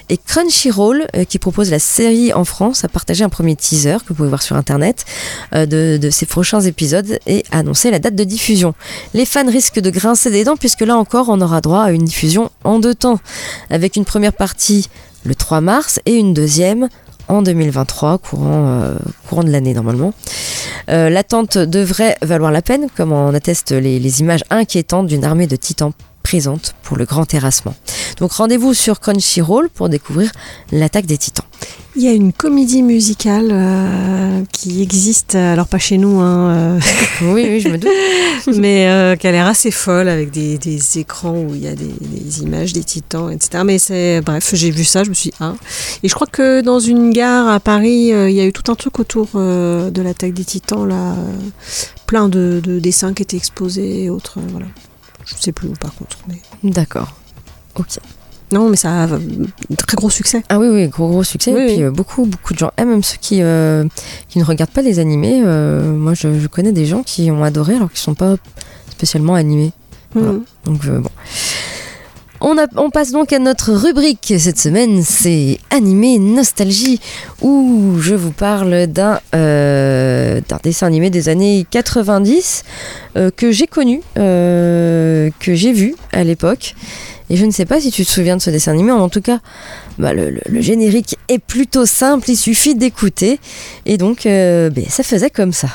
Et 0.09 0.17
Crunchyroll, 0.17 1.07
euh, 1.15 1.25
qui 1.25 1.39
propose 1.39 1.71
la 1.71 1.79
série 1.79 2.33
en 2.33 2.45
France, 2.45 2.85
a 2.85 2.87
partagé 2.87 3.23
un 3.23 3.29
premier 3.29 3.55
teaser 3.55 3.97
que 4.03 4.09
vous 4.09 4.15
pouvez 4.15 4.29
voir 4.29 4.41
sur 4.41 4.55
internet 4.55 5.05
de, 5.53 6.09
ses 6.11 6.25
prochains 6.25 6.61
épisodes 6.61 7.19
et 7.27 7.43
annoncé 7.51 7.91
la 7.91 7.99
date 7.99 8.15
de 8.15 8.23
diffusion. 8.23 8.73
Les 9.13 9.25
fans 9.25 9.47
risquent 9.47 9.79
de 9.79 9.89
grincer 9.89 10.31
des 10.31 10.43
dents 10.43 10.57
puisque 10.57 10.81
là 10.81 10.97
encore 10.97 11.29
on 11.29 11.41
aura 11.41 11.50
droit 11.59 11.81
à 11.81 11.91
une 11.91 12.05
diffusion 12.05 12.49
en 12.63 12.79
deux 12.79 12.95
temps, 12.95 13.19
avec 13.69 13.97
une 13.97 14.05
première 14.05 14.31
partie 14.31 14.87
le 15.25 15.35
3 15.35 15.59
mars 15.59 15.99
et 16.05 16.13
une 16.15 16.33
deuxième 16.33 16.87
en 17.27 17.41
2023, 17.41 18.17
courant, 18.19 18.67
euh, 18.67 18.95
courant 19.27 19.43
de 19.43 19.49
l'année 19.49 19.73
normalement. 19.73 20.13
Euh, 20.89 21.09
L'attente 21.09 21.57
devrait 21.57 22.17
valoir 22.21 22.51
la 22.51 22.61
peine, 22.61 22.87
comme 22.95 23.11
en 23.11 23.33
attestent 23.33 23.71
les, 23.71 23.99
les 23.99 24.19
images 24.21 24.43
inquiétantes 24.49 25.07
d'une 25.07 25.23
armée 25.25 25.47
de 25.47 25.55
titans 25.55 25.91
présente 26.23 26.75
pour 26.83 26.97
le 26.97 27.05
grand 27.05 27.25
terrassement. 27.25 27.73
Donc 28.17 28.31
rendez-vous 28.33 28.73
sur 28.73 28.99
Crunchyroll 28.99 29.69
pour 29.69 29.89
découvrir 29.89 30.31
l'attaque 30.71 31.05
des 31.05 31.17
titans. 31.17 31.45
Il 31.95 32.03
y 32.03 32.07
a 32.07 32.13
une 32.13 32.31
comédie 32.31 32.83
musicale 32.83 33.49
euh, 33.51 34.43
qui 34.53 34.81
existe, 34.81 35.35
alors 35.35 35.67
pas 35.67 35.77
chez 35.77 35.97
nous, 35.97 36.21
hein, 36.21 36.51
euh, 36.55 36.79
Oui, 37.33 37.45
oui, 37.49 37.59
je 37.59 37.67
me 37.67 37.77
doute. 37.77 37.91
mais 38.57 38.87
euh, 38.87 39.17
qui 39.17 39.27
a 39.27 39.31
l'air 39.33 39.45
assez 39.45 39.71
folle 39.71 40.07
avec 40.07 40.31
des, 40.31 40.57
des 40.57 40.99
écrans 40.99 41.37
où 41.37 41.53
il 41.53 41.61
y 41.61 41.67
a 41.67 41.75
des, 41.75 41.91
des 41.99 42.43
images 42.43 42.71
des 42.71 42.85
titans, 42.85 43.29
etc. 43.29 43.63
Mais 43.65 43.77
c'est 43.77 44.21
bref, 44.21 44.51
j'ai 44.55 44.71
vu 44.71 44.85
ça, 44.85 45.03
je 45.03 45.09
me 45.09 45.13
suis 45.13 45.31
dit, 45.31 45.35
ah. 45.41 45.55
Et 46.01 46.07
je 46.07 46.15
crois 46.15 46.27
que 46.27 46.61
dans 46.61 46.79
une 46.79 47.11
gare 47.11 47.49
à 47.49 47.59
Paris, 47.59 48.13
euh, 48.13 48.29
il 48.29 48.37
y 48.37 48.39
a 48.41 48.45
eu 48.45 48.53
tout 48.53 48.71
un 48.71 48.75
truc 48.75 48.97
autour 48.99 49.27
de 49.33 50.01
l'attaque 50.01 50.33
des 50.33 50.45
titans, 50.45 50.87
là, 50.87 51.13
plein 52.07 52.29
de, 52.29 52.61
de 52.63 52.79
dessins 52.79 53.13
qui 53.13 53.23
étaient 53.23 53.37
exposés 53.37 54.03
et 54.03 54.09
autres, 54.09 54.39
voilà. 54.51 54.67
Je 55.25 55.35
sais 55.35 55.51
plus 55.51 55.67
où 55.67 55.73
par 55.73 55.93
contre. 55.93 56.17
Mais... 56.27 56.41
D'accord. 56.63 57.15
Ok. 57.75 57.99
Non, 58.51 58.69
mais 58.69 58.75
ça 58.75 58.89
a 58.89 59.03
un 59.05 59.19
très 59.77 59.95
gros 59.95 60.09
succès. 60.09 60.43
Ah 60.49 60.59
oui, 60.59 60.67
oui, 60.69 60.87
gros 60.87 61.07
gros 61.07 61.23
succès. 61.23 61.53
Oui, 61.53 61.61
et 61.61 61.65
puis 61.67 61.75
oui. 61.77 61.83
euh, 61.83 61.91
beaucoup, 61.91 62.25
beaucoup 62.25 62.53
de 62.53 62.59
gens 62.59 62.71
aiment, 62.77 62.89
même 62.89 63.03
ceux 63.03 63.17
qui, 63.21 63.41
euh, 63.41 63.85
qui 64.27 64.39
ne 64.39 64.43
regardent 64.43 64.71
pas 64.71 64.81
les 64.81 64.99
animés. 64.99 65.41
euh, 65.45 65.91
moi, 65.93 66.13
je, 66.13 66.37
je 66.39 66.47
connais 66.47 66.71
des 66.73 66.85
gens 66.85 67.01
qui 67.03 67.31
ont 67.31 67.43
adoré 67.43 67.75
alors 67.75 67.89
qu'ils 67.89 67.99
sont 67.99 68.13
pas 68.15 68.35
spécialement 68.89 69.35
animés. 69.35 69.71
Voilà. 70.13 70.33
Mhm. 70.33 70.43
Donc 70.65 70.85
euh, 70.85 70.99
bon. 70.99 71.09
On, 72.43 72.57
a- 72.57 72.65
on 72.75 72.89
passe 72.89 73.11
donc 73.11 73.31
à 73.33 73.39
notre 73.39 73.71
rubrique 73.71 74.33
cette 74.39 74.57
semaine, 74.59 75.03
c'est 75.03 75.59
animé 75.69 76.17
nostalgie, 76.17 76.99
où 77.41 77.97
je 77.99 78.15
vous 78.15 78.31
parle 78.31 78.87
d'un 78.87 79.19
euh, 79.35 80.41
dessin 80.63 80.87
animé 80.87 81.11
des 81.11 81.29
années 81.29 81.67
90 81.69 82.63
euh, 83.15 83.29
que 83.35 83.51
j'ai 83.51 83.67
connu, 83.67 84.01
euh, 84.17 85.29
que 85.39 85.53
j'ai 85.53 85.71
vu 85.71 85.93
à 86.11 86.23
l'époque. 86.23 86.73
Et 87.31 87.37
je 87.37 87.45
ne 87.45 87.51
sais 87.51 87.65
pas 87.65 87.79
si 87.79 87.91
tu 87.91 88.03
te 88.05 88.11
souviens 88.11 88.35
de 88.35 88.41
ce 88.41 88.49
dessin 88.49 88.73
animé, 88.73 88.91
en 88.91 89.07
tout 89.07 89.21
cas, 89.21 89.39
bah, 89.97 90.11
le, 90.11 90.29
le- 90.31 90.41
le 90.49 90.61
générique 90.61 91.15
est 91.29 91.39
plutôt 91.39 91.85
simple, 91.85 92.29
il 92.29 92.35
suffit 92.35 92.75
d'écouter. 92.75 93.39
Et 93.85 93.97
donc, 93.97 94.25
euh, 94.25 94.69
ben, 94.69 94.83
ça 94.89 95.01
faisait 95.01 95.29
comme 95.29 95.53
ça. 95.53 95.69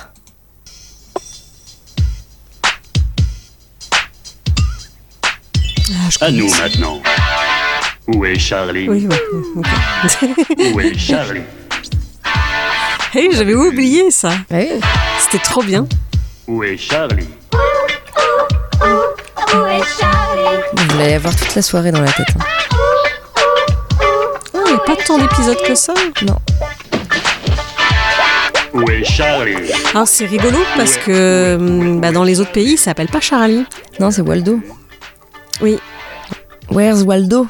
Ah, 5.90 6.08
je 6.10 6.18
À 6.24 6.30
nous 6.30 6.48
ça. 6.48 6.62
maintenant. 6.64 7.00
Où 8.08 8.24
est 8.24 8.38
Charlie 8.38 8.88
Oui, 8.88 9.06
ok. 9.56 10.28
Où 10.74 10.80
est 10.80 10.96
Charlie 10.98 11.42
Hey, 13.14 13.28
J'avais 13.32 13.54
oublié 13.54 14.10
ça. 14.10 14.30
Ah 14.50 14.56
oui. 14.58 14.68
C'était 15.20 15.42
trop 15.42 15.62
bien. 15.62 15.86
Où 16.46 16.62
est 16.62 16.76
Charlie? 16.76 17.28
Vous 20.88 21.00
allez 21.00 21.14
avoir 21.14 21.34
toute 21.34 21.54
la 21.54 21.62
soirée 21.62 21.90
dans 21.92 22.00
la 22.00 22.12
tête. 22.12 22.26
hein. 22.38 22.44
Ah, 24.54 24.58
il 24.66 24.72
n'y 24.72 24.76
a 24.76 24.78
pas 24.78 24.96
tant 25.06 25.18
d'épisodes 25.18 25.58
que 25.66 25.74
ça. 25.74 25.94
Non. 26.22 26.36
Où 28.74 28.90
est 28.90 29.04
Charlie 29.04 29.54
Alors 29.94 30.06
c'est 30.06 30.26
rigolo 30.26 30.58
parce 30.76 30.96
que 30.98 31.56
hum, 31.58 32.00
bah, 32.00 32.12
dans 32.12 32.24
les 32.24 32.40
autres 32.40 32.52
pays, 32.52 32.76
ça 32.76 32.86
s'appelle 32.86 33.08
pas 33.08 33.20
Charlie. 33.20 33.64
Non, 34.00 34.10
c'est 34.10 34.22
Waldo. 34.22 34.60
Oui. 35.62 35.78
Where's 36.70 37.02
Waldo? 37.02 37.46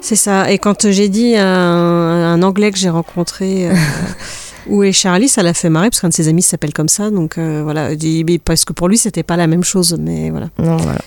C'est 0.00 0.16
ça. 0.16 0.50
Et 0.50 0.58
quand 0.58 0.90
j'ai 0.90 1.08
dit 1.08 1.36
à 1.36 1.46
un, 1.46 2.34
un 2.34 2.42
Anglais 2.42 2.70
que 2.72 2.78
j'ai 2.78 2.90
rencontré 2.90 3.68
euh, 3.70 3.74
où 4.66 4.82
est 4.82 4.92
Charlie, 4.92 5.28
ça 5.28 5.42
l'a 5.42 5.54
fait 5.54 5.70
marrer 5.70 5.88
parce 5.90 6.00
qu'un 6.00 6.08
de 6.08 6.14
ses 6.14 6.28
amis 6.28 6.42
s'appelle 6.42 6.72
comme 6.72 6.88
ça. 6.88 7.10
Donc 7.10 7.38
euh, 7.38 7.60
voilà, 7.62 7.92
il 7.92 7.96
dit- 7.98 8.24
mais 8.24 8.38
parce 8.38 8.64
que 8.64 8.72
pour 8.72 8.88
lui, 8.88 8.98
c'était 8.98 9.22
pas 9.22 9.36
la 9.36 9.46
même 9.46 9.64
chose. 9.64 9.96
Mais 10.00 10.30
voilà. 10.30 10.48
Non, 10.58 10.76
voilà. 10.78 10.98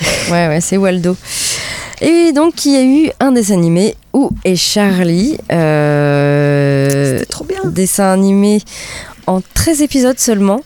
Ouais, 0.30 0.48
ouais, 0.48 0.60
c'est 0.60 0.76
Waldo. 0.76 1.16
Et 2.00 2.32
donc, 2.32 2.64
il 2.66 2.72
y 2.72 2.76
a 2.76 2.82
eu 2.82 3.10
un 3.20 3.32
dessin 3.32 3.54
animé, 3.54 3.94
Où 4.12 4.30
est 4.44 4.56
Charlie? 4.56 5.38
Euh, 5.52 7.18
C'était 7.18 7.26
trop 7.26 7.44
bien. 7.44 7.60
Dessin 7.64 8.12
animé 8.12 8.60
en 9.26 9.40
13 9.54 9.82
épisodes 9.82 10.18
seulement, 10.18 10.60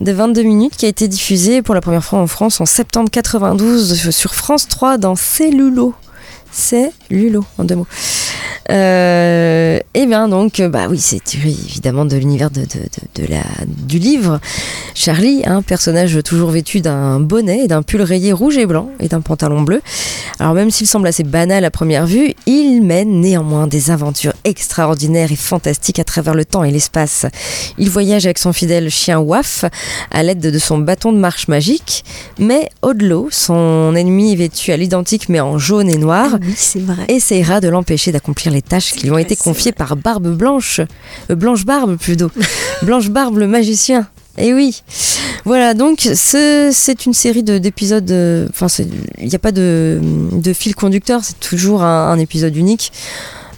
de 0.00 0.12
22 0.12 0.42
minutes, 0.42 0.76
qui 0.76 0.86
a 0.86 0.88
été 0.88 1.08
diffusé 1.08 1.62
pour 1.62 1.74
la 1.74 1.80
première 1.80 2.04
fois 2.04 2.18
en 2.18 2.26
France 2.26 2.60
en 2.60 2.66
septembre 2.66 3.10
92 3.10 4.10
sur 4.10 4.34
France 4.34 4.66
3 4.68 4.98
dans 4.98 5.14
C'est 5.14 5.50
Lulo. 5.50 5.94
C'est 6.58 6.90
Lulo, 7.10 7.44
en 7.58 7.64
deux 7.64 7.76
mots. 7.76 7.86
Euh, 8.70 9.78
et 9.94 10.06
bien 10.06 10.26
donc, 10.28 10.58
euh, 10.58 10.68
bah 10.68 10.86
oui, 10.88 10.98
c'est 10.98 11.34
évidemment 11.34 12.04
de 12.04 12.16
l'univers 12.16 12.50
du 12.50 13.98
livre. 13.98 14.40
Charlie, 14.94 15.42
un 15.44 15.62
personnage 15.62 16.18
toujours 16.24 16.50
vêtu 16.50 16.80
d'un 16.80 17.20
bonnet 17.20 17.64
et 17.64 17.68
d'un 17.68 17.82
pull 17.82 18.02
rayé 18.02 18.32
rouge 18.32 18.56
et 18.56 18.66
blanc 18.66 18.90
et 18.98 19.08
d'un 19.08 19.20
pantalon 19.20 19.62
bleu. 19.62 19.82
Alors 20.38 20.54
même 20.54 20.70
s'il 20.70 20.86
semble 20.86 21.06
assez 21.06 21.22
banal 21.22 21.64
à 21.64 21.70
première 21.70 22.06
vue, 22.06 22.34
il 22.46 22.80
mène 22.80 23.20
néanmoins 23.20 23.66
des 23.66 23.90
aventures 23.90 24.34
extraordinaires 24.44 25.32
et 25.32 25.36
fantastiques 25.36 25.98
à 25.98 26.04
travers 26.04 26.34
le 26.34 26.44
temps 26.44 26.64
et 26.64 26.70
l'espace. 26.70 27.26
Il 27.78 27.88
voyage 27.88 28.26
avec 28.26 28.38
son 28.38 28.52
fidèle 28.52 28.90
chien 28.90 29.18
Waf 29.18 29.64
à 30.10 30.22
l'aide 30.22 30.40
de 30.40 30.58
son 30.58 30.78
bâton 30.78 31.12
de 31.12 31.18
marche 31.18 31.48
magique, 31.48 32.04
mais 32.38 32.68
Odlo, 32.82 33.28
son 33.30 33.94
ennemi 33.94 34.34
vêtu 34.34 34.72
à 34.72 34.76
l'identique 34.76 35.28
mais 35.28 35.40
en 35.40 35.58
jaune 35.58 35.88
et 35.88 35.98
noir, 35.98 36.38
c'est 36.56 36.80
vrai. 36.80 37.04
essayera 37.08 37.60
de 37.60 37.68
l'empêcher 37.68 38.12
d'accomplir 38.12 38.52
les 38.52 38.62
tâches 38.62 38.92
qui 38.92 39.04
lui 39.04 39.10
ont 39.12 39.18
été 39.18 39.34
confiées 39.36 39.72
par 39.72 39.96
Barbe 39.96 40.28
Blanche, 40.36 40.80
euh, 41.30 41.34
Blanche 41.34 41.64
Barbe 41.64 41.96
plutôt, 41.96 42.30
Blanche 42.82 43.08
Barbe 43.10 43.38
le 43.38 43.46
magicien. 43.46 44.06
Et 44.38 44.52
oui, 44.52 44.82
voilà 45.46 45.72
donc 45.72 46.00
ce- 46.00 46.70
c'est 46.72 47.06
une 47.06 47.14
série 47.14 47.42
de- 47.42 47.56
d'épisodes. 47.58 48.10
euh, 48.10 48.46
Enfin, 48.50 48.66
il 49.18 49.28
n'y 49.28 49.34
a 49.34 49.38
pas 49.38 49.52
de, 49.52 49.98
de 50.32 50.52
fil 50.52 50.74
conducteur, 50.74 51.22
c'est 51.24 51.40
toujours 51.40 51.82
un, 51.82 52.10
un 52.10 52.18
épisode 52.18 52.54
unique. 52.54 52.92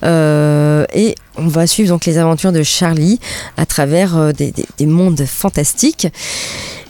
Euh, 0.05 0.84
et 0.95 1.16
on 1.36 1.49
va 1.49 1.66
suivre 1.66 1.89
donc 1.89 2.07
les 2.07 2.18
aventures 2.18 2.53
de 2.53 2.62
Charlie 2.62 3.18
à 3.57 3.66
travers 3.66 4.32
des, 4.32 4.53
des- 4.53 4.66
des 4.78 4.86
mondes 4.86 5.24
fantastiques. 5.26 6.07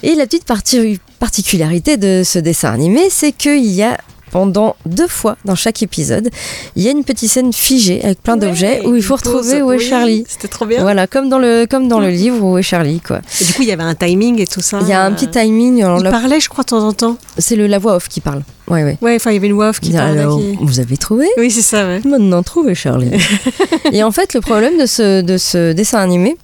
Et 0.03 0.15
la 0.15 0.27
petite 0.27 0.45
parti- 0.45 1.01
particularité 1.19 1.97
de 1.97 2.23
ce 2.25 2.39
dessin 2.39 2.71
animé, 2.73 3.09
c'est 3.11 3.33
qu'il 3.33 3.65
y 3.65 3.83
a 3.83 3.97
pendant 4.31 4.77
deux 4.87 5.09
fois 5.09 5.37
dans 5.45 5.55
chaque 5.55 5.83
épisode, 5.83 6.31
il 6.77 6.83
y 6.83 6.89
a 6.89 6.91
une 6.91 7.05
petite 7.05 7.31
scène 7.31 7.53
figée 7.53 8.03
avec 8.05 8.23
plein 8.23 8.37
d'objets 8.37 8.83
où 8.87 8.95
il 8.95 9.03
faut 9.03 9.17
retrouver 9.17 9.63
où 9.63 9.73
est 9.73 9.79
Charlie. 9.79 10.25
C'était 10.29 10.49
trop 10.49 10.67
bien. 10.67 10.83
Voilà, 10.83 11.07
comme 11.07 11.29
dans 11.29 11.39
le 11.39 11.67
comme 11.69 11.89
dans 11.89 12.01
le 12.01 12.11
livre 12.11 12.43
où 12.45 12.59
est 12.59 12.63
Charlie 12.63 13.01
quoi. 13.01 13.21
Et 13.41 13.45
du 13.45 13.53
coup, 13.53 13.63
il 13.63 13.69
y 13.69 13.73
avait 13.73 13.83
un 13.83 13.95
timing 13.95 14.41
et 14.41 14.47
tout 14.47 14.61
ça. 14.61 14.79
Il 14.83 14.89
y 14.89 14.93
a 14.93 15.03
un 15.05 15.13
petit 15.13 15.29
timing. 15.29 15.83
alors 15.83 16.01
Il 16.01 16.11
parlait, 16.11 16.41
je 16.41 16.49
crois, 16.49 16.65
de 16.65 16.71
temps 16.71 16.87
en 16.87 16.93
temps. 16.93 17.19
C'est 17.39 17.57
le 17.57 17.67
la 17.67 17.79
voix 17.79 17.97
off 17.97 18.09
qui 18.09 18.21
parle. 18.21 18.43
Ouais 18.71 18.85
ouais. 18.85 18.99
Ouais, 19.01 19.17
enfin, 19.17 19.31
il 19.31 19.35
y 19.35 19.37
avait 19.39 19.49
une 19.49 19.61
off 19.61 19.81
qui 19.81 19.93
parlait. 19.93 20.21
Alors, 20.21 20.39
qui- 20.39 20.57
vous 20.61 20.81
avez 20.81 20.97
trouvé? 20.97 21.27
Oui, 21.39 21.51
c'est 21.51 21.63
ça, 21.63 21.87
ouais. 21.87 22.01
Maintenant 22.05 22.43
trouvé 22.43 22.75
Charlie. 22.75 23.11
et 23.93 24.03
en 24.03 24.11
fait, 24.13 24.35
le 24.35 24.41
problème 24.41 24.79
de 24.79 24.87
ce, 24.87 25.23
de 25.23 25.37
ce 25.39 25.73
dessin 25.73 25.99
animé, 25.99 26.37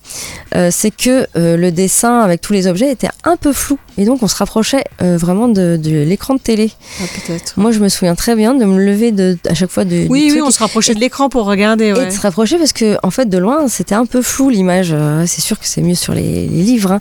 euh, 0.55 0.70
c'est 0.72 0.91
que 0.91 1.27
euh, 1.37 1.57
le 1.57 1.70
dessin 1.70 2.20
avec 2.20 2.41
tous 2.41 2.53
les 2.53 2.66
objets 2.66 2.91
était 2.91 3.09
un 3.25 3.37
peu 3.37 3.53
flou. 3.53 3.79
Et 3.97 4.05
donc, 4.05 4.22
on 4.22 4.29
se 4.29 4.37
rapprochait 4.37 4.85
euh, 5.03 5.16
vraiment 5.16 5.49
de, 5.49 5.77
de 5.77 6.03
l'écran 6.03 6.35
de 6.35 6.41
télé. 6.41 6.72
Ah, 7.01 7.05
peut-être. 7.27 7.55
Moi, 7.57 7.70
je 7.72 7.79
me 7.79 7.89
souviens 7.89 8.14
très 8.14 8.35
bien 8.35 8.55
de 8.55 8.64
me 8.64 8.83
lever 8.85 9.12
de, 9.12 9.37
à 9.49 9.55
chaque 9.55 9.70
fois 9.70 9.85
de. 9.85 10.07
Oui, 10.09 10.25
oui, 10.25 10.29
truc 10.31 10.45
on 10.45 10.51
se 10.51 10.59
rapprochait 10.59 10.95
de 10.95 11.01
l'écran 11.01 11.29
pour 11.29 11.45
regarder, 11.47 11.87
et 11.87 12.07
de 12.07 12.11
se 12.11 12.20
rapprocher 12.20 12.59
parce 12.59 12.72
que 12.72 12.97
en 13.03 13.11
fait 13.11 13.29
de 13.29 13.39
loin 13.39 13.68
c'était 13.68 13.95
un 13.95 14.07
peu 14.07 14.22
flou 14.22 14.51
l'image 14.51 14.95
c'est 15.27 15.41
sûr 15.41 15.59
que 15.59 15.66
c'est 15.66 15.81
mieux 15.81 15.95
sur 15.95 16.12
les, 16.14 16.47
les 16.47 16.62
livres 16.62 16.93
hein. 16.93 17.01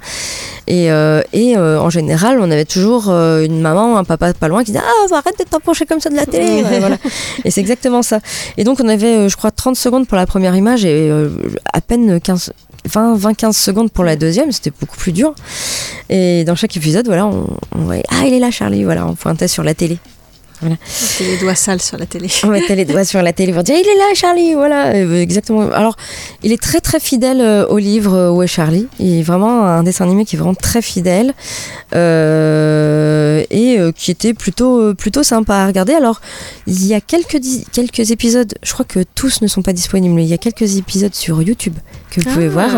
et, 0.68 0.86
et 1.34 1.58
en 1.58 1.90
général 1.90 2.38
on 2.40 2.50
avait 2.52 2.66
toujours 2.66 3.10
une 3.10 3.60
maman 3.62 3.94
ou 3.94 3.98
un 3.98 4.04
papa 4.04 4.34
pas 4.34 4.48
loin 4.48 4.64
qui 4.64 4.72
disait 4.72 4.84
ah 4.84 5.06
arrête 5.16 5.38
de 5.40 5.44
t'approcher 5.44 5.86
comme 5.86 6.00
ça 6.00 6.10
de 6.10 6.16
la 6.16 6.26
télé 6.26 6.64
Ouais, 6.64 6.80
voilà. 6.80 6.98
et 7.44 7.52
c'est 7.52 7.62
exactement 7.62 8.02
ça 8.02 8.20
et 8.58 8.64
donc 8.64 8.80
on 8.80 8.88
avait 8.88 9.16
euh, 9.16 9.30
je 9.30 9.38
crois 9.38 9.52
30 9.52 9.76
secondes 9.76 10.08
pour 10.08 10.18
la 10.18 10.26
première 10.26 10.56
image 10.56 10.86
et 10.86 11.10
euh, 11.10 11.30
à 11.72 11.82
peine 11.82 12.20
15 12.20 12.52
20, 12.86 13.16
20, 13.16 13.34
15 13.34 13.56
secondes 13.56 13.92
pour 13.92 14.04
la 14.04 14.18
deuxième, 14.18 14.52
c'était 14.52 14.74
beaucoup 14.78 14.98
plus 14.98 15.14
dur. 15.14 15.34
Et 16.10 16.44
dans 16.44 16.56
chaque 16.56 16.76
épisode, 16.76 17.06
voilà, 17.06 17.26
on, 17.26 17.48
on 17.74 17.80
voyait, 17.80 18.04
ah, 18.10 18.28
il 18.28 18.34
est 18.34 18.40
là, 18.40 18.52
Charlie, 18.52 18.84
voilà, 18.84 19.08
on 19.08 19.16
pointait 19.16 19.48
sur 19.48 19.64
la 19.64 19.74
télé. 19.74 20.00
Voilà. 20.64 20.78
Les 21.20 21.38
doigts 21.38 21.56
sales 21.56 21.82
sur 21.82 21.98
la 21.98 22.06
télé. 22.06 22.28
On 22.44 22.48
mettait 22.48 22.76
les 22.76 22.86
doigts 22.86 23.06
sur 23.06 23.22
la 23.22 23.34
télé 23.34 23.54
pour 23.54 23.64
dire 23.64 23.76
il 23.76 23.88
est 23.88 23.98
là 23.98 24.14
Charlie 24.16 24.54
voilà 24.54 24.94
Euh, 24.96 25.22
exactement. 25.22 25.70
Alors 25.72 25.96
il 26.44 26.52
est 26.52 26.62
très 26.62 26.80
très 26.80 27.00
fidèle 27.00 27.42
euh, 27.42 27.66
au 27.68 27.78
livre 27.78 28.14
euh, 28.16 28.30
Où 28.32 28.42
est 28.44 28.48
Charlie? 28.48 28.88
Il 29.00 29.20
est 29.20 29.24
vraiment 29.24 29.66
un 29.66 29.84
dessin 29.84 30.06
animé 30.06 30.26
qui 30.26 30.36
est 30.36 30.40
vraiment 30.40 30.56
très 30.56 30.82
fidèle 30.82 31.34
euh, 31.96 33.44
et 33.50 33.78
qui 33.96 34.12
était 34.12 34.34
plutôt 34.34 34.94
plutôt 34.96 35.24
sympa 35.24 35.56
à 35.56 35.68
regarder. 35.68 35.94
Alors 35.94 36.22
il 36.68 36.86
y 36.86 36.94
a 36.94 37.02
quelques 37.02 37.40
quelques 37.72 38.12
épisodes 38.12 38.54
je 38.64 38.74
crois 38.74 38.86
que 38.86 39.04
tous 39.16 39.42
ne 39.42 39.48
sont 39.48 39.62
pas 39.62 39.74
disponibles 39.74 40.14
mais 40.16 40.24
il 40.24 40.30
y 40.30 40.34
a 40.34 40.38
quelques 40.38 40.78
épisodes 40.78 41.14
sur 41.14 41.42
YouTube 41.42 41.76
que 42.12 42.22
vous 42.22 42.30
pouvez 42.30 42.48
voir 42.48 42.70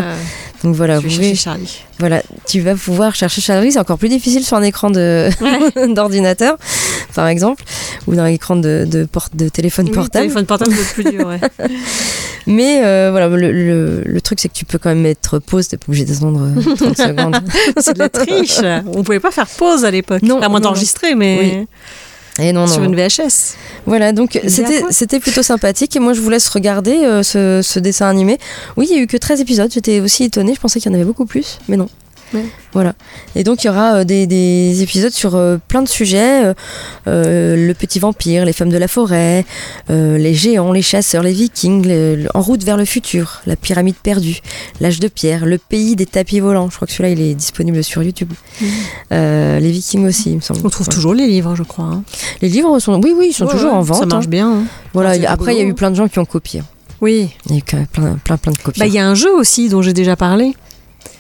donc 0.64 0.76
voilà 0.76 1.00
Je 1.00 1.08
vous 1.08 1.10
vais 1.18 1.24
chercher 1.30 1.36
Charlie. 1.36 1.78
voilà, 2.00 2.22
tu 2.48 2.60
vas 2.62 2.76
pouvoir 2.76 3.14
chercher 3.16 3.42
Charlie, 3.42 3.72
c'est 3.72 3.80
encore 3.80 3.98
plus 3.98 4.10
difficile 4.10 4.44
sur 4.44 4.58
un 4.58 4.64
écran 4.64 4.90
de 4.90 5.30
d'ordinateur, 5.94 6.58
par 7.14 7.28
exemple, 7.28 7.64
ou 8.08 8.16
d'un 8.16 8.26
écran 8.28 8.56
de, 8.56 8.86
de, 8.90 9.06
porte, 9.06 9.36
de 9.36 9.50
téléphone 9.50 9.86
Oui, 9.88 9.94
portable. 9.94 10.24
téléphone 10.26 10.46
portable, 10.46 10.74
c'est 10.76 10.94
plus 10.94 11.12
dur, 11.12 11.28
ouais. 11.28 11.40
Mais 12.48 12.82
euh, 12.86 13.10
voilà, 13.10 13.28
le, 13.28 13.52
le, 13.52 14.02
le 14.06 14.22
truc 14.22 14.40
c'est 14.40 14.50
que 14.50 14.54
tu 14.54 14.66
peux 14.66 14.78
quand 14.78 14.90
même 14.90 15.02
mettre 15.02 15.40
pause, 15.40 15.68
t'es 15.68 15.78
pas 15.78 15.86
obligé 15.88 16.06
d'attendre 16.06 16.42
euh, 16.44 16.76
30 16.76 16.98
secondes. 16.98 17.38
c'est 17.80 17.94
de 17.94 18.00
la 18.00 18.10
triche. 18.10 18.60
On 18.94 19.04
pouvait 19.04 19.20
pas 19.20 19.32
faire 19.32 19.48
pause 19.48 19.84
à 19.84 19.90
l'époque. 19.92 20.22
Non, 20.22 20.40
à 20.42 20.48
moins 20.50 20.60
d'enregistrer, 20.60 21.16
mais 21.16 21.38
Oui. 21.40 21.68
Et 22.40 22.52
non, 22.52 22.62
non. 22.62 22.68
sur 22.68 22.82
non. 22.82 22.90
une 22.90 22.96
VHS. 22.96 23.56
Voilà, 23.86 24.12
donc 24.12 24.40
c'était 24.48 25.20
plutôt 25.20 25.44
sympathique 25.44 25.96
et 25.96 26.00
moi 26.00 26.14
je 26.14 26.22
vous 26.22 26.30
laisse 26.30 26.50
regarder 26.50 26.98
euh, 27.04 27.24
ce, 27.24 27.62
ce 27.62 27.80
dessin 27.80 28.08
animé. 28.08 28.38
Oui, 28.78 28.88
il 28.90 28.96
y 28.96 29.00
a 29.00 29.02
eu 29.02 29.08
que 29.08 29.18
13 29.18 29.42
épisodes, 29.42 29.72
j'étais 29.72 30.00
aussi 30.00 30.26
étonnée, 30.26 30.54
je 30.54 30.60
pensais 30.60 30.80
qu'il 30.80 30.92
y 30.92 30.94
en 30.94 30.96
avait 30.96 31.06
beaucoup 31.06 31.26
plus, 31.26 31.60
mais 31.68 31.78
non. 31.78 31.88
Ouais. 32.34 32.46
Voilà. 32.74 32.94
Et 33.36 33.44
donc 33.44 33.64
il 33.64 33.68
y 33.68 33.70
aura 33.70 33.98
euh, 33.98 34.04
des, 34.04 34.28
des 34.28 34.82
épisodes 34.82 35.12
sur 35.12 35.36
euh, 35.36 35.58
plein 35.68 35.82
de 35.84 35.88
sujets, 35.88 36.54
euh, 37.08 37.56
le 37.68 37.74
petit 37.74 38.00
vampire, 38.00 38.46
les 38.46 38.52
femmes 38.54 38.70
de 38.70 38.78
la 38.78 38.88
forêt, 38.88 39.46
les 39.90 40.34
géants, 40.34 40.72
les 40.72 40.82
chasseurs, 40.82 41.24
les 41.24 41.32
vikings, 41.32 42.26
en 42.34 42.42
route 42.42 42.64
vers 42.64 42.78
le 42.78 42.86
futur, 42.86 43.42
la 43.46 43.56
pyramide 43.56 43.96
perdue, 43.96 44.40
l'âge 44.82 45.00
de 45.00 45.08
pierre, 45.08 45.46
le 45.46 45.58
pays 45.58 45.96
des 45.96 46.06
tapis 46.06 46.40
volants. 46.40 46.70
Je 46.70 46.76
crois 46.76 46.88
que 46.88 46.94
celui-là 46.94 47.10
il 47.10 47.22
est 47.22 47.36
disponible 47.36 47.84
sur 47.84 48.04
YouTube. 48.04 48.34
Euh, 49.12 49.60
les 49.60 49.72
vikings 49.72 50.06
aussi, 50.08 50.32
il 50.32 50.36
me 50.38 50.42
semble. 50.42 50.62
On 50.64 50.70
trouve 50.70 50.90
toujours 50.90 51.14
les 51.14 51.28
livres, 51.28 51.56
je 51.56 51.64
crois. 51.64 51.86
hein. 51.86 52.04
Les 52.42 52.50
livres 52.50 52.80
sont, 52.80 53.00
oui, 53.04 53.14
oui, 53.16 53.28
ils 53.30 53.34
sont 53.34 53.46
Ouais, 53.46 53.52
toujours 53.52 53.74
en 53.74 53.82
vente. 53.82 54.00
Ça 54.00 54.06
marche 54.06 54.26
hein. 54.26 54.30
bien. 54.30 54.52
hein. 54.52 54.64
Voilà, 54.94 55.16
y 55.16 55.26
après, 55.26 55.54
il 55.56 55.60
y 55.60 55.62
a 55.62 55.66
eu 55.66 55.74
plein 55.74 55.92
de 55.92 55.96
gens 55.96 56.08
qui 56.08 56.20
ont 56.20 56.26
copié. 56.26 56.64
Oui. 57.02 57.30
Il 57.48 57.52
y 57.52 57.56
a 57.56 57.58
eu 57.60 57.62
plein, 57.62 58.18
plein, 58.24 58.38
plein 58.38 58.52
de 58.52 58.58
copies. 58.58 58.80
Bah, 58.80 58.88
il 58.88 58.94
y 58.94 59.00
a 59.00 59.08
un 59.08 59.16
jeu 59.16 59.34
aussi 59.36 59.70
dont 59.70 59.82
j'ai 59.82 59.94
déjà 59.94 60.16
parlé. 60.16 60.54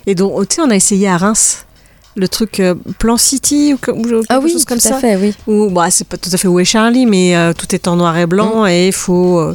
Et 0.07 0.15
dont, 0.15 0.31
oh, 0.35 0.45
tu 0.45 0.55
sais, 0.55 0.61
on 0.61 0.69
a 0.69 0.75
essayé 0.75 1.07
à 1.07 1.17
Reims. 1.17 1.65
Le 2.17 2.29
truc 2.29 2.61
euh, 2.61 2.75
Plan 2.97 3.17
City 3.17 3.73
ou, 3.73 3.75
ou 3.75 3.77
quelque 4.11 4.25
ah 4.29 4.39
oui, 4.41 4.49
chose 4.51 4.63
comme 4.63 4.77
tout 4.77 4.87
ça. 4.87 4.95
à 4.95 4.99
fait, 4.99 5.17
oui. 5.17 5.33
Où, 5.47 5.69
bah, 5.69 5.87
c'est 5.91 6.07
pas 6.07 6.15
tout 6.15 6.29
à 6.31 6.37
fait 6.37 6.47
où 6.47 6.59
est 6.61 6.65
Charlie, 6.65 7.05
mais 7.05 7.35
euh, 7.35 7.51
tout 7.51 7.75
est 7.75 7.89
en 7.89 7.97
noir 7.97 8.17
et 8.17 8.25
blanc 8.25 8.65
et 8.65 8.87
il 8.87 8.93
faut 8.93 9.37
euh, 9.39 9.53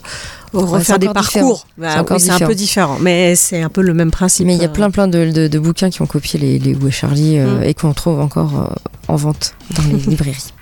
refaire 0.53 0.99
des 0.99 1.09
parcours. 1.09 1.67
Bah 1.79 2.05
C'est 2.19 2.31
oui, 2.33 2.43
un 2.43 2.47
peu 2.47 2.55
différent, 2.55 2.99
mais 3.01 3.35
c'est 3.35 3.63
un 3.63 3.71
peu 3.71 3.81
le 3.81 3.95
même 3.95 4.11
principe. 4.11 4.47
Mais 4.47 4.57
il 4.57 4.61
y 4.61 4.65
a 4.67 4.69
euh. 4.69 4.73
plein, 4.73 4.91
plein 4.91 5.09
de, 5.09 5.31
de- 5.31 5.49
de 5.49 5.59
bouquins 5.59 5.89
qui 5.89 6.03
ont 6.03 6.07
copié 6.07 6.39
les, 6.39 6.59
les 6.59 6.75
Où 6.75 6.87
est 6.87 6.91
Charlie 6.91 7.39
Mm. 7.39 7.63
et 7.63 7.73
qu'on 7.73 7.95
trouve 7.95 8.21
encore 8.21 8.75
en 9.09 9.17
vente 9.17 9.55
dans 9.75 9.83
les 9.85 9.97
librairies. 10.11 10.53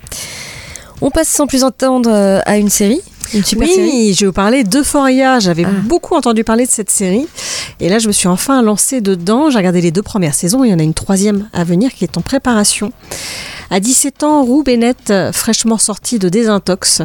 On 1.01 1.09
passe 1.11 1.29
sans 1.29 1.47
plus 1.47 1.63
entendre 1.63 2.09
euh, 2.11 2.41
à 2.45 2.57
une 2.57 2.69
série, 2.69 3.01
une 3.33 3.43
super 3.45 3.67
oui, 3.67 3.73
série. 3.73 4.13
je 4.13 4.19
vais 4.21 4.25
vous 4.27 4.33
parler 4.33 4.63
d'Euphoria. 4.63 5.39
J'avais 5.39 5.63
Ah. 5.65 5.69
beaucoup 5.85 6.15
entendu 6.15 6.43
parler 6.43 6.65
de 6.65 6.71
cette 6.71 6.89
série. 6.89 7.27
Et 7.79 7.87
là, 7.87 7.99
je 7.99 8.07
me 8.07 8.11
suis 8.11 8.27
enfin 8.27 8.61
lancée 8.61 8.99
dedans. 8.99 9.49
J'ai 9.49 9.57
regardé 9.57 9.79
les 9.81 9.91
deux 9.91 10.01
premières 10.01 10.33
saisons. 10.35 10.63
Il 10.65 10.71
y 10.71 10.73
en 10.73 10.79
a 10.79 10.83
une 10.83 10.93
troisième 10.93 11.47
à 11.53 11.63
venir 11.63 11.93
qui 11.93 12.03
est 12.03 12.17
en 12.17 12.21
préparation. 12.21 12.91
À 13.71 13.79
17 13.79 14.23
ans, 14.23 14.43
Rue 14.43 14.63
Bennett, 14.63 15.09
euh, 15.09 15.31
fraîchement 15.31 15.77
sortie 15.77 16.19
de 16.19 16.27
désintox, 16.27 17.03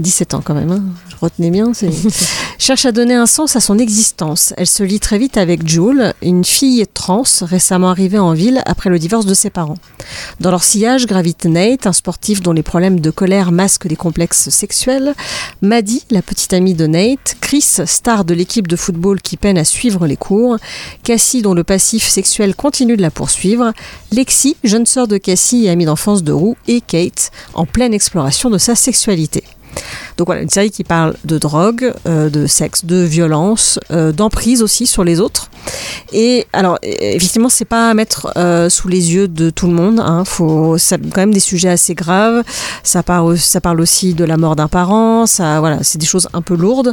17 0.00 0.34
ans 0.34 0.42
quand 0.42 0.54
même, 0.54 0.70
hein, 0.70 0.82
retenez 1.20 1.50
bien, 1.50 1.72
c'est- 1.74 1.90
cherche 2.58 2.86
à 2.86 2.92
donner 2.92 3.14
un 3.14 3.26
sens 3.26 3.54
à 3.56 3.60
son 3.60 3.78
existence. 3.78 4.54
Elle 4.56 4.66
se 4.66 4.82
lie 4.82 4.98
très 5.00 5.18
vite 5.18 5.36
avec 5.36 5.66
Jules, 5.68 6.14
une 6.22 6.44
fille 6.44 6.86
trans 6.92 7.22
récemment 7.42 7.90
arrivée 7.90 8.18
en 8.18 8.32
ville 8.32 8.62
après 8.66 8.88
le 8.90 8.98
divorce 8.98 9.26
de 9.26 9.34
ses 9.34 9.50
parents. 9.50 9.76
Dans 10.40 10.50
leur 10.50 10.62
sillage 10.62 11.06
gravite 11.06 11.44
Nate, 11.44 11.86
un 11.86 11.92
sportif 11.92 12.40
dont 12.42 12.52
les 12.52 12.62
problèmes 12.62 13.00
de 13.00 13.10
colère 13.10 13.52
masquent 13.52 13.86
des 13.88 13.96
complexes 13.96 14.48
sexuels, 14.48 15.14
Maddie, 15.62 16.02
la 16.10 16.22
petite 16.22 16.52
amie 16.54 16.74
de 16.74 16.86
Nate, 16.86 17.36
Chris, 17.40 17.66
star 17.84 18.24
de 18.24 18.32
l'équipe 18.34 18.68
de 18.68 18.76
football 18.76 19.20
qui 19.20 19.36
peine 19.36 19.58
à 19.58 19.64
suivre 19.64 20.06
les 20.06 20.16
cours, 20.16 20.56
Cassie, 21.02 21.42
dont 21.42 21.54
le 21.54 21.64
passif 21.64 22.08
sexuel 22.08 22.54
continue 22.54 22.96
de 22.96 23.02
la 23.02 23.10
poursuivre, 23.10 23.72
Lexi, 24.12 24.56
jeune 24.64 24.86
sœur 24.86 25.08
de 25.08 25.18
Cassie 25.18 25.66
et 25.66 25.70
amie 25.70 25.84
d'enfance 25.84 26.22
de 26.22 26.32
Roux, 26.32 26.56
et 26.68 26.80
Kate, 26.80 27.30
en 27.54 27.66
pleine 27.66 27.92
exploration 27.94 28.48
de 28.50 28.58
sa 28.58 28.74
sexualité. 28.74 29.44
Donc 30.16 30.26
voilà, 30.26 30.42
une 30.42 30.50
série 30.50 30.70
qui 30.70 30.84
parle 30.84 31.14
de 31.24 31.38
drogue, 31.38 31.94
euh, 32.06 32.28
de 32.28 32.46
sexe, 32.46 32.84
de 32.84 33.02
violence, 33.02 33.80
euh, 33.90 34.12
d'emprise 34.12 34.62
aussi 34.62 34.86
sur 34.86 35.04
les 35.04 35.20
autres. 35.20 35.50
Et 36.12 36.46
alors, 36.52 36.76
e- 36.84 37.14
effectivement, 37.14 37.48
c'est 37.48 37.64
pas 37.64 37.90
à 37.90 37.94
mettre 37.94 38.32
euh, 38.36 38.68
sous 38.68 38.88
les 38.88 39.14
yeux 39.14 39.28
de 39.28 39.50
tout 39.50 39.66
le 39.66 39.72
monde. 39.72 40.00
Hein. 40.00 40.24
Faut, 40.24 40.76
quand 40.90 41.20
même 41.22 41.34
des 41.34 41.40
sujets 41.40 41.70
assez 41.70 41.94
graves. 41.94 42.42
Ça 42.82 43.02
parle, 43.02 43.38
ça 43.38 43.60
parle 43.60 43.80
aussi 43.80 44.14
de 44.14 44.24
la 44.24 44.36
mort 44.36 44.56
d'un 44.56 44.68
parent. 44.68 45.26
Ça, 45.26 45.60
voilà, 45.60 45.78
c'est 45.82 45.98
des 45.98 46.06
choses 46.06 46.28
un 46.32 46.42
peu 46.42 46.54
lourdes. 46.54 46.92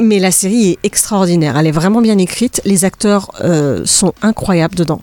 Mais 0.00 0.18
la 0.18 0.30
série 0.30 0.70
est 0.70 0.78
extraordinaire. 0.82 1.56
Elle 1.58 1.66
est 1.66 1.72
vraiment 1.72 2.00
bien 2.00 2.16
écrite. 2.18 2.60
Les 2.64 2.84
acteurs 2.86 3.30
euh, 3.44 3.82
sont 3.84 4.12
incroyables 4.22 4.74
dedans. 4.74 5.00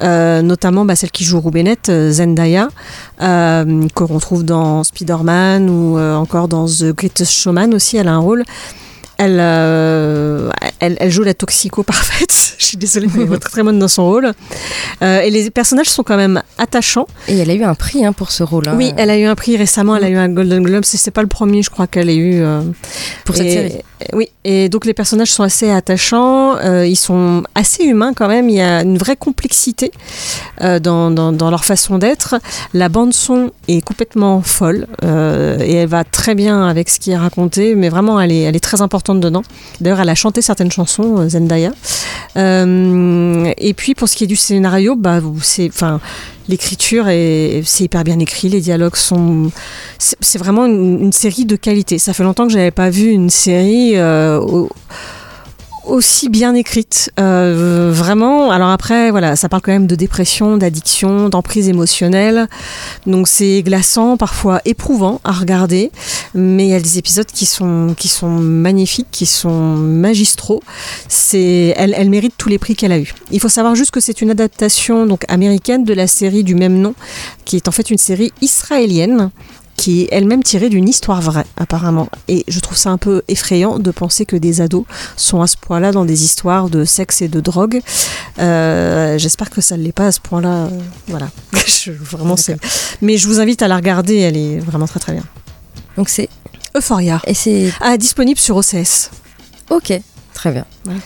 Euh, 0.00 0.42
notamment 0.42 0.84
bah, 0.84 0.96
celle 0.96 1.10
qui 1.12 1.22
joue 1.22 1.38
Rue 1.40 1.50
Bennett, 1.52 1.88
euh, 1.90 2.10
Zendaya, 2.10 2.68
euh, 3.20 3.86
que 3.94 4.04
l'on 4.04 4.18
trouve 4.18 4.42
dans 4.44 4.82
Spider-Man 4.84 5.68
ou 5.70 5.98
encore 5.98 6.48
dans 6.48 6.64
The 6.66 6.86
Greatest 6.96 7.30
Showman 7.32 7.72
aussi. 7.74 7.98
Elle 7.98 8.08
a 8.08 8.12
un 8.14 8.18
rôle. 8.18 8.42
Elle, 9.18 9.38
elle, 10.80 10.96
elle 10.98 11.10
joue 11.10 11.22
la 11.22 11.34
toxico 11.34 11.82
parfaite. 11.84 12.54
Je 12.58 12.64
suis 12.64 12.76
désolée, 12.78 13.06
mais 13.14 13.24
elle 13.24 13.32
est 13.34 13.38
très 13.38 13.50
très 13.50 13.62
bonne 13.62 13.78
dans 13.78 13.86
son 13.86 14.06
rôle. 14.06 14.32
Et 15.02 15.30
les 15.30 15.50
personnages 15.50 15.90
sont 15.90 16.02
quand 16.02 16.16
même 16.16 16.42
attachants. 16.58 17.06
Et 17.28 17.38
elle 17.38 17.50
a 17.50 17.54
eu 17.54 17.62
un 17.62 17.74
prix 17.74 18.04
hein, 18.04 18.12
pour 18.12 18.32
ce 18.32 18.42
rôle. 18.42 18.66
hein. 18.66 18.74
Oui, 18.76 18.92
elle 18.96 19.10
a 19.10 19.18
eu 19.18 19.24
un 19.26 19.34
prix 19.36 19.56
récemment. 19.56 19.94
Elle 19.94 20.04
a 20.04 20.08
eu 20.08 20.16
un 20.16 20.28
Golden 20.30 20.62
Globe. 20.64 20.84
C'est 20.84 21.10
pas 21.12 21.22
le 21.22 21.28
premier, 21.28 21.62
je 21.62 21.70
crois 21.70 21.86
qu'elle 21.86 22.08
a 22.08 22.14
eu. 22.14 22.42
Pour 23.24 23.36
cette 23.36 23.46
et- 23.46 23.52
série. 23.52 23.72
Oui, 24.12 24.28
et 24.44 24.68
donc 24.68 24.86
les 24.86 24.94
personnages 24.94 25.30
sont 25.30 25.42
assez 25.42 25.70
attachants, 25.70 26.56
euh, 26.56 26.86
ils 26.86 26.96
sont 26.96 27.42
assez 27.54 27.84
humains 27.84 28.12
quand 28.14 28.28
même, 28.28 28.48
il 28.48 28.56
y 28.56 28.60
a 28.60 28.82
une 28.82 28.98
vraie 28.98 29.16
complexité 29.16 29.92
euh, 30.62 30.78
dans, 30.78 31.50
leur 31.50 31.64
façon 31.64 31.98
d'être. 31.98 32.36
La 32.74 32.88
bande 32.88 33.12
son 33.12 33.50
est 33.68 33.82
complètement 33.82 34.42
folle 34.42 34.86
euh, 35.04 35.58
et 35.60 35.74
elle 35.74 35.88
va 35.88 36.04
très 36.04 36.34
bien 36.34 36.66
avec 36.66 36.88
ce 36.88 36.98
qui 36.98 37.10
est 37.10 37.16
raconté, 37.16 37.74
mais 37.74 37.88
vraiment 37.88 38.20
elle 38.20 38.32
est, 38.32 38.42
elle 38.42 38.56
est 38.56 38.60
très 38.60 38.80
importante 38.82 39.20
dedans. 39.20 39.42
D'ailleurs, 39.80 40.00
elle 40.00 40.08
a 40.08 40.14
chanté 40.14 40.42
certaines 40.42 40.70
chansons, 40.70 41.18
euh, 41.18 41.28
Zendaya. 41.28 41.72
Euh, 42.36 43.52
et 43.56 43.74
puis 43.74 43.94
pour 43.94 44.08
ce 44.08 44.16
qui 44.16 44.24
est 44.24 44.28
du 44.28 44.36
scénario, 44.36 44.96
bah, 44.96 45.20
c'est, 45.42 45.70
l'écriture 46.48 47.08
est, 47.08 47.62
c'est 47.64 47.84
hyper 47.84 48.04
bien 48.04 48.18
écrit, 48.18 48.48
les 48.48 48.60
dialogues 48.60 48.96
sont, 48.96 49.50
c'est, 49.98 50.38
vraiment 50.38 50.66
une, 50.66 51.12
série 51.12 51.44
de 51.44 51.56
qualité. 51.56 51.98
Ça 51.98 52.12
fait 52.12 52.24
longtemps 52.24 52.46
que 52.46 52.52
j'avais 52.52 52.70
pas 52.70 52.90
vu 52.90 53.10
une 53.10 53.30
série 53.30 53.96
euh, 53.96 54.66
aussi 55.84 56.28
bien 56.28 56.54
écrite. 56.54 57.12
Euh, 57.18 57.90
vraiment. 57.92 58.50
Alors 58.50 58.68
après, 58.68 59.10
voilà, 59.10 59.36
ça 59.36 59.48
parle 59.48 59.62
quand 59.62 59.72
même 59.72 59.86
de 59.86 59.94
dépression, 59.94 60.56
d'addiction, 60.56 61.28
d'emprise 61.28 61.68
émotionnelle. 61.68 62.48
Donc 63.06 63.28
c'est 63.28 63.62
glaçant, 63.62 64.16
parfois 64.16 64.60
éprouvant 64.64 65.20
à 65.24 65.32
regarder, 65.32 65.90
mais 66.34 66.66
il 66.66 66.70
y 66.70 66.74
a 66.74 66.80
des 66.80 66.98
épisodes 66.98 67.26
qui 67.26 67.46
sont 67.46 67.94
qui 67.96 68.08
sont 68.08 68.30
magnifiques, 68.30 69.08
qui 69.10 69.26
sont 69.26 69.76
magistraux. 69.76 70.62
C'est, 71.08 71.74
elle, 71.76 71.94
elle 71.96 72.10
mérite 72.10 72.34
tous 72.36 72.48
les 72.48 72.58
prix 72.58 72.74
qu'elle 72.74 72.92
a 72.92 72.98
eu. 72.98 73.12
Il 73.30 73.40
faut 73.40 73.48
savoir 73.48 73.74
juste 73.74 73.90
que 73.90 74.00
c'est 74.00 74.20
une 74.20 74.30
adaptation 74.30 75.06
donc 75.06 75.24
américaine 75.28 75.84
de 75.84 75.94
la 75.94 76.06
série 76.06 76.44
du 76.44 76.54
même 76.54 76.78
nom, 76.78 76.94
qui 77.44 77.56
est 77.56 77.68
en 77.68 77.72
fait 77.72 77.90
une 77.90 77.98
série 77.98 78.32
israélienne 78.40 79.30
qui 79.76 80.02
est 80.02 80.08
elle-même 80.12 80.42
tirée 80.44 80.68
d'une 80.68 80.88
histoire 80.88 81.20
vraie, 81.20 81.46
apparemment. 81.56 82.08
Et 82.28 82.44
je 82.46 82.60
trouve 82.60 82.76
ça 82.76 82.90
un 82.90 82.98
peu 82.98 83.22
effrayant 83.28 83.78
de 83.78 83.90
penser 83.90 84.26
que 84.26 84.36
des 84.36 84.60
ados 84.60 84.84
sont 85.16 85.40
à 85.42 85.46
ce 85.46 85.56
point-là 85.56 85.90
dans 85.92 86.04
des 86.04 86.24
histoires 86.24 86.68
de 86.70 86.84
sexe 86.84 87.22
et 87.22 87.28
de 87.28 87.40
drogue. 87.40 87.80
Euh, 88.38 89.18
J'espère 89.18 89.50
que 89.50 89.60
ça 89.60 89.76
ne 89.76 89.82
l'est 89.82 89.92
pas 89.92 90.06
à 90.06 90.12
ce 90.12 90.20
point-là. 90.20 90.66
euh, 90.66 90.68
voilà. 91.08 91.28
Je- 91.66 91.92
vraiment, 91.92 92.36
c'est. 92.36 92.56
Mais 93.00 93.16
je 93.16 93.26
vous 93.26 93.40
invite 93.40 93.62
à 93.62 93.68
la 93.68 93.76
regarder, 93.76 94.18
elle 94.18 94.36
est 94.36 94.58
vraiment 94.58 94.86
très 94.86 95.00
très 95.00 95.12
bien. 95.14 95.24
Donc 95.96 96.08
c'est. 96.08 96.28
Euphoria. 96.76 97.20
Et 97.26 97.34
c'est. 97.34 97.72
Ah, 97.80 97.96
disponible 97.96 98.38
sur 98.38 98.56
OCS. 98.56 99.10
Ok, 99.70 99.92
très 100.34 100.52
bien. 100.52 100.64
Voilà. 100.84 101.00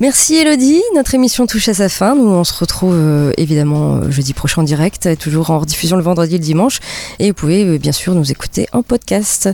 Merci 0.00 0.36
Elodie, 0.36 0.82
notre 0.94 1.14
émission 1.14 1.46
touche 1.46 1.68
à 1.68 1.74
sa 1.74 1.90
fin. 1.90 2.14
Nous 2.14 2.26
on 2.26 2.42
se 2.42 2.58
retrouve 2.58 2.94
euh, 2.94 3.32
évidemment 3.36 3.96
euh, 3.96 4.10
jeudi 4.10 4.32
prochain 4.32 4.62
en 4.62 4.64
direct, 4.64 5.18
toujours 5.18 5.50
en 5.50 5.58
rediffusion 5.58 5.98
le 5.98 6.02
vendredi 6.02 6.36
et 6.36 6.38
le 6.38 6.44
dimanche. 6.44 6.80
Et 7.18 7.28
vous 7.28 7.34
pouvez 7.34 7.64
euh, 7.64 7.78
bien 7.78 7.92
sûr 7.92 8.14
nous 8.14 8.32
écouter 8.32 8.66
en 8.72 8.82
podcast. 8.82 9.50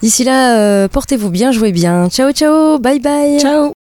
D'ici 0.00 0.24
là, 0.24 0.58
euh, 0.58 0.88
portez-vous 0.88 1.30
bien, 1.30 1.52
jouez 1.52 1.72
bien. 1.72 2.08
Ciao 2.08 2.32
ciao, 2.32 2.78
bye 2.78 3.00
bye. 3.00 3.38
Ciao 3.38 3.75